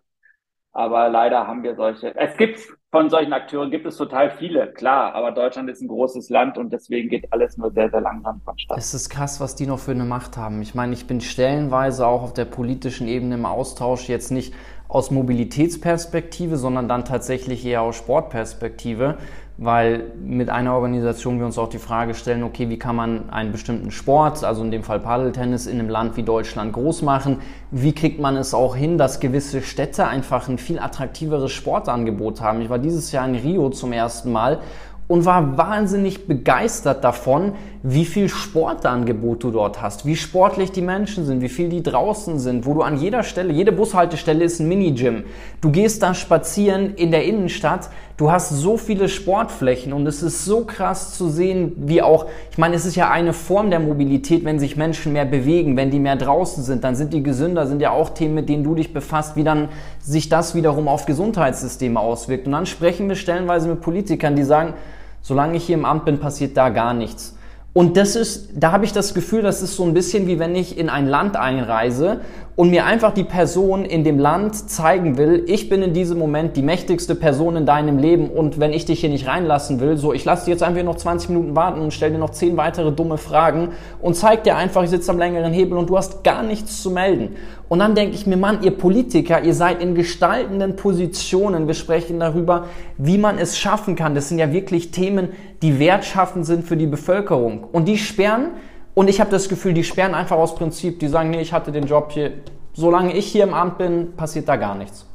Aber 0.76 1.08
leider 1.08 1.46
haben 1.46 1.62
wir 1.62 1.76
solche. 1.76 2.16
Es 2.16 2.36
gibt 2.36 2.58
von 2.90 3.08
solchen 3.08 3.32
Akteuren 3.32 3.70
gibt 3.70 3.86
es 3.86 3.96
total 3.96 4.30
viele, 4.32 4.72
klar. 4.72 5.14
Aber 5.14 5.30
Deutschland 5.30 5.70
ist 5.70 5.80
ein 5.80 5.88
großes 5.88 6.30
Land 6.30 6.58
und 6.58 6.72
deswegen 6.72 7.08
geht 7.08 7.32
alles 7.32 7.56
nur 7.56 7.70
sehr, 7.70 7.90
sehr 7.90 8.00
langsam 8.00 8.40
vonstatten. 8.40 8.78
Es 8.78 8.92
ist 8.92 9.08
krass, 9.08 9.40
was 9.40 9.54
die 9.54 9.66
noch 9.66 9.78
für 9.78 9.92
eine 9.92 10.04
Macht 10.04 10.36
haben. 10.36 10.60
Ich 10.62 10.74
meine, 10.74 10.92
ich 10.94 11.06
bin 11.06 11.20
stellenweise 11.20 12.04
auch 12.06 12.24
auf 12.24 12.34
der 12.34 12.44
politischen 12.44 13.06
Ebene 13.06 13.36
im 13.36 13.46
Austausch 13.46 14.08
jetzt 14.08 14.32
nicht 14.32 14.52
aus 14.88 15.10
Mobilitätsperspektive, 15.10 16.56
sondern 16.56 16.88
dann 16.88 17.04
tatsächlich 17.04 17.64
eher 17.64 17.82
aus 17.82 17.96
Sportperspektive, 17.96 19.16
weil 19.56 20.04
mit 20.20 20.50
einer 20.50 20.74
Organisation 20.74 21.38
wir 21.38 21.46
uns 21.46 21.58
auch 21.58 21.68
die 21.68 21.78
Frage 21.78 22.14
stellen, 22.14 22.42
okay, 22.42 22.68
wie 22.68 22.78
kann 22.78 22.96
man 22.96 23.30
einen 23.30 23.52
bestimmten 23.52 23.90
Sport, 23.90 24.42
also 24.42 24.62
in 24.64 24.70
dem 24.70 24.82
Fall 24.82 25.00
Paddeltennis, 25.00 25.66
in 25.66 25.78
einem 25.78 25.88
Land 25.88 26.16
wie 26.16 26.22
Deutschland 26.22 26.72
groß 26.72 27.02
machen? 27.02 27.38
Wie 27.70 27.92
kriegt 27.92 28.20
man 28.20 28.36
es 28.36 28.52
auch 28.52 28.74
hin, 28.74 28.98
dass 28.98 29.20
gewisse 29.20 29.62
Städte 29.62 30.06
einfach 30.06 30.48
ein 30.48 30.58
viel 30.58 30.78
attraktiveres 30.78 31.52
Sportangebot 31.52 32.40
haben? 32.40 32.60
Ich 32.62 32.70
war 32.70 32.78
dieses 32.78 33.12
Jahr 33.12 33.26
in 33.28 33.36
Rio 33.36 33.70
zum 33.70 33.92
ersten 33.92 34.32
Mal 34.32 34.60
und 35.06 35.24
war 35.24 35.56
wahnsinnig 35.56 36.26
begeistert 36.26 37.04
davon, 37.04 37.52
wie 37.86 38.06
viel 38.06 38.30
Sportangebot 38.30 39.44
du 39.44 39.50
dort 39.50 39.82
hast, 39.82 40.06
wie 40.06 40.16
sportlich 40.16 40.72
die 40.72 40.80
Menschen 40.80 41.26
sind, 41.26 41.42
wie 41.42 41.50
viel 41.50 41.68
die 41.68 41.82
draußen 41.82 42.38
sind, 42.38 42.64
wo 42.64 42.72
du 42.72 42.80
an 42.80 42.96
jeder 42.96 43.22
Stelle, 43.22 43.52
jede 43.52 43.72
Bushaltestelle 43.72 44.42
ist 44.42 44.58
ein 44.58 44.68
Minigym. 44.68 45.24
Du 45.60 45.70
gehst 45.70 46.02
da 46.02 46.14
spazieren 46.14 46.94
in 46.94 47.10
der 47.10 47.26
Innenstadt, 47.26 47.90
du 48.16 48.32
hast 48.32 48.48
so 48.48 48.78
viele 48.78 49.10
Sportflächen 49.10 49.92
und 49.92 50.06
es 50.06 50.22
ist 50.22 50.46
so 50.46 50.64
krass 50.64 51.14
zu 51.14 51.28
sehen, 51.28 51.74
wie 51.76 52.00
auch, 52.00 52.24
ich 52.50 52.56
meine, 52.56 52.74
es 52.74 52.86
ist 52.86 52.96
ja 52.96 53.10
eine 53.10 53.34
Form 53.34 53.68
der 53.68 53.80
Mobilität, 53.80 54.46
wenn 54.46 54.58
sich 54.58 54.78
Menschen 54.78 55.12
mehr 55.12 55.26
bewegen, 55.26 55.76
wenn 55.76 55.90
die 55.90 56.00
mehr 56.00 56.16
draußen 56.16 56.64
sind, 56.64 56.84
dann 56.84 56.94
sind 56.96 57.12
die 57.12 57.22
gesünder, 57.22 57.66
sind 57.66 57.82
ja 57.82 57.90
auch 57.90 58.08
Themen, 58.08 58.34
mit 58.34 58.48
denen 58.48 58.64
du 58.64 58.74
dich 58.74 58.94
befasst, 58.94 59.36
wie 59.36 59.44
dann 59.44 59.68
sich 60.00 60.30
das 60.30 60.54
wiederum 60.54 60.88
auf 60.88 61.04
Gesundheitssysteme 61.04 62.00
auswirkt. 62.00 62.46
Und 62.46 62.52
dann 62.52 62.64
sprechen 62.64 63.10
wir 63.10 63.16
stellenweise 63.16 63.68
mit 63.68 63.82
Politikern, 63.82 64.36
die 64.36 64.44
sagen, 64.44 64.72
solange 65.20 65.58
ich 65.58 65.64
hier 65.64 65.76
im 65.76 65.84
Amt 65.84 66.06
bin, 66.06 66.18
passiert 66.18 66.56
da 66.56 66.70
gar 66.70 66.94
nichts. 66.94 67.34
Und 67.74 67.96
das 67.96 68.14
ist, 68.14 68.50
da 68.54 68.70
habe 68.70 68.84
ich 68.84 68.92
das 68.92 69.14
Gefühl, 69.14 69.42
das 69.42 69.60
ist 69.60 69.74
so 69.74 69.84
ein 69.84 69.94
bisschen 69.94 70.28
wie 70.28 70.38
wenn 70.38 70.54
ich 70.54 70.78
in 70.78 70.88
ein 70.88 71.06
Land 71.08 71.36
einreise 71.36 72.20
und 72.56 72.70
mir 72.70 72.84
einfach 72.86 73.12
die 73.12 73.24
Person 73.24 73.84
in 73.84 74.04
dem 74.04 74.18
Land 74.18 74.70
zeigen 74.70 75.16
will, 75.16 75.44
ich 75.48 75.68
bin 75.68 75.82
in 75.82 75.92
diesem 75.92 76.18
Moment 76.18 76.56
die 76.56 76.62
mächtigste 76.62 77.16
Person 77.16 77.56
in 77.56 77.66
deinem 77.66 77.98
Leben 77.98 78.28
und 78.28 78.60
wenn 78.60 78.72
ich 78.72 78.84
dich 78.84 79.00
hier 79.00 79.08
nicht 79.08 79.26
reinlassen 79.26 79.80
will, 79.80 79.96
so 79.96 80.12
ich 80.12 80.24
lasse 80.24 80.44
dir 80.44 80.52
jetzt 80.52 80.62
einfach 80.62 80.82
noch 80.84 80.96
20 80.96 81.30
Minuten 81.30 81.56
warten 81.56 81.80
und 81.80 81.92
stelle 81.92 82.12
dir 82.12 82.18
noch 82.18 82.30
10 82.30 82.56
weitere 82.56 82.92
dumme 82.92 83.18
Fragen 83.18 83.70
und 84.00 84.14
zeig 84.14 84.44
dir 84.44 84.56
einfach, 84.56 84.84
ich 84.84 84.90
sitze 84.90 85.10
am 85.10 85.18
längeren 85.18 85.52
Hebel 85.52 85.76
und 85.76 85.90
du 85.90 85.96
hast 85.96 86.22
gar 86.22 86.44
nichts 86.44 86.80
zu 86.80 86.90
melden. 86.90 87.30
Und 87.68 87.80
dann 87.80 87.94
denke 87.94 88.14
ich 88.14 88.26
mir, 88.26 88.36
Mann, 88.36 88.62
ihr 88.62 88.70
Politiker, 88.70 89.42
ihr 89.42 89.54
seid 89.54 89.82
in 89.82 89.94
gestaltenden 89.94 90.76
Positionen. 90.76 91.66
Wir 91.66 91.74
sprechen 91.74 92.20
darüber, 92.20 92.66
wie 92.98 93.18
man 93.18 93.38
es 93.38 93.58
schaffen 93.58 93.96
kann. 93.96 94.14
Das 94.14 94.28
sind 94.28 94.38
ja 94.38 94.52
wirklich 94.52 94.90
Themen, 94.90 95.30
die 95.62 95.78
wertschaffend 95.78 96.46
sind 96.46 96.64
für 96.64 96.76
die 96.76 96.86
Bevölkerung. 96.86 97.64
Und 97.72 97.88
die 97.88 97.96
sperren 97.96 98.50
und 98.94 99.10
ich 99.10 99.20
habe 99.20 99.30
das 99.30 99.48
Gefühl, 99.48 99.74
die 99.74 99.84
sperren 99.84 100.14
einfach 100.14 100.36
aus 100.36 100.54
Prinzip. 100.54 101.00
Die 101.00 101.08
sagen, 101.08 101.30
nee, 101.30 101.40
ich 101.40 101.52
hatte 101.52 101.72
den 101.72 101.86
Job 101.86 102.12
hier. 102.12 102.32
Solange 102.72 103.14
ich 103.16 103.26
hier 103.26 103.44
im 103.44 103.54
Amt 103.54 103.78
bin, 103.78 104.16
passiert 104.16 104.48
da 104.48 104.56
gar 104.56 104.74
nichts. 104.76 105.08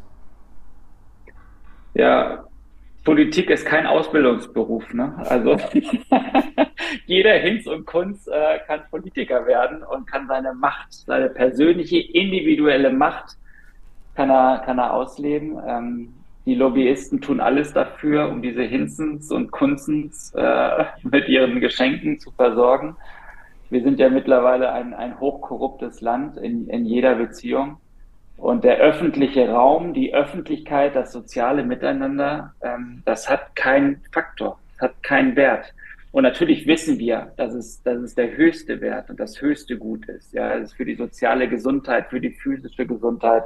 Ja, 1.94 2.46
Politik 3.06 3.50
ist 3.50 3.66
kein 3.66 3.86
Ausbildungsberuf. 3.86 4.94
Ne? 4.94 5.14
Also 5.30 5.58
jeder 7.06 7.34
Hinz 7.34 7.68
und 7.68 7.86
Kunz 7.86 8.28
äh, 8.28 8.60
kann 8.68 8.82
Politiker 8.92 9.46
werden 9.46 9.84
und 9.84 10.06
kann 10.06 10.28
seine 10.28 10.54
Macht, 10.54 10.94
seine 10.94 11.30
persönliche, 11.30 12.00
individuelle 12.00 12.92
Macht, 12.92 13.38
kann 14.16 14.30
er, 14.30 14.62
kann 14.66 14.78
er 14.78 14.94
ausleben. 14.94 15.58
Ähm, 15.66 16.14
die 16.46 16.56
Lobbyisten 16.56 17.22
tun 17.22 17.40
alles 17.40 17.74
dafür, 17.74 18.30
um 18.30 18.42
diese 18.42 18.64
Hinzens 18.64 19.32
und 19.32 19.52
Kunzens 19.52 20.34
äh, 20.36 20.86
mit 21.04 21.28
ihren 21.30 21.62
Geschenken 21.62 22.20
zu 22.20 22.32
versorgen 22.32 22.96
wir 23.70 23.84
sind 23.84 24.00
ja 24.00 24.10
mittlerweile 24.10 24.72
ein, 24.72 24.94
ein 24.94 25.20
hochkorruptes 25.20 26.02
Land 26.02 26.38
in, 26.38 26.68
in 26.70 26.86
jeder 26.86 27.16
Beziehung. 27.16 27.78
Und 28.38 28.64
der 28.64 28.78
öffentliche 28.78 29.50
Raum, 29.50 29.94
die 29.94 30.14
Öffentlichkeit, 30.14 30.96
das 30.96 31.12
soziale 31.12 31.64
Miteinander, 31.64 32.54
ähm, 32.62 33.04
das 33.06 33.30
hat 33.30 33.56
keinen 33.56 34.02
Faktor, 34.14 34.58
hat 34.80 35.04
keinen 35.04 35.36
Wert. 35.36 35.74
Und 36.12 36.24
natürlich 36.24 36.66
wissen 36.66 36.98
wir, 36.98 37.34
dass 37.38 37.54
es, 37.54 37.84
dass 37.84 38.00
es 38.00 38.16
der 38.16 38.36
höchste 38.36 38.82
Wert 38.82 39.10
und 39.10 39.20
das 39.20 39.40
höchste 39.42 39.78
Gut 39.78 40.08
ist. 40.08 40.34
Ja, 40.34 40.56
es 40.56 40.70
ist 40.70 40.74
für 40.74 40.86
die 40.86 40.96
soziale 40.96 41.48
Gesundheit, 41.48 42.08
für 42.10 42.20
die 42.20 42.32
physische 42.32 42.88
Gesundheit 42.88 43.44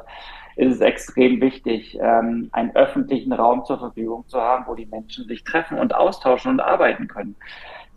ist 0.56 0.76
es 0.76 0.82
extrem 0.82 1.42
wichtig, 1.42 1.98
ähm, 2.00 2.50
einen 2.52 2.74
öffentlichen 2.76 3.34
Raum 3.34 3.66
zur 3.66 3.80
Verfügung 3.80 4.26
zu 4.28 4.40
haben, 4.40 4.66
wo 4.68 4.76
die 4.76 4.86
Menschen 4.86 5.26
sich 5.26 5.44
treffen 5.44 5.80
und 5.80 5.96
austauschen 5.96 6.52
und 6.52 6.60
arbeiten 6.60 7.08
können 7.08 7.36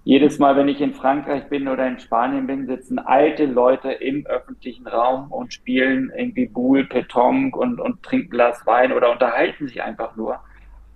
jedes 0.07 0.39
Mal, 0.39 0.55
wenn 0.55 0.69
ich 0.69 0.81
in 0.81 0.95
Frankreich 0.95 1.49
bin 1.49 1.67
oder 1.67 1.85
in 1.85 1.99
Spanien 1.99 2.47
bin, 2.47 2.69
sitzen 2.69 3.01
alte 3.01 3.45
Leute 3.45 3.91
im 3.91 4.25
öffentlichen 4.25 4.87
Raum 4.87 5.33
und 5.33 5.53
spielen 5.53 6.13
irgendwie 6.17 6.47
Boule, 6.47 6.85
Petonk 6.85 7.57
und, 7.57 7.81
und 7.81 8.05
trinken 8.05 8.31
Glas 8.31 8.65
Wein 8.67 8.93
oder 8.93 9.11
unterhalten 9.11 9.67
sich 9.67 9.83
einfach 9.83 10.15
nur. 10.15 10.39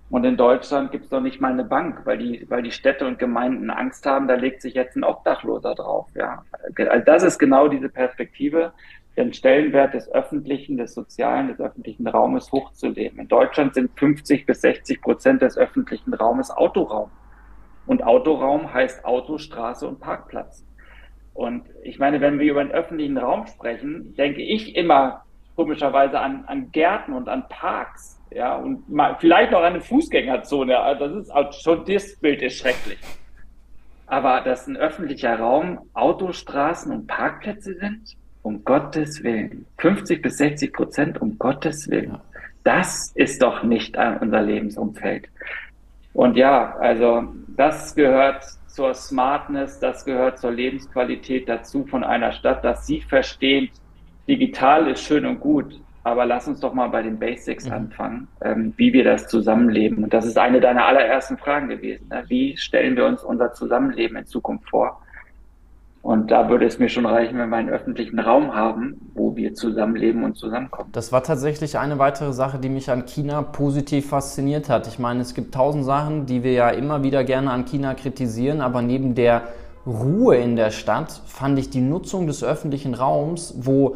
Und 0.09 0.23
in 0.23 0.37
Deutschland 0.37 0.93
gibt 0.93 1.03
es 1.03 1.09
doch 1.09 1.19
nicht 1.19 1.41
mal 1.41 1.51
eine 1.51 1.65
Bank, 1.65 2.05
weil 2.05 2.19
die, 2.19 2.45
weil 2.47 2.63
die 2.63 2.71
Städte 2.71 3.05
und 3.05 3.19
Gemeinden 3.19 3.69
Angst 3.69 4.05
haben, 4.05 4.29
da 4.29 4.35
legt 4.35 4.61
sich 4.61 4.75
jetzt 4.75 4.95
ein 4.95 5.03
Obdachloser 5.03 5.75
drauf. 5.75 6.07
Ja. 6.15 6.45
Also 6.77 7.05
das 7.05 7.23
ist 7.23 7.37
genau 7.37 7.67
diese 7.67 7.89
Perspektive, 7.89 8.71
den 9.17 9.33
Stellenwert 9.33 9.93
des 9.93 10.09
öffentlichen, 10.09 10.77
des 10.77 10.93
sozialen, 10.93 11.49
des 11.49 11.59
öffentlichen 11.59 12.07
Raumes 12.07 12.49
hochzuleben. 12.53 13.19
In 13.19 13.27
Deutschland 13.27 13.73
sind 13.73 13.91
50 13.99 14.45
bis 14.45 14.61
60 14.61 15.01
Prozent 15.01 15.41
des 15.41 15.57
öffentlichen 15.57 16.13
Raumes 16.13 16.49
Autoraum. 16.49 17.11
Und 17.85 18.03
Autoraum 18.03 18.73
heißt 18.73 19.05
Auto, 19.05 19.37
Straße 19.37 19.87
und 19.87 19.99
Parkplatz. 19.99 20.65
Und 21.33 21.63
ich 21.83 21.99
meine, 21.99 22.21
wenn 22.21 22.39
wir 22.39 22.51
über 22.51 22.63
den 22.63 22.71
öffentlichen 22.71 23.17
Raum 23.17 23.47
sprechen, 23.47 24.15
denke 24.15 24.41
ich 24.41 24.75
immer 24.75 25.23
komischerweise 25.55 26.19
an, 26.19 26.43
an 26.47 26.71
Gärten 26.71 27.13
und 27.13 27.29
an 27.29 27.47
Parks. 27.49 28.19
Ja, 28.31 28.55
und 28.55 28.89
mal, 28.89 29.17
vielleicht 29.19 29.51
noch 29.51 29.59
an 29.59 29.73
eine 29.73 29.81
Fußgängerzone. 29.81 30.73
Das 30.99 31.11
ist 31.13 31.63
schon 31.63 31.85
das 31.85 32.15
Bild 32.17 32.41
ist 32.41 32.57
schrecklich. 32.57 32.99
Aber 34.07 34.41
dass 34.41 34.67
ein 34.67 34.77
öffentlicher 34.77 35.39
Raum 35.39 35.79
Autostraßen 35.93 36.91
und 36.91 37.07
Parkplätze 37.07 37.75
sind, 37.75 38.15
Um 38.43 38.63
Gottes 38.65 39.23
Willen. 39.23 39.67
50 39.77 40.21
bis 40.21 40.37
60 40.37 40.73
Prozent, 40.73 41.21
um 41.21 41.37
Gottes 41.37 41.89
Willen. 41.89 42.17
Das 42.63 43.11
ist 43.15 43.41
doch 43.41 43.63
nicht 43.63 43.95
unser 44.19 44.41
Lebensumfeld. 44.41 45.27
Und 46.13 46.35
ja, 46.35 46.75
also 46.77 47.23
das 47.55 47.95
gehört 47.95 48.43
zur 48.67 48.93
Smartness, 48.93 49.79
das 49.79 50.05
gehört 50.05 50.39
zur 50.39 50.51
Lebensqualität 50.51 51.47
dazu 51.49 51.85
von 51.85 52.03
einer 52.03 52.31
Stadt, 52.31 52.63
dass 52.63 52.87
sie 52.87 53.01
verstehen, 53.01 53.69
digital 54.27 54.87
ist 54.87 55.03
schön 55.03 55.25
und 55.25 55.39
gut, 55.39 55.79
aber 56.03 56.25
lass 56.25 56.47
uns 56.47 56.59
doch 56.59 56.73
mal 56.73 56.87
bei 56.87 57.03
den 57.03 57.19
Basics 57.19 57.65
mhm. 57.65 57.73
anfangen, 57.73 58.27
ähm, 58.41 58.73
wie 58.77 58.93
wir 58.93 59.03
das 59.03 59.27
Zusammenleben. 59.27 60.03
Und 60.03 60.13
das 60.13 60.25
ist 60.25 60.37
eine 60.37 60.59
deiner 60.59 60.85
allerersten 60.85 61.37
Fragen 61.37 61.69
gewesen. 61.69 62.07
Ne? 62.09 62.23
Wie 62.27 62.57
stellen 62.57 62.95
wir 62.95 63.05
uns 63.05 63.23
unser 63.23 63.53
Zusammenleben 63.53 64.17
in 64.17 64.25
Zukunft 64.25 64.69
vor? 64.69 65.01
Und 66.01 66.31
da 66.31 66.49
würde 66.49 66.65
es 66.65 66.79
mir 66.79 66.89
schon 66.89 67.05
reichen, 67.05 67.37
wenn 67.37 67.49
wir 67.49 67.57
einen 67.57 67.69
öffentlichen 67.69 68.19
Raum 68.19 68.55
haben, 68.55 69.11
wo 69.13 69.35
wir 69.35 69.53
zusammenleben 69.53 70.23
und 70.23 70.35
zusammenkommen. 70.35 70.89
Das 70.93 71.11
war 71.11 71.21
tatsächlich 71.21 71.77
eine 71.77 71.99
weitere 71.99 72.33
Sache, 72.33 72.57
die 72.57 72.69
mich 72.69 72.89
an 72.89 73.05
China 73.05 73.43
positiv 73.43 74.09
fasziniert 74.09 74.67
hat. 74.67 74.87
Ich 74.87 74.97
meine, 74.97 75.21
es 75.21 75.35
gibt 75.35 75.53
tausend 75.53 75.85
Sachen, 75.85 76.25
die 76.25 76.43
wir 76.43 76.53
ja 76.53 76.69
immer 76.69 77.03
wieder 77.03 77.23
gerne 77.23 77.51
an 77.51 77.65
China 77.65 77.93
kritisieren, 77.93 78.61
aber 78.61 78.81
neben 78.81 79.13
der 79.13 79.43
Ruhe 79.85 80.37
in 80.37 80.55
der 80.55 80.71
Stadt 80.71 81.21
fand 81.25 81.59
ich 81.59 81.69
die 81.69 81.81
Nutzung 81.81 82.25
des 82.25 82.43
öffentlichen 82.43 82.95
Raums, 82.95 83.53
wo 83.59 83.95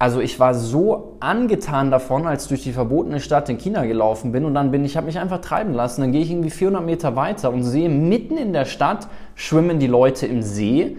also 0.00 0.20
ich 0.20 0.38
war 0.38 0.54
so 0.54 1.16
angetan 1.18 1.90
davon, 1.90 2.26
als 2.26 2.46
durch 2.46 2.62
die 2.62 2.72
verbotene 2.72 3.18
Stadt 3.18 3.48
in 3.48 3.58
China 3.58 3.84
gelaufen 3.84 4.30
bin 4.30 4.44
und 4.44 4.54
dann 4.54 4.70
bin 4.70 4.84
ich, 4.84 4.96
habe 4.96 5.06
mich 5.06 5.18
einfach 5.18 5.40
treiben 5.40 5.74
lassen. 5.74 6.02
Dann 6.02 6.12
gehe 6.12 6.22
ich 6.22 6.30
irgendwie 6.30 6.50
400 6.50 6.86
Meter 6.86 7.16
weiter 7.16 7.52
und 7.52 7.64
sehe 7.64 7.88
mitten 7.88 8.38
in 8.38 8.52
der 8.52 8.64
Stadt 8.64 9.08
schwimmen 9.34 9.80
die 9.80 9.88
Leute 9.88 10.26
im 10.26 10.42
See. 10.42 10.96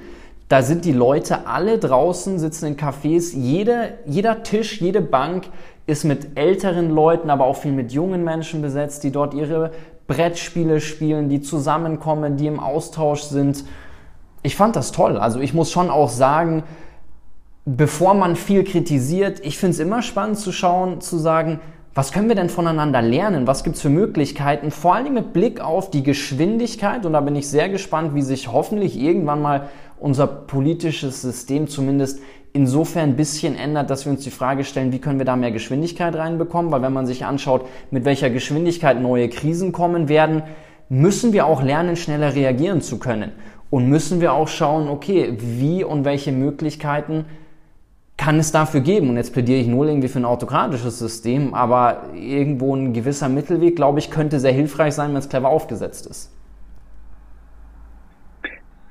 Da 0.49 0.63
sind 0.63 0.83
die 0.83 0.93
Leute 0.93 1.45
alle 1.45 1.77
draußen, 1.77 2.39
sitzen 2.39 2.65
in 2.65 2.75
Cafés. 2.75 3.35
Jede, 3.37 3.93
jeder 4.07 4.41
Tisch, 4.41 4.81
jede 4.81 4.99
Bank 4.99 5.45
ist 5.85 6.05
mit 6.05 6.39
älteren 6.39 6.89
Leuten, 6.89 7.29
aber 7.29 7.45
auch 7.45 7.57
viel 7.57 7.71
mit 7.71 7.91
jungen 7.91 8.23
Menschen 8.23 8.63
besetzt, 8.63 9.03
die 9.03 9.11
dort 9.11 9.35
ihre 9.35 9.71
Brettspiele 10.07 10.81
spielen, 10.81 11.29
die 11.29 11.41
zusammenkommen, 11.41 12.35
die 12.35 12.47
im 12.47 12.59
Austausch 12.59 13.21
sind. 13.21 13.63
Ich 14.41 14.55
fand 14.55 14.75
das 14.75 14.91
toll. 14.91 15.17
Also 15.17 15.39
ich 15.39 15.53
muss 15.53 15.71
schon 15.71 15.91
auch 15.91 16.09
sagen, 16.09 16.63
bevor 17.65 18.15
man 18.15 18.35
viel 18.35 18.63
kritisiert, 18.63 19.45
ich 19.45 19.59
finde 19.59 19.73
es 19.73 19.79
immer 19.79 20.01
spannend 20.01 20.39
zu 20.39 20.51
schauen, 20.51 20.99
zu 20.99 21.19
sagen, 21.19 21.59
was 21.93 22.11
können 22.11 22.29
wir 22.29 22.35
denn 22.35 22.49
voneinander 22.49 23.01
lernen? 23.01 23.45
Was 23.45 23.63
gibt 23.63 23.75
es 23.75 23.81
für 23.81 23.89
Möglichkeiten? 23.89 24.71
Vor 24.71 24.95
allem 24.95 25.13
mit 25.13 25.33
Blick 25.33 25.59
auf 25.59 25.89
die 25.89 26.03
Geschwindigkeit. 26.03 27.05
Und 27.05 27.13
da 27.13 27.21
bin 27.21 27.35
ich 27.35 27.49
sehr 27.49 27.67
gespannt, 27.67 28.15
wie 28.15 28.21
sich 28.21 28.51
hoffentlich 28.51 28.97
irgendwann 28.99 29.41
mal 29.41 29.69
unser 29.99 30.27
politisches 30.27 31.21
System 31.21 31.67
zumindest 31.67 32.19
insofern 32.53 33.09
ein 33.09 33.15
bisschen 33.15 33.55
ändert, 33.55 33.89
dass 33.89 34.05
wir 34.05 34.11
uns 34.11 34.23
die 34.23 34.31
Frage 34.31 34.63
stellen, 34.63 34.91
wie 34.91 34.99
können 34.99 35.19
wir 35.19 35.25
da 35.25 35.35
mehr 35.35 35.51
Geschwindigkeit 35.51 36.15
reinbekommen? 36.15 36.71
Weil 36.71 36.81
wenn 36.81 36.93
man 36.93 37.05
sich 37.05 37.25
anschaut, 37.25 37.65
mit 37.91 38.05
welcher 38.05 38.29
Geschwindigkeit 38.29 39.01
neue 39.01 39.29
Krisen 39.29 39.71
kommen 39.71 40.09
werden, 40.09 40.43
müssen 40.89 41.33
wir 41.33 41.45
auch 41.45 41.61
lernen, 41.61 41.95
schneller 41.95 42.33
reagieren 42.33 42.81
zu 42.81 42.97
können. 42.97 43.31
Und 43.69 43.87
müssen 43.87 44.19
wir 44.19 44.33
auch 44.33 44.47
schauen, 44.47 44.87
okay, 44.87 45.37
wie 45.39 45.83
und 45.83 46.03
welche 46.05 46.31
Möglichkeiten 46.31 47.25
kann 48.17 48.39
es 48.39 48.51
dafür 48.51 48.81
geben. 48.81 49.09
Und 49.09 49.17
jetzt 49.17 49.31
plädiere 49.31 49.59
ich 49.59 49.67
nur 49.67 49.85
irgendwie 49.85 50.07
für 50.07 50.19
ein 50.19 50.25
autokratisches 50.25 50.97
System, 50.97 51.53
aber 51.53 52.09
irgendwo 52.15 52.75
ein 52.75 52.93
gewisser 52.93 53.29
Mittelweg, 53.29 53.75
glaube 53.75 53.99
ich, 53.99 54.09
könnte 54.09 54.39
sehr 54.39 54.51
hilfreich 54.51 54.95
sein, 54.95 55.11
wenn 55.11 55.17
es 55.17 55.29
clever 55.29 55.49
aufgesetzt 55.49 56.07
ist. 56.07 56.31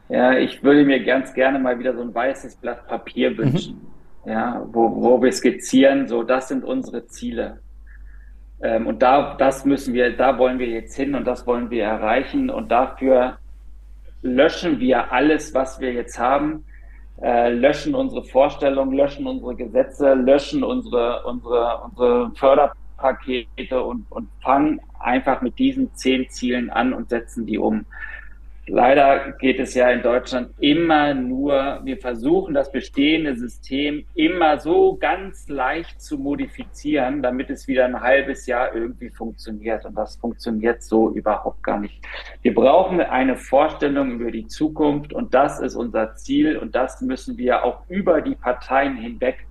Ja, 0.08 0.36
ich 0.38 0.62
würde 0.62 0.84
mir 0.84 1.04
ganz 1.04 1.34
gerne 1.34 1.58
mal 1.58 1.78
wieder 1.78 1.94
so 1.94 2.02
ein 2.02 2.14
weißes 2.14 2.56
Blatt 2.56 2.86
Papier 2.86 3.30
mhm. 3.30 3.38
wünschen, 3.38 3.90
mhm. 4.24 4.30
ja, 4.30 4.66
wo, 4.72 5.02
wo 5.02 5.22
wir 5.22 5.32
skizzieren, 5.32 6.08
so 6.08 6.22
das 6.22 6.48
sind 6.48 6.64
unsere 6.64 7.06
Ziele. 7.06 7.60
Ähm, 8.62 8.86
und 8.86 9.02
da, 9.02 9.36
das 9.36 9.64
müssen 9.64 9.94
wir, 9.94 10.16
da 10.16 10.38
wollen 10.38 10.58
wir 10.58 10.68
jetzt 10.68 10.96
hin 10.96 11.14
und 11.14 11.26
das 11.26 11.46
wollen 11.46 11.70
wir 11.70 11.84
erreichen 11.84 12.50
und 12.50 12.70
dafür 12.70 13.38
löschen 14.22 14.80
wir 14.80 15.12
alles, 15.12 15.54
was 15.54 15.78
wir 15.78 15.92
jetzt 15.92 16.18
haben 16.18 16.64
äh, 17.20 17.52
löschen 17.52 17.94
unsere 17.94 18.22
Vorstellungen, 18.24 18.96
löschen 18.96 19.26
unsere 19.26 19.54
Gesetze, 19.54 20.14
löschen 20.14 20.62
unsere, 20.62 21.24
unsere, 21.24 21.82
unsere 21.84 22.30
Förderpakete 22.36 23.82
und, 23.82 24.06
und 24.10 24.28
fangen 24.42 24.80
einfach 25.00 25.42
mit 25.42 25.58
diesen 25.58 25.92
zehn 25.94 26.28
Zielen 26.30 26.70
an 26.70 26.92
und 26.92 27.08
setzen 27.08 27.46
die 27.46 27.58
um. 27.58 27.84
Leider 28.70 29.32
geht 29.32 29.58
es 29.60 29.74
ja 29.74 29.90
in 29.90 30.02
Deutschland 30.02 30.50
immer 30.58 31.14
nur, 31.14 31.80
wir 31.84 31.96
versuchen 31.96 32.52
das 32.52 32.70
bestehende 32.70 33.34
System 33.34 34.04
immer 34.14 34.58
so 34.58 34.96
ganz 34.96 35.48
leicht 35.48 36.02
zu 36.02 36.18
modifizieren, 36.18 37.22
damit 37.22 37.48
es 37.48 37.66
wieder 37.66 37.86
ein 37.86 38.00
halbes 38.00 38.46
Jahr 38.46 38.74
irgendwie 38.74 39.08
funktioniert. 39.08 39.86
Und 39.86 39.94
das 39.94 40.16
funktioniert 40.16 40.82
so 40.82 41.10
überhaupt 41.10 41.62
gar 41.62 41.80
nicht. 41.80 42.04
Wir 42.42 42.54
brauchen 42.54 43.00
eine 43.00 43.36
Vorstellung 43.36 44.20
über 44.20 44.30
die 44.30 44.46
Zukunft 44.46 45.14
und 45.14 45.32
das 45.32 45.60
ist 45.60 45.74
unser 45.74 46.14
Ziel 46.16 46.58
und 46.58 46.74
das 46.74 47.00
müssen 47.00 47.38
wir 47.38 47.64
auch 47.64 47.88
über 47.88 48.20
die 48.20 48.34
Parteien 48.34 48.96
hinweg 48.96 49.46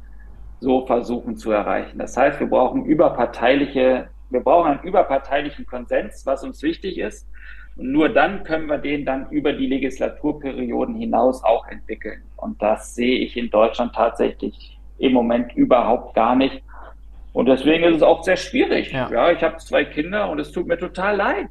so 0.59 0.85
versuchen 0.85 1.37
zu 1.37 1.51
erreichen. 1.51 1.97
Das 1.97 2.15
heißt, 2.15 2.39
wir 2.39 2.47
brauchen 2.47 2.85
überparteiliche, 2.85 4.09
wir 4.29 4.41
brauchen 4.41 4.71
einen 4.71 4.83
überparteilichen 4.83 5.65
Konsens, 5.65 6.25
was 6.25 6.43
uns 6.43 6.61
wichtig 6.61 6.99
ist. 6.99 7.27
Und 7.77 7.91
nur 7.91 8.09
dann 8.09 8.43
können 8.43 8.67
wir 8.67 8.77
den 8.77 9.05
dann 9.05 9.29
über 9.29 9.53
die 9.53 9.67
Legislaturperioden 9.67 10.95
hinaus 10.95 11.43
auch 11.43 11.67
entwickeln. 11.67 12.21
Und 12.35 12.61
das 12.61 12.95
sehe 12.95 13.19
ich 13.19 13.37
in 13.37 13.49
Deutschland 13.49 13.93
tatsächlich 13.93 14.77
im 14.97 15.13
Moment 15.13 15.55
überhaupt 15.55 16.15
gar 16.15 16.35
nicht. 16.35 16.61
Und 17.33 17.47
deswegen 17.47 17.83
ist 17.83 17.97
es 17.97 18.01
auch 18.01 18.23
sehr 18.23 18.37
schwierig. 18.37 18.91
Ja, 18.91 19.09
ja 19.11 19.31
ich 19.31 19.43
habe 19.43 19.57
zwei 19.57 19.85
Kinder 19.85 20.29
und 20.29 20.39
es 20.39 20.51
tut 20.51 20.67
mir 20.67 20.77
total 20.77 21.15
leid, 21.15 21.49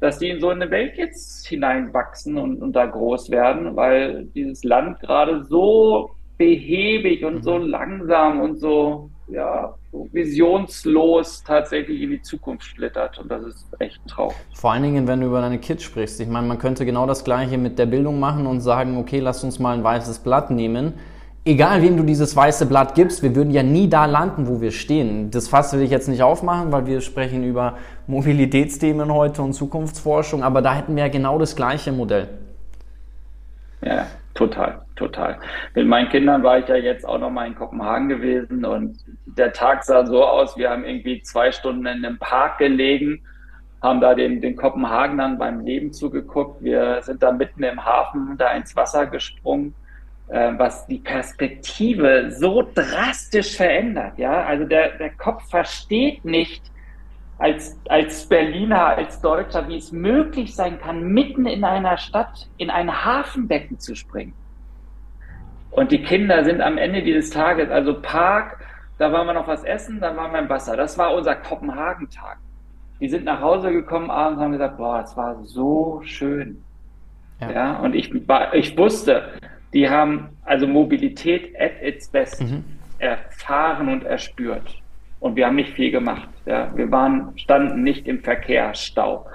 dass 0.00 0.18
die 0.18 0.30
in 0.30 0.40
so 0.40 0.48
eine 0.48 0.70
Welt 0.70 0.96
jetzt 0.96 1.46
hineinwachsen 1.46 2.38
und, 2.38 2.62
und 2.62 2.72
da 2.74 2.86
groß 2.86 3.30
werden, 3.30 3.76
weil 3.76 4.24
dieses 4.34 4.64
Land 4.64 5.00
gerade 5.00 5.44
so 5.44 6.10
behäbig 6.38 7.24
und 7.24 7.42
so 7.42 7.58
mhm. 7.58 7.66
langsam 7.66 8.40
und 8.40 8.58
so 8.58 9.10
ja, 9.26 9.74
so 9.74 9.77
visionslos 9.92 11.42
tatsächlich 11.44 12.02
in 12.02 12.10
die 12.10 12.22
Zukunft 12.22 12.64
schlittert. 12.64 13.18
Und 13.18 13.30
das 13.30 13.44
ist 13.44 13.66
echt 13.78 14.00
traurig. 14.06 14.36
Vor 14.54 14.72
allen 14.72 14.82
Dingen, 14.82 15.06
wenn 15.06 15.20
du 15.20 15.26
über 15.26 15.40
deine 15.40 15.58
Kids 15.58 15.82
sprichst. 15.82 16.20
Ich 16.20 16.28
meine, 16.28 16.46
man 16.46 16.58
könnte 16.58 16.84
genau 16.84 17.06
das 17.06 17.24
Gleiche 17.24 17.58
mit 17.58 17.78
der 17.78 17.86
Bildung 17.86 18.20
machen 18.20 18.46
und 18.46 18.60
sagen, 18.60 18.98
okay, 18.98 19.20
lass 19.20 19.42
uns 19.44 19.58
mal 19.58 19.74
ein 19.74 19.84
weißes 19.84 20.20
Blatt 20.20 20.50
nehmen. 20.50 20.94
Egal, 21.44 21.80
wem 21.80 21.96
du 21.96 22.02
dieses 22.02 22.36
weiße 22.36 22.66
Blatt 22.66 22.94
gibst, 22.94 23.22
wir 23.22 23.34
würden 23.34 23.50
ja 23.50 23.62
nie 23.62 23.88
da 23.88 24.04
landen, 24.04 24.48
wo 24.48 24.60
wir 24.60 24.70
stehen. 24.70 25.30
Das 25.30 25.48
Fass 25.48 25.72
will 25.72 25.80
ich 25.80 25.90
jetzt 25.90 26.08
nicht 26.08 26.22
aufmachen, 26.22 26.72
weil 26.72 26.86
wir 26.86 27.00
sprechen 27.00 27.42
über 27.42 27.78
Mobilitätsthemen 28.06 29.10
heute 29.10 29.40
und 29.40 29.54
Zukunftsforschung, 29.54 30.42
aber 30.42 30.60
da 30.60 30.74
hätten 30.74 30.94
wir 30.94 31.04
ja 31.04 31.08
genau 31.08 31.38
das 31.38 31.56
gleiche 31.56 31.90
Modell. 31.90 32.28
Ja, 33.80 34.08
Total, 34.38 34.80
total. 34.94 35.36
Mit 35.74 35.88
meinen 35.88 36.08
Kindern 36.10 36.44
war 36.44 36.60
ich 36.60 36.68
ja 36.68 36.76
jetzt 36.76 37.04
auch 37.04 37.18
noch 37.18 37.28
mal 37.28 37.48
in 37.48 37.56
Kopenhagen 37.56 38.08
gewesen 38.08 38.64
und 38.64 38.96
der 39.26 39.52
Tag 39.52 39.82
sah 39.82 40.06
so 40.06 40.24
aus, 40.24 40.56
wir 40.56 40.70
haben 40.70 40.84
irgendwie 40.84 41.20
zwei 41.22 41.50
Stunden 41.50 41.84
in 41.86 42.04
einem 42.04 42.18
Park 42.20 42.58
gelegen, 42.58 43.20
haben 43.82 44.00
da 44.00 44.14
den, 44.14 44.40
den 44.40 44.54
Kopenhagenern 44.54 45.38
beim 45.38 45.58
Leben 45.64 45.92
zugeguckt. 45.92 46.62
Wir 46.62 47.02
sind 47.02 47.20
da 47.20 47.32
mitten 47.32 47.64
im 47.64 47.84
Hafen 47.84 48.36
da 48.38 48.52
ins 48.52 48.76
Wasser 48.76 49.06
gesprungen, 49.06 49.74
äh, 50.28 50.52
was 50.56 50.86
die 50.86 50.98
Perspektive 50.98 52.30
so 52.30 52.62
drastisch 52.76 53.56
verändert. 53.56 54.18
Ja, 54.18 54.44
also 54.44 54.66
der, 54.66 54.98
der 54.98 55.10
Kopf 55.10 55.50
versteht 55.50 56.24
nicht, 56.24 56.62
als, 57.38 57.78
als 57.88 58.28
Berliner, 58.28 58.96
als 58.96 59.20
Deutscher, 59.20 59.68
wie 59.68 59.76
es 59.76 59.92
möglich 59.92 60.54
sein 60.54 60.80
kann, 60.80 61.04
mitten 61.12 61.46
in 61.46 61.64
einer 61.64 61.96
Stadt 61.96 62.48
in 62.56 62.68
ein 62.70 63.04
Hafenbecken 63.04 63.78
zu 63.78 63.94
springen. 63.94 64.34
Und 65.70 65.92
die 65.92 66.02
Kinder 66.02 66.44
sind 66.44 66.60
am 66.60 66.78
Ende 66.78 67.02
dieses 67.02 67.30
Tages, 67.30 67.70
also 67.70 68.00
Park, 68.00 68.58
da 68.98 69.12
waren 69.12 69.26
wir 69.26 69.34
noch 69.34 69.46
was 69.46 69.62
essen, 69.62 70.00
dann 70.00 70.16
waren 70.16 70.32
wir 70.32 70.40
im 70.40 70.48
Wasser. 70.48 70.76
Das 70.76 70.98
war 70.98 71.14
unser 71.14 71.36
Kopenhagen-Tag. 71.36 72.38
Die 73.00 73.08
sind 73.08 73.24
nach 73.24 73.40
Hause 73.40 73.70
gekommen 73.70 74.10
abends 74.10 74.38
und 74.38 74.44
haben 74.44 74.52
gesagt, 74.52 74.76
boah, 74.76 75.00
es 75.04 75.16
war 75.16 75.36
so 75.44 76.00
schön. 76.04 76.64
Ja. 77.40 77.50
ja, 77.52 77.76
und 77.78 77.94
ich, 77.94 78.12
ich 78.52 78.76
wusste, 78.76 79.28
die 79.72 79.88
haben 79.88 80.30
also 80.44 80.66
Mobilität 80.66 81.54
at 81.56 81.80
its 81.80 82.08
best 82.08 82.42
mhm. 82.42 82.64
erfahren 82.98 83.88
und 83.88 84.02
erspürt. 84.02 84.82
Und 85.20 85.36
wir 85.36 85.46
haben 85.46 85.56
nicht 85.56 85.74
viel 85.74 85.90
gemacht. 85.90 86.28
Ja. 86.46 86.70
Wir 86.74 86.90
waren, 86.90 87.32
standen 87.36 87.82
nicht 87.82 88.06
im 88.06 88.20
Verkehrsstau. 88.20 89.26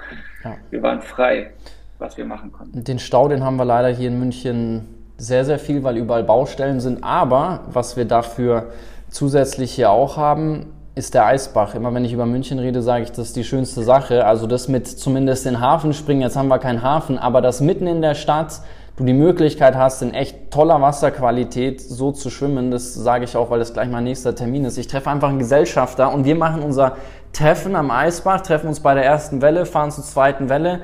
Ja. 0.42 0.56
Wir 0.70 0.82
waren 0.82 1.02
frei, 1.02 1.50
was 1.98 2.16
wir 2.16 2.24
machen 2.24 2.52
konnten. 2.52 2.84
Den 2.84 2.98
Stau, 2.98 3.28
den 3.28 3.44
haben 3.44 3.56
wir 3.56 3.64
leider 3.64 3.88
hier 3.88 4.08
in 4.08 4.18
München 4.18 4.88
sehr, 5.16 5.44
sehr 5.44 5.58
viel, 5.58 5.82
weil 5.82 5.96
überall 5.96 6.24
Baustellen 6.24 6.80
sind. 6.80 7.04
Aber 7.04 7.60
was 7.68 7.96
wir 7.96 8.04
dafür 8.04 8.72
zusätzlich 9.10 9.72
hier 9.72 9.90
auch 9.90 10.16
haben, 10.16 10.72
ist 10.94 11.14
der 11.14 11.26
Eisbach. 11.26 11.74
Immer 11.74 11.92
wenn 11.92 12.04
ich 12.04 12.12
über 12.12 12.26
München 12.26 12.58
rede, 12.58 12.80
sage 12.80 13.04
ich, 13.04 13.10
das 13.10 13.28
ist 13.28 13.36
die 13.36 13.44
schönste 13.44 13.82
Sache. 13.82 14.26
Also 14.26 14.46
das 14.46 14.68
mit 14.68 14.86
zumindest 14.86 15.44
den 15.44 15.60
Hafen 15.60 15.92
springen. 15.92 16.22
Jetzt 16.22 16.36
haben 16.36 16.48
wir 16.48 16.58
keinen 16.58 16.82
Hafen, 16.82 17.18
aber 17.18 17.40
das 17.40 17.60
mitten 17.60 17.86
in 17.86 18.00
der 18.00 18.14
Stadt 18.14 18.60
du 18.96 19.04
die 19.04 19.12
Möglichkeit 19.12 19.74
hast, 19.76 20.02
in 20.02 20.14
echt 20.14 20.50
toller 20.50 20.80
Wasserqualität 20.80 21.80
so 21.80 22.12
zu 22.12 22.30
schwimmen. 22.30 22.70
Das 22.70 22.94
sage 22.94 23.24
ich 23.24 23.36
auch, 23.36 23.50
weil 23.50 23.58
das 23.58 23.72
gleich 23.72 23.88
mein 23.88 24.04
nächster 24.04 24.34
Termin 24.34 24.64
ist. 24.64 24.78
Ich 24.78 24.86
treffe 24.86 25.10
einfach 25.10 25.28
einen 25.28 25.38
Gesellschafter 25.38 26.12
und 26.12 26.24
wir 26.24 26.36
machen 26.36 26.62
unser 26.62 26.96
Treffen 27.32 27.74
am 27.74 27.90
Eisbach, 27.90 28.42
treffen 28.42 28.68
uns 28.68 28.80
bei 28.80 28.94
der 28.94 29.04
ersten 29.04 29.42
Welle, 29.42 29.66
fahren 29.66 29.90
zur 29.90 30.04
zweiten 30.04 30.48
Welle 30.48 30.80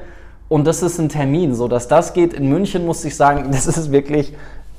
und 0.49 0.67
das 0.67 0.83
ist 0.83 0.99
ein 0.99 1.09
Termin. 1.09 1.55
So 1.55 1.69
dass 1.69 1.87
das 1.87 2.13
geht 2.13 2.35
in 2.35 2.49
München, 2.49 2.85
muss 2.85 3.05
ich 3.05 3.17
sagen, 3.17 3.49
das 3.53 3.67
ist 3.67 3.93
wirklich, 3.93 4.35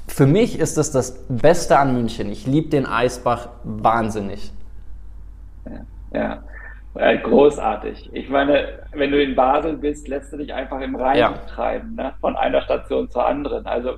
für 0.08 0.26
mich 0.26 0.60
ist 0.60 0.78
das 0.78 0.92
das 0.92 1.16
Beste 1.30 1.78
an 1.78 1.94
München. 1.94 2.30
Ich 2.32 2.46
liebe 2.46 2.70
den 2.70 2.86
Eisbach 2.86 3.50
wahnsinnig. 3.64 4.52
Ja, 5.66 6.20
ja. 6.20 6.44
Äh, 6.96 7.20
großartig. 7.20 8.10
Ich 8.14 8.30
meine, 8.30 8.80
wenn 8.94 9.12
du 9.12 9.22
in 9.22 9.36
Basel 9.36 9.78
bist, 9.78 10.08
lässt 10.08 10.34
du 10.34 10.38
dich 10.38 10.54
einfach 10.54 10.82
im 10.82 10.96
Rhein 10.96 11.18
ja. 11.18 11.34
treiben, 11.48 11.96
ne? 11.96 12.14
von 12.20 12.36
einer 12.36 12.62
Station 12.62 13.10
zur 13.10 13.26
anderen. 13.26 13.66
Also 13.66 13.92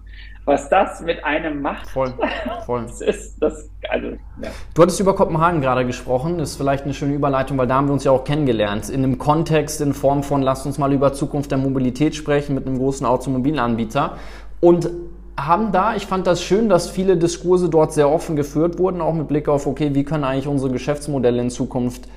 was 0.46 0.68
das 0.70 1.02
mit 1.02 1.24
einem 1.24 1.62
macht, 1.62 1.89
voll, 1.89 2.14
voll. 2.66 2.84
das 2.84 3.00
ist 3.02 3.38
das. 3.41 3.70
Also, 3.89 4.08
ja. 4.08 4.50
Du 4.74 4.82
hattest 4.82 5.00
über 5.00 5.16
Kopenhagen 5.16 5.62
gerade 5.62 5.86
gesprochen. 5.86 6.38
Das 6.38 6.52
ist 6.52 6.58
vielleicht 6.58 6.84
eine 6.84 6.94
schöne 6.94 7.14
Überleitung, 7.14 7.58
weil 7.58 7.68
da 7.68 7.76
haben 7.76 7.88
wir 7.88 7.94
uns 7.94 8.04
ja 8.04 8.12
auch 8.12 8.26
kennengelernt. 8.26 8.89
In 8.89 9.04
einem 9.04 9.18
Kontext 9.18 9.80
in 9.80 9.94
Form 9.94 10.22
von, 10.22 10.41
lasst 10.41 10.66
uns 10.66 10.78
mal 10.78 10.91
über 10.91 11.14
Zukunft 11.14 11.52
der 11.52 11.58
Mobilität 11.58 12.16
sprechen 12.16 12.56
mit 12.56 12.68
einem 12.68 12.78
großen 12.78 13.06
Automobilanbieter. 13.06 14.18
Und 14.60 14.89
haben 15.38 15.72
da, 15.72 15.96
ich 15.96 16.06
fand 16.06 16.28
das 16.28 16.44
schön, 16.44 16.70
dass 16.70 16.89
viele 16.89 17.18
Diskurse 17.18 17.70
dort 17.70 17.94
sehr 17.94 18.10
offen 18.10 18.36
geführt 18.36 18.78
wurden, 18.78 19.02
auch 19.02 19.14
mit 19.14 19.28
Blick 19.28 19.48
auf, 19.48 19.66
okay, 19.66 19.96
wie 19.96 20.04
können 20.04 20.24
eigentlich 20.24 20.48
unsere 20.48 20.72
Geschäftsmodelle 20.72 21.41
in 21.41 21.50
Zukunft 21.50 22.08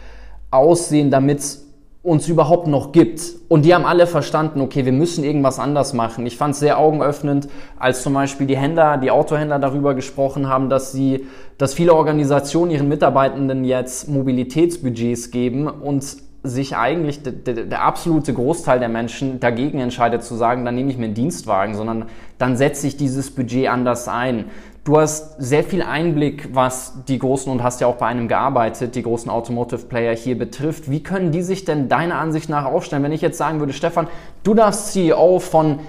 aussehen, 0.56 1.10
damit 1.10 1.38
es 1.38 1.66
uns 2.06 2.28
überhaupt 2.28 2.68
noch 2.68 2.92
gibt. 2.92 3.20
Und 3.48 3.64
die 3.64 3.74
haben 3.74 3.84
alle 3.84 4.06
verstanden, 4.06 4.60
okay, 4.60 4.84
wir 4.84 4.92
müssen 4.92 5.24
irgendwas 5.24 5.58
anders 5.58 5.92
machen. 5.92 6.24
Ich 6.24 6.36
fand 6.36 6.54
es 6.54 6.60
sehr 6.60 6.78
augenöffnend, 6.78 7.48
als 7.78 8.02
zum 8.02 8.14
Beispiel 8.14 8.46
die 8.46 8.56
Händler, 8.56 8.96
die 8.96 9.10
Autohändler 9.10 9.58
darüber 9.58 9.94
gesprochen 9.94 10.48
haben, 10.48 10.70
dass 10.70 10.92
sie, 10.92 11.26
dass 11.58 11.74
viele 11.74 11.94
Organisationen 11.94 12.70
ihren 12.70 12.88
Mitarbeitenden 12.88 13.64
jetzt 13.64 14.08
Mobilitätsbudgets 14.08 15.32
geben 15.32 15.66
und 15.66 16.04
sich 16.44 16.76
eigentlich 16.76 17.22
der, 17.24 17.32
der, 17.32 17.64
der, 17.64 17.82
absolute 17.82 18.32
Großteil 18.32 18.78
der 18.78 18.88
Menschen 18.88 19.40
dagegen 19.40 19.80
entscheidet 19.80 20.22
zu 20.22 20.36
sagen, 20.36 20.64
dann 20.64 20.74
nehme 20.74 20.90
ich 20.90 20.98
mir 20.98 21.06
einen 21.06 21.14
Dienstwagen, 21.14 21.74
sondern 21.74 22.06
dann 22.38 22.56
setze 22.56 22.86
ich 22.86 22.96
dieses 22.96 23.30
Budget 23.30 23.68
anders 23.68 24.08
ein. 24.08 24.46
Du 24.86 24.96
hast 25.00 25.34
sehr 25.42 25.64
viel 25.64 25.82
Einblick, 25.82 26.54
was 26.54 26.94
die 27.08 27.18
großen 27.18 27.50
und 27.50 27.60
hast 27.60 27.80
ja 27.80 27.88
auch 27.88 27.96
bei 27.96 28.06
einem 28.06 28.28
gearbeitet, 28.28 28.94
die 28.94 29.02
großen 29.02 29.28
Automotive 29.28 29.86
Player 29.86 30.14
hier 30.14 30.38
betrifft. 30.38 30.88
Wie 30.88 31.02
können 31.02 31.32
die 31.32 31.42
sich 31.42 31.64
denn 31.64 31.88
deiner 31.88 32.20
Ansicht 32.20 32.48
nach 32.48 32.66
aufstellen? 32.66 33.02
Wenn 33.02 33.10
ich 33.10 33.20
jetzt 33.20 33.36
sagen 33.36 33.58
würde, 33.58 33.72
Stefan, 33.72 34.06
du 34.44 34.54
darfst 34.54 34.92
CEO 34.92 35.40
von 35.40 35.80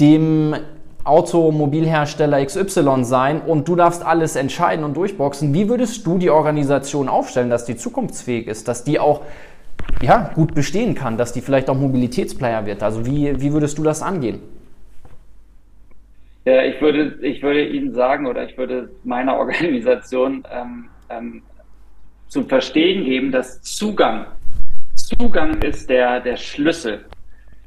dem 0.00 0.54
Automobilhersteller 1.04 2.42
XY 2.42 3.04
sein 3.04 3.42
und 3.42 3.68
du 3.68 3.76
darfst 3.76 4.02
alles 4.02 4.34
entscheiden 4.34 4.82
und 4.82 4.96
durchboxen. 4.96 5.52
Wie 5.52 5.68
würdest 5.68 6.06
du 6.06 6.16
die 6.16 6.30
Organisation 6.30 7.10
aufstellen, 7.10 7.50
dass 7.50 7.66
die 7.66 7.76
zukunftsfähig 7.76 8.46
ist, 8.46 8.66
dass 8.66 8.82
die 8.82 8.98
auch 8.98 9.20
ja, 10.00 10.30
gut 10.34 10.54
bestehen 10.54 10.94
kann, 10.94 11.18
dass 11.18 11.34
die 11.34 11.42
vielleicht 11.42 11.68
auch 11.68 11.76
Mobilitätsplayer 11.76 12.64
wird? 12.64 12.82
Also 12.82 13.04
wie, 13.04 13.42
wie 13.42 13.52
würdest 13.52 13.76
du 13.76 13.82
das 13.82 14.00
angehen? 14.00 14.40
Ja, 16.48 16.64
ich 16.64 16.80
würde, 16.80 17.18
ich 17.20 17.42
würde 17.42 17.66
Ihnen 17.66 17.92
sagen 17.92 18.26
oder 18.26 18.48
ich 18.48 18.56
würde 18.56 18.88
meiner 19.04 19.36
Organisation 19.38 20.44
ähm, 20.50 20.88
ähm, 21.10 21.42
zum 22.28 22.48
Verstehen 22.48 23.04
geben, 23.04 23.30
dass 23.32 23.60
Zugang, 23.60 24.24
Zugang 24.94 25.60
ist 25.60 25.90
der, 25.90 26.20
der 26.20 26.38
Schlüssel 26.38 27.04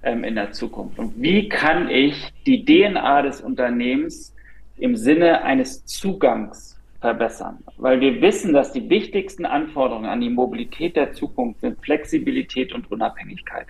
ähm, 0.01 0.23
in 0.23 0.33
der 0.33 0.51
Zukunft. 0.51 0.97
Und 0.97 1.13
wie 1.21 1.47
kann 1.47 1.91
ich 1.91 2.33
die 2.47 2.65
DNA 2.65 3.21
des 3.21 3.41
Unternehmens 3.41 4.35
im 4.77 4.95
Sinne 4.95 5.43
eines 5.43 5.85
Zugangs 5.85 6.81
verbessern? 7.01 7.59
Weil 7.77 7.99
wir 7.99 8.19
wissen, 8.19 8.51
dass 8.51 8.73
die 8.73 8.89
wichtigsten 8.89 9.45
Anforderungen 9.45 10.09
an 10.09 10.21
die 10.21 10.31
Mobilität 10.31 10.95
der 10.95 11.13
Zukunft 11.13 11.61
sind 11.61 11.79
Flexibilität 11.85 12.73
und 12.73 12.89
Unabhängigkeit. 12.89 13.67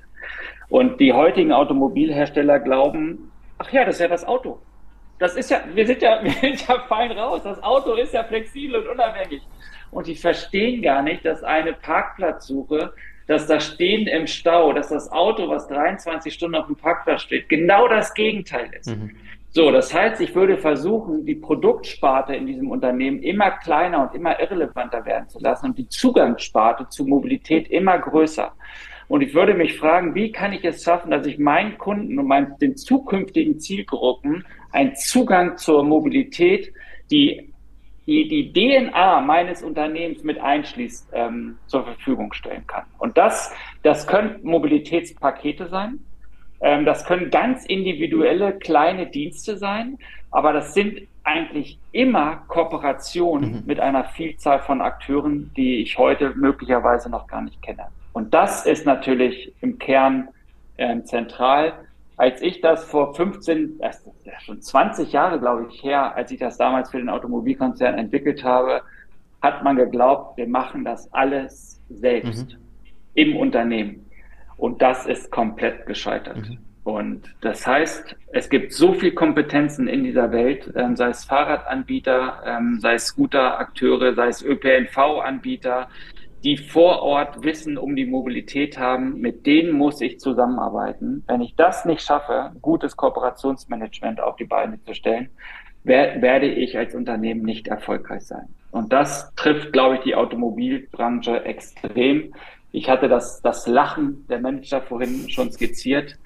Und 0.70 1.02
die 1.02 1.12
heutigen 1.12 1.52
Automobilhersteller 1.52 2.62
glauben, 2.62 3.30
ach 3.58 3.74
ja, 3.74 3.84
das 3.84 3.96
ist 3.96 4.02
ja 4.02 4.08
das 4.08 4.24
Auto. 4.24 4.58
Das 5.22 5.36
ist 5.36 5.52
ja, 5.52 5.62
wir 5.72 5.86
sind 5.86 6.02
ja, 6.02 6.20
wir 6.24 6.32
sind 6.32 6.68
ja 6.68 6.80
fein 6.90 7.12
raus. 7.12 7.42
Das 7.44 7.62
Auto 7.62 7.94
ist 7.94 8.12
ja 8.12 8.24
flexibel 8.24 8.82
und 8.82 8.88
unabhängig. 8.88 9.44
Und 9.92 10.08
die 10.08 10.16
verstehen 10.16 10.82
gar 10.82 11.04
nicht, 11.04 11.24
dass 11.24 11.44
eine 11.44 11.74
Parkplatzsuche, 11.74 12.92
dass 13.28 13.46
das 13.46 13.68
Stehen 13.68 14.08
im 14.08 14.26
Stau, 14.26 14.74
dass 14.74 14.90
das 14.90 15.12
Auto, 15.12 15.48
was 15.48 15.68
23 15.68 16.34
Stunden 16.34 16.56
auf 16.56 16.66
dem 16.66 16.76
Parkplatz 16.76 17.22
steht, 17.22 17.50
genau 17.50 17.88
das 17.88 18.16
Gegenteil 18.16 18.72
ist. 18.74 18.88
Mhm. 18.88 19.12
So, 19.52 19.70
das 19.70 19.94
heißt, 19.94 20.22
ich 20.22 20.34
würde 20.34 20.58
versuchen, 20.58 21.26
die 21.26 21.36
Produktsparte 21.36 22.34
in 22.34 22.48
diesem 22.48 22.72
Unternehmen 22.72 23.22
immer 23.22 23.52
kleiner 23.52 24.02
und 24.02 24.16
immer 24.16 24.40
irrelevanter 24.40 25.06
werden 25.06 25.30
zu 25.30 25.40
lassen 25.40 25.68
und 25.68 25.78
die 25.78 25.88
Zugangssparte 25.88 26.88
zu 26.90 27.06
Mobilität 27.06 27.70
immer 27.70 28.00
größer. 28.00 28.54
Und 29.12 29.20
ich 29.20 29.34
würde 29.34 29.54
mich 29.56 29.78
fragen, 29.78 30.16
wie 30.16 30.32
kann 30.32 30.54
ich 30.54 30.64
es 30.64 30.86
schaffen, 30.86 31.12
dass 31.12 31.28
ich 31.28 31.38
meinen 31.38 31.78
Kunden 31.78 32.18
und 32.18 32.28
meinen, 32.28 32.58
den 32.60 32.78
zukünftigen 32.78 33.60
Zielgruppen 33.60 34.46
einen 34.72 34.96
Zugang 34.96 35.58
zur 35.58 35.84
Mobilität, 35.84 36.72
die 37.12 37.52
die, 38.08 38.30
die 38.30 38.54
DNA 38.54 39.20
meines 39.20 39.64
Unternehmens 39.64 40.24
mit 40.24 40.40
einschließt, 40.40 41.10
ähm, 41.12 41.58
zur 41.68 41.84
Verfügung 41.84 42.32
stellen 42.32 42.66
kann. 42.68 42.86
Und 43.00 43.18
das, 43.18 43.54
das 43.84 44.08
können 44.08 44.40
Mobilitätspakete 44.44 45.68
sein. 45.68 46.00
Ähm, 46.62 46.86
das 46.86 47.04
können 47.04 47.30
ganz 47.32 47.66
individuelle 47.66 48.54
kleine 48.60 49.08
Dienste 49.08 49.58
sein, 49.58 49.98
aber 50.32 50.54
das 50.54 50.74
sind 50.74 51.02
eigentlich 51.26 51.78
immer 51.92 52.46
Kooperationen 52.48 53.52
mhm. 53.52 53.64
mit 53.66 53.82
einer 53.82 54.06
Vielzahl 54.06 54.60
von 54.60 54.80
Akteuren, 54.80 55.52
die 55.58 55.82
ich 55.82 55.98
heute 55.98 56.34
möglicherweise 56.34 57.10
noch 57.10 57.28
gar 57.28 57.42
nicht 57.42 57.62
kenne. 57.62 57.88
Und 58.14 58.34
das 58.34 58.66
ist 58.66 58.86
natürlich 58.86 59.54
im 59.62 59.78
Kern 59.80 60.30
äh, 60.78 61.02
zentral. 61.04 61.74
Als 62.18 62.42
ich 62.42 62.62
das 62.62 62.84
vor 62.86 63.16
15, 63.16 63.80
das 63.80 64.00
ist 64.06 64.26
ja 64.26 64.40
schon 64.42 64.62
20 64.62 65.12
Jahre, 65.12 65.40
glaube 65.40 65.68
ich, 65.70 65.84
her, 65.84 66.16
als 66.16 66.32
ich 66.32 66.40
das 66.40 66.58
damals 66.58 66.92
für 66.92 66.98
den 66.98 67.10
Automobilkonzern 67.10 67.98
entwickelt 67.98 68.44
habe, 68.44 68.82
hat 69.42 69.64
man 69.64 69.76
geglaubt, 69.76 70.38
wir 70.38 70.48
machen 70.48 70.86
das 70.86 71.12
alles 71.14 71.82
selbst 71.90 72.54
mhm. 72.54 72.58
im 73.16 73.38
Unternehmen. 73.38 74.06
Und 74.58 74.82
das 74.82 75.08
ist 75.08 75.32
komplett 75.32 75.88
gescheitert. 75.88 76.50
Mhm. 76.50 76.60
Und 76.84 77.36
das 77.42 77.66
heißt, 77.66 78.16
es 78.34 78.50
gibt 78.50 78.74
so 78.74 78.94
viel 78.94 79.12
Kompetenzen 79.12 79.88
in 79.88 80.04
dieser 80.04 80.32
Welt, 80.32 80.72
ähm, 80.76 80.96
sei 80.96 81.10
es 81.10 81.26
Fahrradanbieter, 81.26 82.42
ähm, 82.46 82.80
sei 82.80 82.96
es 82.96 83.08
Scooterakteure, 83.08 84.16
sei 84.16 84.28
es 84.28 84.44
ÖPNV-Anbieter, 84.44 85.90
die 86.44 86.58
vor 86.58 87.02
Ort 87.04 87.44
Wissen 87.44 87.78
um 87.78 87.96
die 87.96 88.06
Mobilität 88.06 88.78
haben, 88.78 89.20
mit 89.20 89.46
denen 89.46 89.72
muss 89.74 90.02
ich 90.02 90.20
zusammenarbeiten. 90.20 91.24
Wenn 91.28 91.42
ich 91.42 91.56
das 91.56 91.86
nicht 91.86 92.02
schaffe, 92.02 92.52
gutes 92.62 92.98
Kooperationsmanagement 92.98 94.22
auf 94.22 94.36
die 94.38 94.46
Beine 94.46 94.82
zu 94.82 94.94
stellen, 94.94 95.30
werde 95.84 96.48
ich 96.48 96.78
als 96.78 96.96
Unternehmen 96.96 97.42
nicht 97.42 97.68
erfolgreich 97.68 98.24
sein. 98.24 98.48
Und 98.72 98.94
das 98.94 99.34
trifft, 99.36 99.74
glaube 99.74 99.96
ich, 99.96 100.02
die 100.02 100.16
Automobilbranche 100.16 101.44
extrem. 101.44 102.34
Ich 102.72 102.90
hatte 102.90 103.10
das, 103.10 103.42
das 103.42 103.68
Lachen 103.68 104.26
der 104.30 104.40
Manager 104.40 104.82
vorhin 104.82 105.30
schon 105.30 105.52
skizziert. 105.52 106.18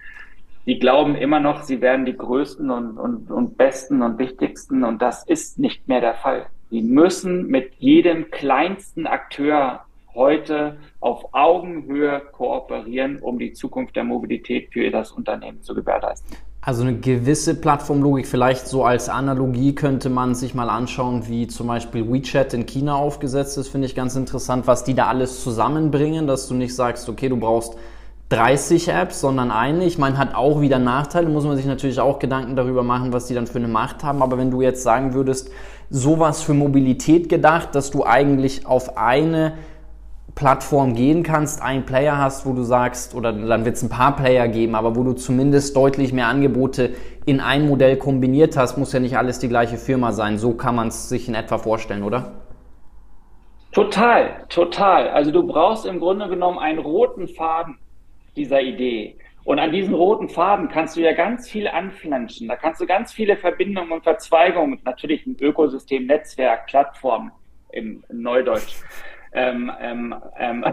Die 0.66 0.80
glauben 0.80 1.16
immer 1.16 1.40
noch, 1.40 1.64
sie 1.64 1.82
wären 1.82 2.06
die 2.06 2.18
größten 2.18 2.70
und, 2.70 2.98
und, 2.98 3.32
und 3.32 3.58
besten 3.58 4.02
und 4.02 4.18
wichtigsten. 4.18 4.84
Und 4.84 5.02
das 5.02 5.26
ist 5.26 5.60
nicht 5.60 5.88
mehr 5.88 6.02
der 6.02 6.16
Fall. 6.16 6.48
Sie 6.70 6.82
müssen 6.82 7.48
mit 7.48 7.74
jedem 7.76 8.32
kleinsten 8.32 9.08
Akteur 9.08 9.85
heute 10.16 10.78
auf 11.00 11.26
Augenhöhe 11.34 12.22
kooperieren, 12.32 13.20
um 13.20 13.38
die 13.38 13.54
Zukunft 13.54 13.96
der 13.96 14.04
Mobilität 14.04 14.70
für 14.72 14.90
das 14.90 15.12
Unternehmen 15.12 15.62
zu 15.62 15.76
gewährleisten. 15.76 16.36
Also 16.62 16.82
eine 16.82 16.98
gewisse 16.98 17.54
Plattformlogik, 17.54 18.26
vielleicht 18.26 18.68
so 18.68 18.84
als 18.84 19.08
Analogie 19.08 19.76
könnte 19.76 20.10
man 20.10 20.34
sich 20.34 20.56
mal 20.56 20.70
anschauen, 20.70 21.28
wie 21.28 21.46
zum 21.46 21.68
Beispiel 21.68 22.12
WeChat 22.12 22.56
in 22.56 22.66
China 22.66 22.96
aufgesetzt 22.96 23.60
ist, 23.60 23.68
finde 23.68 23.86
ich 23.86 23.94
ganz 23.94 24.16
interessant, 24.16 24.66
was 24.66 24.84
die 24.84 24.96
da 24.96 25.06
alles 25.06 25.44
zusammenbringen, 25.44 26.26
dass 26.26 26.48
du 26.48 26.56
nicht 26.56 26.74
sagst, 26.74 27.08
okay, 27.08 27.30
du 27.30 27.38
brauchst 27.38 27.78
30 28.30 28.88
Apps, 28.88 29.22
sondern 29.22 29.52
eine. 29.52 29.86
Ich 29.86 30.00
meine, 30.00 30.18
hat 30.18 30.34
auch 30.34 30.60
wieder 30.60 30.80
Nachteile, 30.80 31.30
muss 31.30 31.46
man 31.46 31.56
sich 31.56 31.68
natürlich 31.68 32.00
auch 32.00 32.18
Gedanken 32.18 32.56
darüber 32.56 32.82
machen, 32.82 33.14
was 33.14 33.28
die 33.28 33.36
dann 33.36 33.46
für 33.46 33.60
eine 33.60 33.68
Macht 33.68 34.04
haben. 34.04 34.24
Aber 34.24 34.40
wenn 34.40 34.50
du 34.50 34.64
jetzt 34.64 34.82
sagen 34.82 35.14
würdest, 35.14 35.52
sowas 35.92 36.42
für 36.42 36.56
Mobilität 36.56 37.30
gedacht, 37.30 37.76
dass 37.76 37.92
du 37.92 38.04
eigentlich 38.04 38.66
auf 38.66 38.98
eine 38.98 39.54
Plattform 40.36 40.96
gehen 40.96 41.24
kannst, 41.24 41.62
einen 41.62 41.86
Player 41.86 42.18
hast, 42.18 42.46
wo 42.46 42.52
du 42.52 42.64
sagst, 42.64 43.16
oder 43.16 43.32
dann 43.32 43.64
wird 43.64 43.78
es 43.78 43.84
ein 43.84 43.90
paar 43.90 44.16
Player 44.18 44.50
geben, 44.50 44.76
aber 44.76 44.96
wo 44.98 45.04
du 45.04 45.14
zumindest 45.14 45.76
deutlich 45.76 46.12
mehr 46.12 46.28
Angebote 46.28 46.94
in 47.26 47.40
ein 47.40 47.68
Modell 47.68 47.98
kombiniert 47.98 48.58
hast, 48.58 48.78
muss 48.78 48.92
ja 48.92 49.00
nicht 49.00 49.18
alles 49.18 49.40
die 49.40 49.48
gleiche 49.48 49.78
Firma 49.78 50.12
sein. 50.12 50.38
So 50.38 50.54
kann 50.54 50.76
man 50.76 50.90
es 50.90 51.08
sich 51.08 51.30
in 51.30 51.36
etwa 51.36 51.58
vorstellen, 51.58 52.04
oder? 52.04 52.34
Total, 53.72 54.46
total. 54.50 55.10
Also 55.10 55.32
du 55.32 55.48
brauchst 55.48 55.86
im 55.86 56.00
Grunde 56.00 56.28
genommen 56.28 56.60
einen 56.60 56.80
roten 56.80 57.28
Faden 57.28 57.78
dieser 58.36 58.62
Idee. 58.62 59.18
Und 59.46 59.60
an 59.60 59.72
diesen 59.72 59.94
roten 59.94 60.28
Faden 60.28 60.70
kannst 60.70 60.98
du 60.98 61.02
ja 61.02 61.14
ganz 61.14 61.50
viel 61.50 61.68
anflanschen. 61.68 62.48
Da 62.48 62.56
kannst 62.56 62.82
du 62.82 62.86
ganz 62.86 63.14
viele 63.14 63.38
Verbindungen 63.38 63.92
und 63.92 64.04
Verzweigungen, 64.04 64.80
natürlich 64.84 65.26
ein 65.26 65.38
Ökosystem, 65.40 66.08
Netzwerk, 66.08 66.66
Plattform 66.68 67.32
im, 67.72 68.04
im 68.10 68.22
Neudeutsch, 68.22 68.76
ähm, 69.36 69.72
ähm, 69.82 70.16
ähm, 70.40 70.66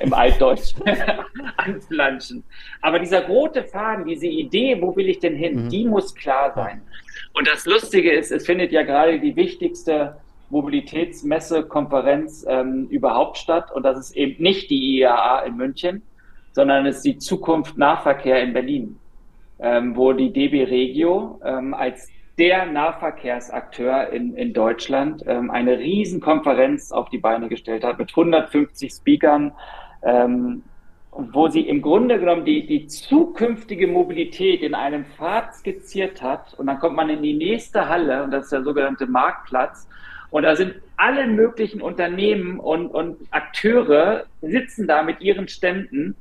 im 0.00 0.14
Altdeutsch 0.14 0.74
anflanschen. 1.56 2.44
Aber 2.82 2.98
dieser 2.98 3.26
rote 3.26 3.64
Faden, 3.64 4.04
diese 4.04 4.26
Idee, 4.26 4.80
wo 4.80 4.94
will 4.94 5.08
ich 5.08 5.18
denn 5.18 5.34
hin, 5.34 5.64
mhm. 5.64 5.68
die 5.70 5.84
muss 5.86 6.14
klar 6.14 6.52
sein. 6.54 6.82
Und 7.32 7.48
das 7.48 7.64
Lustige 7.66 8.12
ist, 8.12 8.30
es 8.30 8.46
findet 8.46 8.70
ja 8.70 8.82
gerade 8.82 9.18
die 9.18 9.34
wichtigste 9.34 10.16
Mobilitätsmesse, 10.50 11.62
Konferenz 11.62 12.44
ähm, 12.48 12.86
überhaupt 12.90 13.38
statt. 13.38 13.70
Und 13.72 13.84
das 13.84 13.98
ist 13.98 14.16
eben 14.16 14.42
nicht 14.42 14.70
die 14.70 14.98
IAA 14.98 15.40
in 15.42 15.56
München, 15.56 16.02
sondern 16.52 16.86
es 16.86 16.96
ist 16.96 17.04
die 17.04 17.18
Zukunft 17.18 17.78
Nahverkehr 17.78 18.42
in 18.42 18.52
Berlin, 18.52 18.98
ähm, 19.60 19.96
wo 19.96 20.12
die 20.12 20.32
DB 20.32 20.64
Regio 20.64 21.40
ähm, 21.44 21.72
als 21.72 22.10
der 22.40 22.66
Nahverkehrsakteur 22.66 24.08
in, 24.08 24.34
in 24.34 24.52
Deutschland 24.52 25.22
ähm, 25.26 25.50
eine 25.50 25.78
Riesenkonferenz 25.78 26.90
auf 26.90 27.10
die 27.10 27.18
Beine 27.18 27.48
gestellt 27.48 27.84
hat 27.84 27.98
mit 27.98 28.10
150 28.10 28.90
Speakern, 28.90 29.52
ähm, 30.02 30.62
wo 31.12 31.48
sie 31.48 31.60
im 31.60 31.82
Grunde 31.82 32.18
genommen 32.18 32.44
die, 32.44 32.66
die 32.66 32.86
zukünftige 32.86 33.86
Mobilität 33.86 34.62
in 34.62 34.74
einem 34.74 35.04
Pfad 35.04 35.54
skizziert 35.54 36.22
hat. 36.22 36.54
Und 36.54 36.66
dann 36.66 36.78
kommt 36.78 36.96
man 36.96 37.10
in 37.10 37.22
die 37.22 37.34
nächste 37.34 37.88
Halle, 37.88 38.24
und 38.24 38.30
das 38.30 38.44
ist 38.44 38.52
der 38.52 38.64
sogenannte 38.64 39.06
Marktplatz. 39.06 39.86
Und 40.30 40.44
da 40.44 40.56
sind 40.56 40.74
alle 40.96 41.26
möglichen 41.26 41.82
Unternehmen 41.82 42.58
und, 42.58 42.88
und 42.88 43.18
Akteure 43.30 44.24
sitzen 44.40 44.86
da 44.86 45.02
mit 45.02 45.20
ihren 45.20 45.46
Ständen 45.46 46.16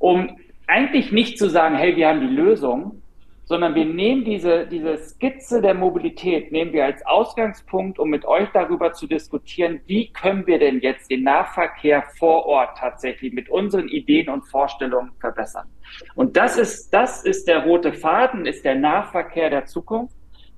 um 0.00 0.38
eigentlich 0.66 1.12
nicht 1.12 1.38
zu 1.38 1.48
sagen, 1.48 1.76
hey, 1.76 1.94
wir 1.94 2.08
haben 2.08 2.20
die 2.20 2.34
Lösung, 2.34 3.02
sondern 3.50 3.74
wir 3.74 3.84
nehmen 3.84 4.24
diese, 4.24 4.64
diese 4.68 4.96
Skizze 4.96 5.60
der 5.60 5.74
Mobilität, 5.74 6.52
nehmen 6.52 6.72
wir 6.72 6.84
als 6.84 7.04
Ausgangspunkt, 7.04 7.98
um 7.98 8.08
mit 8.08 8.24
euch 8.24 8.48
darüber 8.52 8.92
zu 8.92 9.08
diskutieren, 9.08 9.80
wie 9.86 10.12
können 10.12 10.46
wir 10.46 10.60
denn 10.60 10.78
jetzt 10.78 11.10
den 11.10 11.24
Nahverkehr 11.24 12.04
vor 12.16 12.46
Ort 12.46 12.78
tatsächlich 12.78 13.32
mit 13.32 13.50
unseren 13.50 13.88
Ideen 13.88 14.28
und 14.28 14.42
Vorstellungen 14.42 15.10
verbessern. 15.18 15.66
Und 16.14 16.36
das 16.36 16.56
ist, 16.56 16.90
das 16.94 17.24
ist 17.24 17.48
der 17.48 17.64
rote 17.64 17.92
Faden, 17.92 18.46
ist 18.46 18.64
der 18.64 18.76
Nahverkehr 18.76 19.50
der 19.50 19.66
Zukunft. 19.66 20.14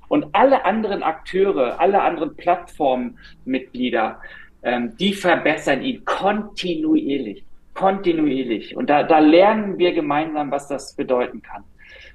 Und 0.08 0.26
alle 0.32 0.66
anderen 0.66 1.02
Akteure, 1.02 1.80
alle 1.80 2.02
anderen 2.02 2.36
Plattformmitglieder, 2.36 4.20
ähm, 4.64 4.94
die 4.98 5.14
verbessern 5.14 5.80
ihn 5.80 6.04
kontinuierlich 6.04 7.46
kontinuierlich. 7.74 8.76
Und 8.76 8.90
da, 8.90 9.02
da 9.02 9.18
lernen 9.18 9.78
wir 9.78 9.94
gemeinsam, 9.94 10.50
was 10.50 10.68
das 10.68 10.94
bedeuten 10.94 11.40
kann. 11.40 11.64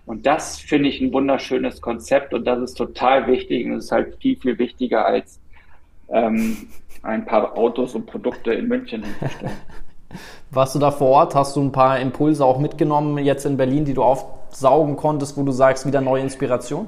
Und 0.07 0.25
das 0.25 0.57
finde 0.57 0.87
ich 0.87 1.01
ein 1.01 1.11
wunderschönes 1.11 1.81
Konzept 1.81 2.33
und 2.33 2.45
das 2.45 2.59
ist 2.61 2.75
total 2.75 3.27
wichtig 3.27 3.65
und 3.65 3.73
es 3.73 3.85
ist 3.85 3.91
halt 3.91 4.15
viel, 4.21 4.37
viel 4.37 4.57
wichtiger 4.57 5.05
als 5.05 5.41
ähm, 6.07 6.69
ein 7.03 7.25
paar 7.25 7.57
Autos 7.57 7.93
und 7.93 8.05
Produkte 8.05 8.53
in 8.53 8.69
München 8.69 9.03
hinzustellen. 9.03 9.57
Warst 10.51 10.75
du 10.75 10.79
da 10.79 10.91
vor 10.91 11.09
Ort? 11.09 11.35
Hast 11.35 11.57
du 11.57 11.61
ein 11.61 11.73
paar 11.73 11.99
Impulse 11.99 12.45
auch 12.45 12.57
mitgenommen 12.57 13.17
jetzt 13.17 13.45
in 13.45 13.57
Berlin, 13.57 13.83
die 13.83 13.93
du 13.93 14.01
aufsaugen 14.01 14.95
konntest, 14.95 15.35
wo 15.35 15.43
du 15.43 15.51
sagst, 15.51 15.85
wieder 15.85 15.99
neue 15.99 16.23
Inspiration? 16.23 16.87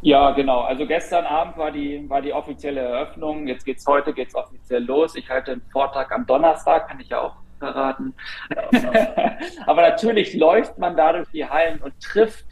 Ja, 0.00 0.30
genau. 0.30 0.60
Also 0.60 0.86
gestern 0.86 1.26
Abend 1.26 1.58
war 1.58 1.72
die, 1.72 2.08
war 2.08 2.22
die 2.22 2.32
offizielle 2.32 2.82
Eröffnung. 2.82 3.48
Jetzt 3.48 3.66
geht's 3.66 3.84
heute, 3.84 4.12
geht's 4.12 4.36
offiziell 4.36 4.84
los. 4.84 5.16
Ich 5.16 5.28
halte 5.28 5.52
einen 5.52 5.62
Vortrag 5.72 6.12
am 6.12 6.24
Donnerstag, 6.24 6.86
kann 6.86 7.00
ich 7.00 7.08
ja 7.08 7.20
auch 7.20 7.34
verraten. 7.60 8.14
Aber 9.66 9.82
natürlich 9.82 10.34
läuft 10.34 10.78
man 10.78 10.96
da 10.96 11.12
durch 11.12 11.28
die 11.30 11.46
Hallen 11.46 11.78
und 11.80 11.92
trifft, 12.00 12.46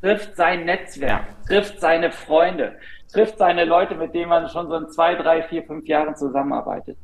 trifft 0.00 0.34
sein 0.34 0.64
Netzwerk, 0.64 1.22
trifft 1.46 1.80
seine 1.80 2.10
Freunde, 2.10 2.76
trifft 3.12 3.38
seine 3.38 3.64
Leute, 3.64 3.94
mit 3.94 4.14
denen 4.14 4.30
man 4.30 4.48
schon 4.48 4.68
so 4.68 4.74
in 4.74 4.88
zwei, 4.88 5.14
drei, 5.14 5.44
vier, 5.44 5.62
fünf 5.62 5.86
Jahren 5.86 6.16
zusammenarbeitet. 6.16 6.96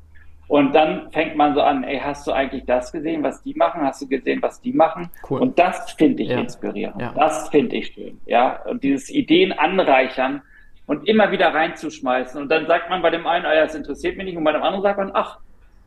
Und 0.48 0.74
dann 0.74 1.10
fängt 1.10 1.36
man 1.36 1.54
so 1.54 1.60
an, 1.60 1.82
ey, 1.82 1.98
hast 1.98 2.26
du 2.26 2.32
eigentlich 2.32 2.64
das 2.66 2.92
gesehen, 2.92 3.22
was 3.24 3.42
die 3.42 3.54
machen? 3.54 3.82
Hast 3.82 4.02
du 4.02 4.08
gesehen, 4.08 4.40
was 4.42 4.60
die 4.60 4.72
machen? 4.72 5.10
Cool. 5.28 5.40
Und 5.40 5.58
das 5.58 5.92
finde 5.92 6.22
ich 6.22 6.28
ja. 6.28 6.38
inspirierend. 6.38 7.00
Ja. 7.00 7.12
Das 7.16 7.48
finde 7.48 7.76
ich 7.76 7.88
schön. 7.88 8.20
Ja, 8.26 8.62
und 8.64 8.84
dieses 8.84 9.10
Ideen 9.10 9.52
anreichern 9.52 10.42
und 10.86 11.08
immer 11.08 11.32
wieder 11.32 11.52
reinzuschmeißen. 11.52 12.40
Und 12.40 12.48
dann 12.48 12.66
sagt 12.66 12.90
man 12.90 13.02
bei 13.02 13.10
dem 13.10 13.26
einen, 13.26 13.44
ah, 13.44 13.54
das 13.54 13.74
interessiert 13.74 14.16
mich 14.16 14.26
nicht, 14.26 14.36
und 14.36 14.44
bei 14.44 14.52
dem 14.52 14.62
anderen 14.62 14.82
sagt 14.82 14.98
man, 14.98 15.10
ach, 15.14 15.40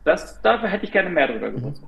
das, 0.04 0.40
dafür 0.42 0.68
hätte 0.68 0.84
ich 0.84 0.92
gerne 0.92 1.10
mehr 1.10 1.28
drüber 1.28 1.50
gewusst. 1.50 1.82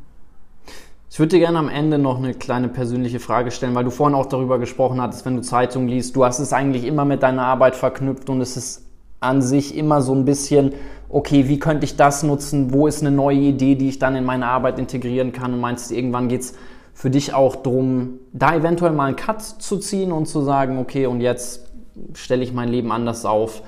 Ich 1.10 1.18
würde 1.18 1.30
dir 1.30 1.40
gerne 1.40 1.58
am 1.58 1.68
Ende 1.68 1.98
noch 1.98 2.16
eine 2.16 2.32
kleine 2.32 2.68
persönliche 2.68 3.20
Frage 3.20 3.50
stellen, 3.50 3.74
weil 3.74 3.84
du 3.84 3.90
vorhin 3.90 4.14
auch 4.14 4.26
darüber 4.26 4.58
gesprochen 4.58 5.00
hattest, 5.00 5.26
wenn 5.26 5.36
du 5.36 5.42
Zeitung 5.42 5.86
liest, 5.86 6.16
du 6.16 6.24
hast 6.24 6.38
es 6.38 6.52
eigentlich 6.52 6.84
immer 6.84 7.04
mit 7.04 7.22
deiner 7.22 7.44
Arbeit 7.44 7.76
verknüpft 7.76 8.30
und 8.30 8.40
es 8.40 8.56
ist 8.56 8.86
an 9.20 9.42
sich 9.42 9.76
immer 9.76 10.00
so 10.00 10.14
ein 10.14 10.24
bisschen 10.24 10.72
okay, 11.12 11.46
wie 11.46 11.58
könnte 11.58 11.84
ich 11.84 11.96
das 11.96 12.22
nutzen, 12.22 12.72
wo 12.72 12.86
ist 12.86 13.02
eine 13.02 13.14
neue 13.14 13.36
Idee, 13.36 13.74
die 13.74 13.90
ich 13.90 13.98
dann 13.98 14.16
in 14.16 14.24
meine 14.24 14.46
Arbeit 14.46 14.78
integrieren 14.78 15.32
kann 15.32 15.52
und 15.52 15.60
meinst 15.60 15.90
du, 15.90 15.94
irgendwann 15.94 16.28
geht 16.28 16.40
es 16.40 16.54
für 16.94 17.10
dich 17.10 17.34
auch 17.34 17.56
darum, 17.56 18.18
da 18.32 18.56
eventuell 18.56 18.92
mal 18.92 19.06
einen 19.06 19.16
Cut 19.16 19.42
zu 19.42 19.78
ziehen 19.78 20.10
und 20.10 20.26
zu 20.26 20.40
sagen, 20.40 20.78
okay, 20.78 21.06
und 21.06 21.20
jetzt 21.20 21.70
stelle 22.14 22.42
ich 22.42 22.54
mein 22.54 22.70
Leben 22.70 22.90
anders 22.90 23.26
auf. 23.26 23.62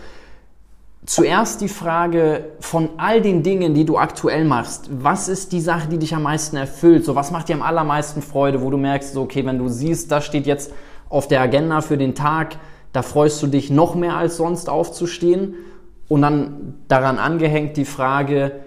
Zuerst 1.07 1.61
die 1.61 1.69
Frage 1.69 2.53
von 2.61 2.89
all 2.97 3.21
den 3.21 3.43
Dingen, 3.43 3.75
die 3.75 3.85
du 3.85 3.99
aktuell 3.99 4.47
machst, 4.47 4.89
was 4.91 5.29
ist 5.29 5.53
die 5.53 5.61
Sache, 5.61 5.89
die 5.89 5.99
dich 5.99 6.15
am 6.15 6.23
meisten 6.23 6.57
erfüllt? 6.57 7.05
So, 7.05 7.15
was 7.15 7.31
macht 7.31 7.51
dir 7.51 7.57
am 7.57 7.63
allermeisten 7.63 8.23
Freude, 8.23 8.63
wo 8.63 8.71
du 8.71 8.79
merkst, 8.79 9.13
so, 9.13 9.23
okay, 9.23 9.45
wenn 9.45 9.59
du 9.59 9.69
siehst, 9.69 10.11
das 10.11 10.25
steht 10.25 10.47
jetzt 10.47 10.73
auf 11.11 11.29
der 11.29 11.43
Agenda 11.43 11.83
für 11.83 11.99
den 11.99 12.15
Tag, 12.15 12.57
da 12.95 13.03
freust 13.03 13.43
du 13.43 13.49
dich 13.49 13.71
noch 13.71 13.95
mehr 13.95 14.17
als 14.17 14.39
sonst 14.39 14.71
aufzustehen 14.71 15.55
und 16.09 16.23
dann 16.23 16.77
daran 16.89 17.19
angehängt 17.19 17.77
die 17.77 17.85
Frage, 17.85 18.64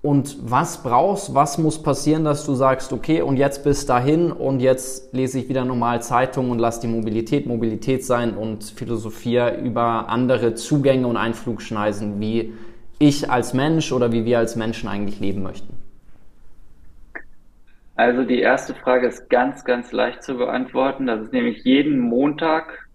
und 0.00 0.36
was 0.48 0.82
brauchst, 0.82 1.34
was 1.34 1.58
muss 1.58 1.82
passieren, 1.82 2.24
dass 2.24 2.46
du 2.46 2.54
sagst, 2.54 2.92
okay, 2.92 3.20
und 3.20 3.36
jetzt 3.36 3.64
bis 3.64 3.84
dahin 3.84 4.30
und 4.30 4.60
jetzt 4.60 5.12
lese 5.12 5.40
ich 5.40 5.48
wieder 5.48 5.64
normal 5.64 6.02
Zeitung 6.02 6.50
und 6.50 6.60
lass 6.60 6.78
die 6.78 6.86
Mobilität 6.86 7.46
Mobilität 7.46 8.04
sein 8.04 8.34
und 8.34 8.62
philosophiere 8.62 9.56
über 9.60 10.08
andere 10.08 10.54
Zugänge 10.54 11.06
und 11.08 11.16
Einflugschneisen, 11.16 12.20
wie 12.20 12.52
ich 13.00 13.28
als 13.28 13.54
Mensch 13.54 13.90
oder 13.92 14.12
wie 14.12 14.24
wir 14.24 14.38
als 14.38 14.54
Menschen 14.54 14.88
eigentlich 14.88 15.18
leben 15.18 15.42
möchten? 15.42 15.74
Also 17.96 18.22
die 18.22 18.38
erste 18.38 18.74
Frage 18.74 19.08
ist 19.08 19.28
ganz, 19.28 19.64
ganz 19.64 19.90
leicht 19.90 20.22
zu 20.22 20.36
beantworten. 20.36 21.08
Das 21.08 21.20
ist 21.22 21.32
nämlich 21.32 21.64
jeden 21.64 21.98
Montag, 21.98 22.88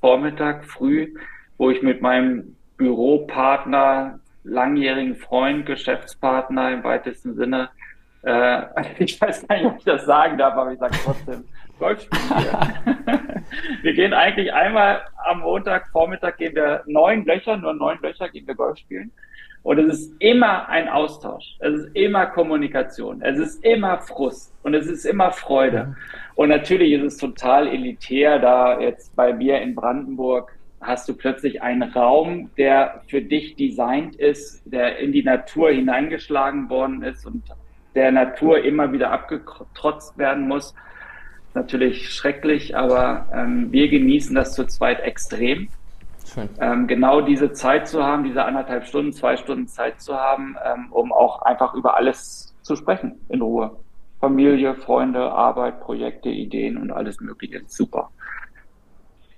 Vormittag, 0.00 0.64
früh, 0.64 1.14
wo 1.58 1.70
ich 1.70 1.82
mit 1.82 2.02
meinem 2.02 2.54
Büropartner, 2.76 4.20
langjährigen 4.44 5.16
Freund, 5.16 5.66
Geschäftspartner 5.66 6.70
im 6.70 6.84
weitesten 6.84 7.34
Sinne. 7.34 7.70
Äh, 8.22 8.62
ich 8.98 9.20
weiß 9.20 9.46
gar 9.48 9.56
nicht, 9.56 9.66
ob 9.66 9.78
ich 9.78 9.84
das 9.84 10.04
sagen 10.04 10.38
darf, 10.38 10.54
aber 10.54 10.72
ich 10.72 10.78
sage 10.78 10.94
trotzdem, 11.04 11.44
Golf 11.78 12.02
spielen 12.02 12.22
wir. 13.82 13.92
gehen 13.92 14.14
eigentlich 14.14 14.52
einmal 14.52 15.02
am 15.24 15.40
Montag, 15.40 15.88
Vormittag 15.88 16.38
gehen 16.38 16.54
wir 16.54 16.84
neun 16.86 17.24
Löcher, 17.24 17.56
nur 17.56 17.74
neun 17.74 17.98
Löcher 18.00 18.28
gehen 18.28 18.46
wir 18.46 18.54
Golf 18.54 18.78
spielen. 18.78 19.10
Und 19.64 19.78
es 19.78 20.00
ist 20.00 20.14
immer 20.20 20.68
ein 20.68 20.90
Austausch. 20.90 21.56
Es 21.60 21.74
ist 21.74 21.96
immer 21.96 22.26
Kommunikation. 22.26 23.22
Es 23.22 23.38
ist 23.38 23.64
immer 23.64 23.98
Frust. 23.98 24.54
Und 24.62 24.74
es 24.74 24.86
ist 24.86 25.06
immer 25.06 25.32
Freude. 25.32 25.96
Und 26.34 26.50
natürlich 26.50 26.92
ist 26.92 27.02
es 27.02 27.16
total 27.16 27.68
elitär, 27.68 28.38
da 28.38 28.78
jetzt 28.78 29.16
bei 29.16 29.32
mir 29.32 29.62
in 29.62 29.74
Brandenburg 29.74 30.53
hast 30.86 31.08
du 31.08 31.14
plötzlich 31.14 31.62
einen 31.62 31.82
Raum, 31.82 32.50
der 32.56 33.02
für 33.08 33.22
dich 33.22 33.56
designt 33.56 34.16
ist, 34.16 34.62
der 34.64 34.98
in 34.98 35.12
die 35.12 35.22
Natur 35.22 35.70
hineingeschlagen 35.70 36.68
worden 36.68 37.02
ist 37.02 37.26
und 37.26 37.42
der 37.94 38.12
Natur 38.12 38.64
immer 38.64 38.92
wieder 38.92 39.10
abgetrotzt 39.10 40.18
werden 40.18 40.48
muss. 40.48 40.74
Natürlich 41.54 42.10
schrecklich, 42.10 42.76
aber 42.76 43.28
ähm, 43.32 43.70
wir 43.70 43.88
genießen 43.88 44.34
das 44.34 44.54
zu 44.54 44.66
zweit 44.66 45.00
extrem. 45.00 45.68
Ähm, 46.60 46.86
genau 46.88 47.20
diese 47.20 47.52
Zeit 47.52 47.86
zu 47.86 48.02
haben, 48.02 48.24
diese 48.24 48.44
anderthalb 48.44 48.86
Stunden, 48.86 49.12
zwei 49.12 49.36
Stunden 49.36 49.68
Zeit 49.68 50.00
zu 50.00 50.16
haben, 50.16 50.56
ähm, 50.64 50.90
um 50.90 51.12
auch 51.12 51.42
einfach 51.42 51.74
über 51.74 51.96
alles 51.96 52.54
zu 52.62 52.74
sprechen 52.74 53.20
in 53.28 53.40
Ruhe. 53.40 53.76
Familie, 54.20 54.74
Freunde, 54.74 55.30
Arbeit, 55.30 55.80
Projekte, 55.80 56.30
Ideen 56.30 56.78
und 56.78 56.90
alles 56.90 57.20
Mögliche. 57.20 57.60
Super. 57.66 58.10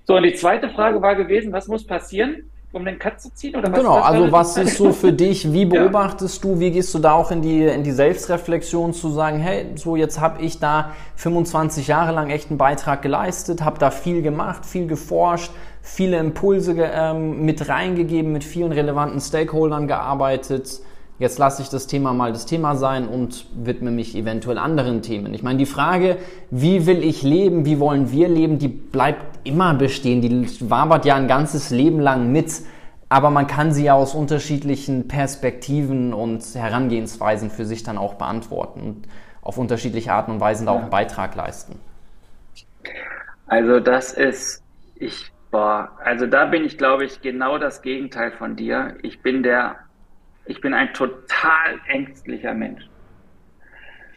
So, 0.06 0.14
und 0.14 0.22
die 0.22 0.34
zweite 0.34 0.70
Frage 0.70 1.02
war 1.02 1.16
gewesen, 1.16 1.52
was 1.52 1.66
muss 1.66 1.84
passieren, 1.84 2.44
um 2.70 2.84
den 2.84 2.96
Cut 2.96 3.20
zu 3.20 3.34
ziehen? 3.34 3.56
Oder 3.56 3.72
was, 3.72 3.78
genau, 3.80 3.96
was 3.96 4.04
also 4.04 4.32
was 4.32 4.56
ist 4.56 4.76
so 4.76 4.92
für 4.92 5.12
dich, 5.12 5.52
wie 5.52 5.64
beobachtest 5.66 6.44
ja. 6.44 6.50
du, 6.50 6.60
wie 6.60 6.70
gehst 6.70 6.94
du 6.94 7.00
da 7.00 7.12
auch 7.12 7.32
in 7.32 7.42
die, 7.42 7.64
in 7.64 7.82
die 7.82 7.90
Selbstreflexion 7.90 8.92
zu 8.92 9.10
sagen, 9.10 9.40
hey, 9.40 9.66
so 9.74 9.96
jetzt 9.96 10.20
habe 10.20 10.42
ich 10.42 10.60
da 10.60 10.92
25 11.16 11.88
Jahre 11.88 12.12
lang 12.12 12.30
echt 12.30 12.50
einen 12.50 12.58
Beitrag 12.58 13.02
geleistet, 13.02 13.64
habe 13.64 13.80
da 13.80 13.90
viel 13.90 14.22
gemacht, 14.22 14.64
viel 14.64 14.86
geforscht, 14.86 15.50
viele 15.82 16.18
Impulse 16.18 16.76
ähm, 16.78 17.44
mit 17.44 17.68
reingegeben, 17.68 18.32
mit 18.32 18.44
vielen 18.44 18.70
relevanten 18.70 19.20
Stakeholdern 19.20 19.88
gearbeitet. 19.88 20.80
Jetzt 21.18 21.38
lasse 21.38 21.62
ich 21.62 21.70
das 21.70 21.86
Thema 21.86 22.12
mal 22.12 22.32
das 22.32 22.44
Thema 22.44 22.76
sein 22.76 23.08
und 23.08 23.46
widme 23.54 23.90
mich 23.90 24.14
eventuell 24.14 24.58
anderen 24.58 25.00
Themen. 25.00 25.32
Ich 25.32 25.42
meine, 25.42 25.58
die 25.58 25.66
Frage, 25.66 26.18
wie 26.50 26.86
will 26.86 27.02
ich 27.02 27.22
leben, 27.22 27.64
wie 27.64 27.80
wollen 27.80 28.12
wir 28.12 28.28
leben, 28.28 28.58
die 28.58 28.68
bleibt 28.68 29.24
immer 29.44 29.72
bestehen. 29.72 30.20
Die 30.20 30.70
wabert 30.70 31.06
ja 31.06 31.16
ein 31.16 31.26
ganzes 31.26 31.70
Leben 31.70 32.00
lang 32.00 32.32
mit. 32.32 32.52
Aber 33.08 33.30
man 33.30 33.46
kann 33.46 33.72
sie 33.72 33.84
ja 33.84 33.94
aus 33.94 34.14
unterschiedlichen 34.14 35.08
Perspektiven 35.08 36.12
und 36.12 36.42
Herangehensweisen 36.54 37.50
für 37.50 37.64
sich 37.64 37.82
dann 37.82 37.98
auch 37.98 38.14
beantworten 38.14 38.80
und 38.80 39.08
auf 39.42 39.58
unterschiedliche 39.58 40.12
Arten 40.12 40.32
und 40.32 40.40
Weisen 40.40 40.66
da 40.66 40.72
auch 40.72 40.80
einen 40.80 40.90
Beitrag 40.90 41.36
leisten. 41.36 41.78
Also 43.46 43.78
das 43.78 44.12
ist, 44.12 44.60
ich, 44.96 45.30
boah, 45.52 45.92
also 46.04 46.26
da 46.26 46.46
bin 46.46 46.64
ich, 46.64 46.78
glaube 46.78 47.04
ich, 47.04 47.20
genau 47.22 47.58
das 47.58 47.80
Gegenteil 47.80 48.32
von 48.32 48.56
dir. 48.56 48.96
Ich 49.02 49.22
bin 49.22 49.44
der 49.44 49.76
ich 50.46 50.60
bin 50.60 50.74
ein 50.74 50.92
total 50.94 51.80
ängstlicher 51.88 52.54
Mensch. 52.54 52.88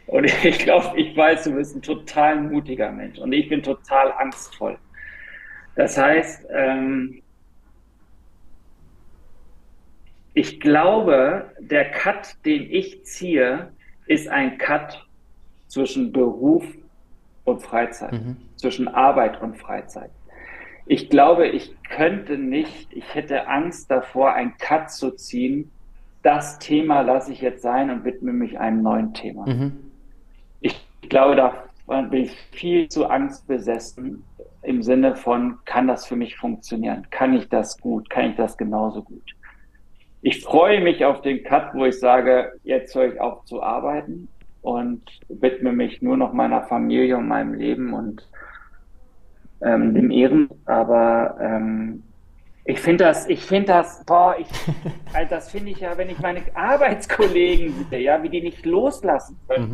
Und 0.06 0.24
ich 0.44 0.58
glaube, 0.60 0.98
ich 0.98 1.16
weiß, 1.16 1.44
du 1.44 1.54
bist 1.54 1.76
ein 1.76 1.82
total 1.82 2.40
mutiger 2.40 2.90
Mensch. 2.90 3.18
Und 3.18 3.32
ich 3.32 3.48
bin 3.48 3.62
total 3.62 4.12
angstvoll. 4.12 4.78
Das 5.76 5.96
heißt, 5.96 6.46
ähm, 6.50 7.22
ich 10.34 10.60
glaube, 10.60 11.50
der 11.58 11.90
Cut, 11.90 12.36
den 12.44 12.70
ich 12.70 13.04
ziehe, 13.04 13.72
ist 14.06 14.28
ein 14.28 14.58
Cut 14.58 15.06
zwischen 15.68 16.12
Beruf 16.12 16.64
und 17.44 17.62
Freizeit, 17.62 18.12
mhm. 18.12 18.36
zwischen 18.56 18.88
Arbeit 18.88 19.40
und 19.40 19.56
Freizeit. 19.56 20.10
Ich 20.86 21.08
glaube, 21.08 21.46
ich 21.46 21.76
könnte 21.88 22.36
nicht, 22.36 22.92
ich 22.92 23.14
hätte 23.14 23.46
Angst 23.46 23.90
davor, 23.90 24.34
einen 24.34 24.56
Cut 24.58 24.90
zu 24.90 25.12
ziehen 25.12 25.70
das 26.22 26.58
Thema 26.58 27.00
lasse 27.00 27.32
ich 27.32 27.40
jetzt 27.40 27.62
sein 27.62 27.90
und 27.90 28.04
widme 28.04 28.32
mich 28.32 28.58
einem 28.58 28.82
neuen 28.82 29.14
Thema. 29.14 29.46
Mhm. 29.46 29.72
Ich 30.60 30.86
glaube, 31.08 31.36
da 31.36 31.64
bin 32.02 32.24
ich 32.24 32.32
viel 32.52 32.88
zu 32.88 33.06
angstbesessen 33.06 34.22
im 34.62 34.82
Sinne 34.82 35.16
von, 35.16 35.58
kann 35.64 35.88
das 35.88 36.06
für 36.06 36.16
mich 36.16 36.36
funktionieren? 36.36 37.06
Kann 37.10 37.34
ich 37.34 37.48
das 37.48 37.78
gut? 37.78 38.10
Kann 38.10 38.30
ich 38.30 38.36
das 38.36 38.56
genauso 38.56 39.02
gut? 39.02 39.34
Ich 40.22 40.44
freue 40.44 40.82
mich 40.82 41.04
auf 41.04 41.22
den 41.22 41.42
Cut, 41.44 41.74
wo 41.74 41.86
ich 41.86 41.98
sage, 41.98 42.52
jetzt 42.62 42.94
höre 42.94 43.14
ich 43.14 43.20
auf 43.20 43.44
zu 43.46 43.62
arbeiten 43.62 44.28
und 44.60 45.02
widme 45.28 45.72
mich 45.72 46.02
nur 46.02 46.18
noch 46.18 46.34
meiner 46.34 46.62
Familie 46.64 47.16
und 47.16 47.26
meinem 47.26 47.54
Leben 47.54 47.94
und 47.94 48.28
ähm, 49.62 49.94
dem 49.94 50.10
Ehren. 50.10 50.50
Aber 50.66 51.38
ähm, 51.40 52.02
ich 52.70 52.80
finde 52.80 53.04
das, 53.04 53.28
ich 53.28 53.40
finde 53.44 53.68
das, 53.68 54.04
boah, 54.04 54.36
ich, 54.38 54.46
also 55.12 55.30
das 55.30 55.50
finde 55.50 55.72
ich 55.72 55.80
ja, 55.80 55.96
wenn 55.98 56.08
ich 56.08 56.18
meine 56.18 56.42
Arbeitskollegen 56.54 57.86
sehe, 57.90 58.00
ja, 58.00 58.22
wie 58.22 58.28
die 58.28 58.40
nicht 58.40 58.64
loslassen 58.64 59.38
können, 59.48 59.72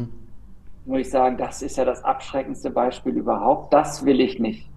mhm. 0.85 0.91
muss 0.91 1.01
ich 1.01 1.11
sagen, 1.11 1.37
das 1.37 1.63
ist 1.63 1.77
ja 1.77 1.85
das 1.85 2.03
abschreckendste 2.03 2.71
Beispiel 2.71 3.13
überhaupt. 3.13 3.73
Das 3.73 4.05
will 4.05 4.21
ich 4.21 4.39
nicht. 4.39 4.69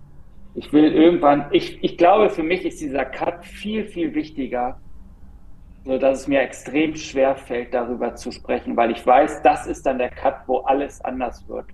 Ich 0.56 0.74
will 0.74 0.92
irgendwann, 0.92 1.46
ich, 1.52 1.82
ich 1.84 1.98
glaube, 1.98 2.30
für 2.30 2.44
mich 2.44 2.66
ist 2.66 2.82
dieser 2.82 3.06
Cut 3.06 3.46
viel, 3.46 3.86
viel 3.86 4.14
wichtiger, 4.14 4.80
so 5.86 5.98
dass 5.98 6.22
es 6.22 6.28
mir 6.28 6.42
extrem 6.42 6.96
schwer 6.96 7.36
fällt, 7.36 7.74
darüber 7.74 8.16
zu 8.16 8.32
sprechen, 8.32 8.76
weil 8.76 8.92
ich 8.92 9.06
weiß, 9.06 9.42
das 9.44 9.68
ist 9.68 9.86
dann 9.86 9.98
der 9.98 10.10
Cut, 10.10 10.48
wo 10.48 10.58
alles 10.60 11.00
anders 11.02 11.48
wird. 11.48 11.68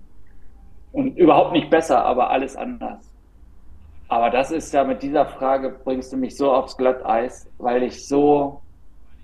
Und 0.92 1.18
überhaupt 1.18 1.54
nicht 1.54 1.70
besser, 1.70 2.06
aber 2.06 2.30
alles 2.30 2.56
anders. 2.56 3.15
Aber 4.08 4.30
das 4.30 4.52
ist 4.52 4.74
ja 4.74 4.84
mit 4.84 5.02
dieser 5.02 5.26
Frage 5.26 5.70
bringst 5.70 6.14
du 6.14 6.18
mich 6.18 6.38
so 6.38 6.52
aufs 6.52 6.78
Glatteis, 6.78 7.50
weil 7.58 7.84
ich 7.84 8.08
so, 8.08 8.62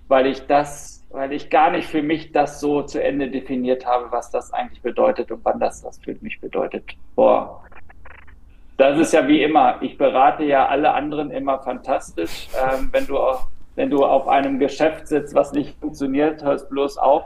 weil 0.07 0.25
ich 0.25 0.47
das, 0.47 1.05
weil 1.11 1.33
ich 1.33 1.49
gar 1.49 1.71
nicht 1.71 1.87
für 1.87 2.01
mich 2.01 2.31
das 2.31 2.59
so 2.59 2.81
zu 2.81 3.01
Ende 3.01 3.29
definiert 3.29 3.85
habe, 3.85 4.11
was 4.11 4.31
das 4.31 4.51
eigentlich 4.53 4.81
bedeutet 4.81 5.31
und 5.31 5.45
wann 5.45 5.59
das 5.59 5.83
das 5.83 5.99
für 5.99 6.15
mich 6.21 6.39
bedeutet. 6.41 6.83
Boah. 7.15 7.63
Das 8.77 8.97
ist 8.97 9.13
ja 9.13 9.27
wie 9.27 9.43
immer. 9.43 9.79
Ich 9.81 9.97
berate 9.97 10.43
ja 10.43 10.67
alle 10.67 10.91
anderen 10.93 11.29
immer 11.29 11.59
fantastisch. 11.59 12.49
Ähm, 12.59 12.89
wenn 12.91 13.05
du 13.05 13.17
wenn 13.75 13.89
du 13.89 14.03
auf 14.03 14.27
einem 14.27 14.59
Geschäft 14.59 15.07
sitzt, 15.07 15.33
was 15.33 15.53
nicht 15.53 15.79
funktioniert, 15.79 16.43
hörst 16.43 16.69
bloß 16.69 16.97
auf. 16.97 17.23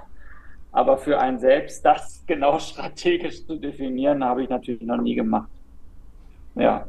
Aber 0.74 0.97
für 0.97 1.20
einen 1.20 1.39
selbst 1.39 1.86
das 1.86 2.24
genau 2.28 2.60
strategisch 2.60 3.45
zu 3.47 3.56
definieren, 3.56 4.24
habe 4.26 4.43
ich 4.43 4.49
natürlich 4.49 4.82
noch 4.82 4.97
nie 4.97 5.16
gemacht. 5.16 5.49
Ja 6.56 6.86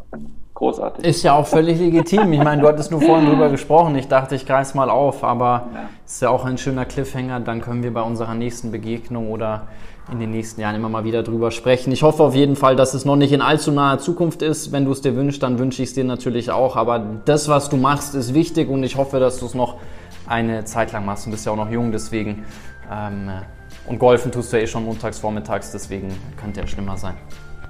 großartig. 0.56 1.04
Ist 1.04 1.22
ja 1.22 1.34
auch 1.34 1.46
völlig 1.46 1.78
legitim. 1.78 2.32
Ich 2.32 2.42
meine, 2.42 2.62
du 2.62 2.68
hattest 2.68 2.90
nur 2.90 3.00
vorhin 3.00 3.26
drüber 3.28 3.48
gesprochen. 3.48 3.94
Ich 3.96 4.08
dachte, 4.08 4.34
ich 4.34 4.46
greife 4.46 4.76
mal 4.76 4.90
auf, 4.90 5.22
aber 5.22 5.68
ja. 5.72 5.88
ist 6.04 6.22
ja 6.22 6.30
auch 6.30 6.44
ein 6.44 6.58
schöner 6.58 6.84
Cliffhanger. 6.84 7.40
Dann 7.40 7.60
können 7.60 7.82
wir 7.82 7.94
bei 7.94 8.02
unserer 8.02 8.34
nächsten 8.34 8.72
Begegnung 8.72 9.30
oder 9.30 9.68
in 10.10 10.18
den 10.18 10.30
nächsten 10.30 10.60
Jahren 10.60 10.74
immer 10.74 10.88
mal 10.88 11.04
wieder 11.04 11.22
drüber 11.22 11.50
sprechen. 11.50 11.92
Ich 11.92 12.02
hoffe 12.02 12.22
auf 12.22 12.34
jeden 12.34 12.56
Fall, 12.56 12.76
dass 12.76 12.94
es 12.94 13.04
noch 13.04 13.16
nicht 13.16 13.32
in 13.32 13.42
allzu 13.42 13.70
naher 13.70 13.98
Zukunft 13.98 14.40
ist. 14.42 14.72
Wenn 14.72 14.84
du 14.84 14.92
es 14.92 15.00
dir 15.00 15.14
wünschst, 15.14 15.42
dann 15.42 15.58
wünsche 15.58 15.82
ich 15.82 15.90
es 15.90 15.94
dir 15.94 16.04
natürlich 16.04 16.50
auch. 16.50 16.76
Aber 16.76 17.00
das, 17.24 17.48
was 17.48 17.68
du 17.68 17.76
machst, 17.76 18.14
ist 18.14 18.32
wichtig 18.32 18.68
und 18.68 18.82
ich 18.82 18.96
hoffe, 18.96 19.20
dass 19.20 19.38
du 19.38 19.46
es 19.46 19.54
noch 19.54 19.76
eine 20.26 20.64
Zeit 20.64 20.92
lang 20.92 21.04
machst. 21.04 21.26
Du 21.26 21.30
bist 21.30 21.44
ja 21.44 21.52
auch 21.52 21.56
noch 21.56 21.70
jung, 21.70 21.92
deswegen. 21.92 22.44
Ähm, 22.90 23.30
und 23.86 23.98
golfen 23.98 24.32
tust 24.32 24.52
du 24.52 24.56
ja 24.56 24.62
eh 24.62 24.66
schon 24.66 24.84
montags, 24.84 25.18
vormittags, 25.18 25.70
deswegen 25.70 26.08
könnte 26.40 26.60
ja 26.60 26.66
schlimmer 26.66 26.96
sein. 26.96 27.14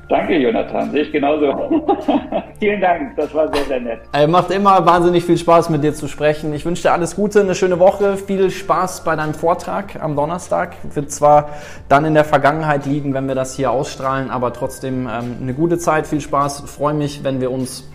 Danke, 0.08 0.36
Jonathan. 0.36 0.90
Sehe 0.92 1.02
ich 1.02 1.12
genauso. 1.12 1.46
Vielen 2.60 2.80
Dank. 2.80 3.16
Das 3.16 3.34
war 3.34 3.52
sehr, 3.52 3.64
sehr 3.64 3.80
nett. 3.80 4.00
Äh, 4.12 4.26
macht 4.26 4.50
immer 4.50 4.86
wahnsinnig 4.86 5.24
viel 5.24 5.36
Spaß, 5.36 5.68
mit 5.70 5.82
dir 5.82 5.94
zu 5.94 6.06
sprechen. 6.06 6.54
Ich 6.54 6.64
wünsche 6.64 6.82
dir 6.82 6.92
alles 6.92 7.16
Gute, 7.16 7.40
eine 7.40 7.54
schöne 7.54 7.80
Woche, 7.80 8.16
viel 8.16 8.50
Spaß 8.50 9.02
bei 9.02 9.16
deinem 9.16 9.34
Vortrag 9.34 10.00
am 10.00 10.14
Donnerstag. 10.14 10.76
Wird 10.94 11.10
zwar 11.10 11.50
dann 11.88 12.04
in 12.04 12.14
der 12.14 12.24
Vergangenheit 12.24 12.86
liegen, 12.86 13.14
wenn 13.14 13.26
wir 13.26 13.34
das 13.34 13.56
hier 13.56 13.72
ausstrahlen, 13.72 14.30
aber 14.30 14.52
trotzdem 14.52 15.08
ähm, 15.08 15.36
eine 15.42 15.54
gute 15.54 15.78
Zeit, 15.78 16.06
viel 16.06 16.20
Spaß. 16.20 16.60
Freue 16.66 16.94
mich, 16.94 17.24
wenn 17.24 17.40
wir 17.40 17.50
uns 17.50 17.90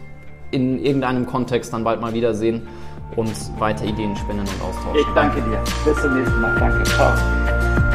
in 0.51 0.83
irgendeinem 0.83 1.25
Kontext 1.25 1.73
dann 1.73 1.85
bald 1.85 2.01
mal 2.01 2.13
wiedersehen 2.13 2.67
und 3.15 3.33
weiter 3.59 3.85
Ideen 3.85 4.15
spinnen 4.17 4.41
und 4.41 4.63
austauschen. 4.67 4.99
Ich 4.99 5.13
danke 5.15 5.41
dir. 5.41 5.59
Bis 5.85 6.01
zum 6.01 6.17
nächsten 6.17 6.41
Mal. 6.41 6.55
Danke. 6.59 6.83
Ciao. 6.83 7.90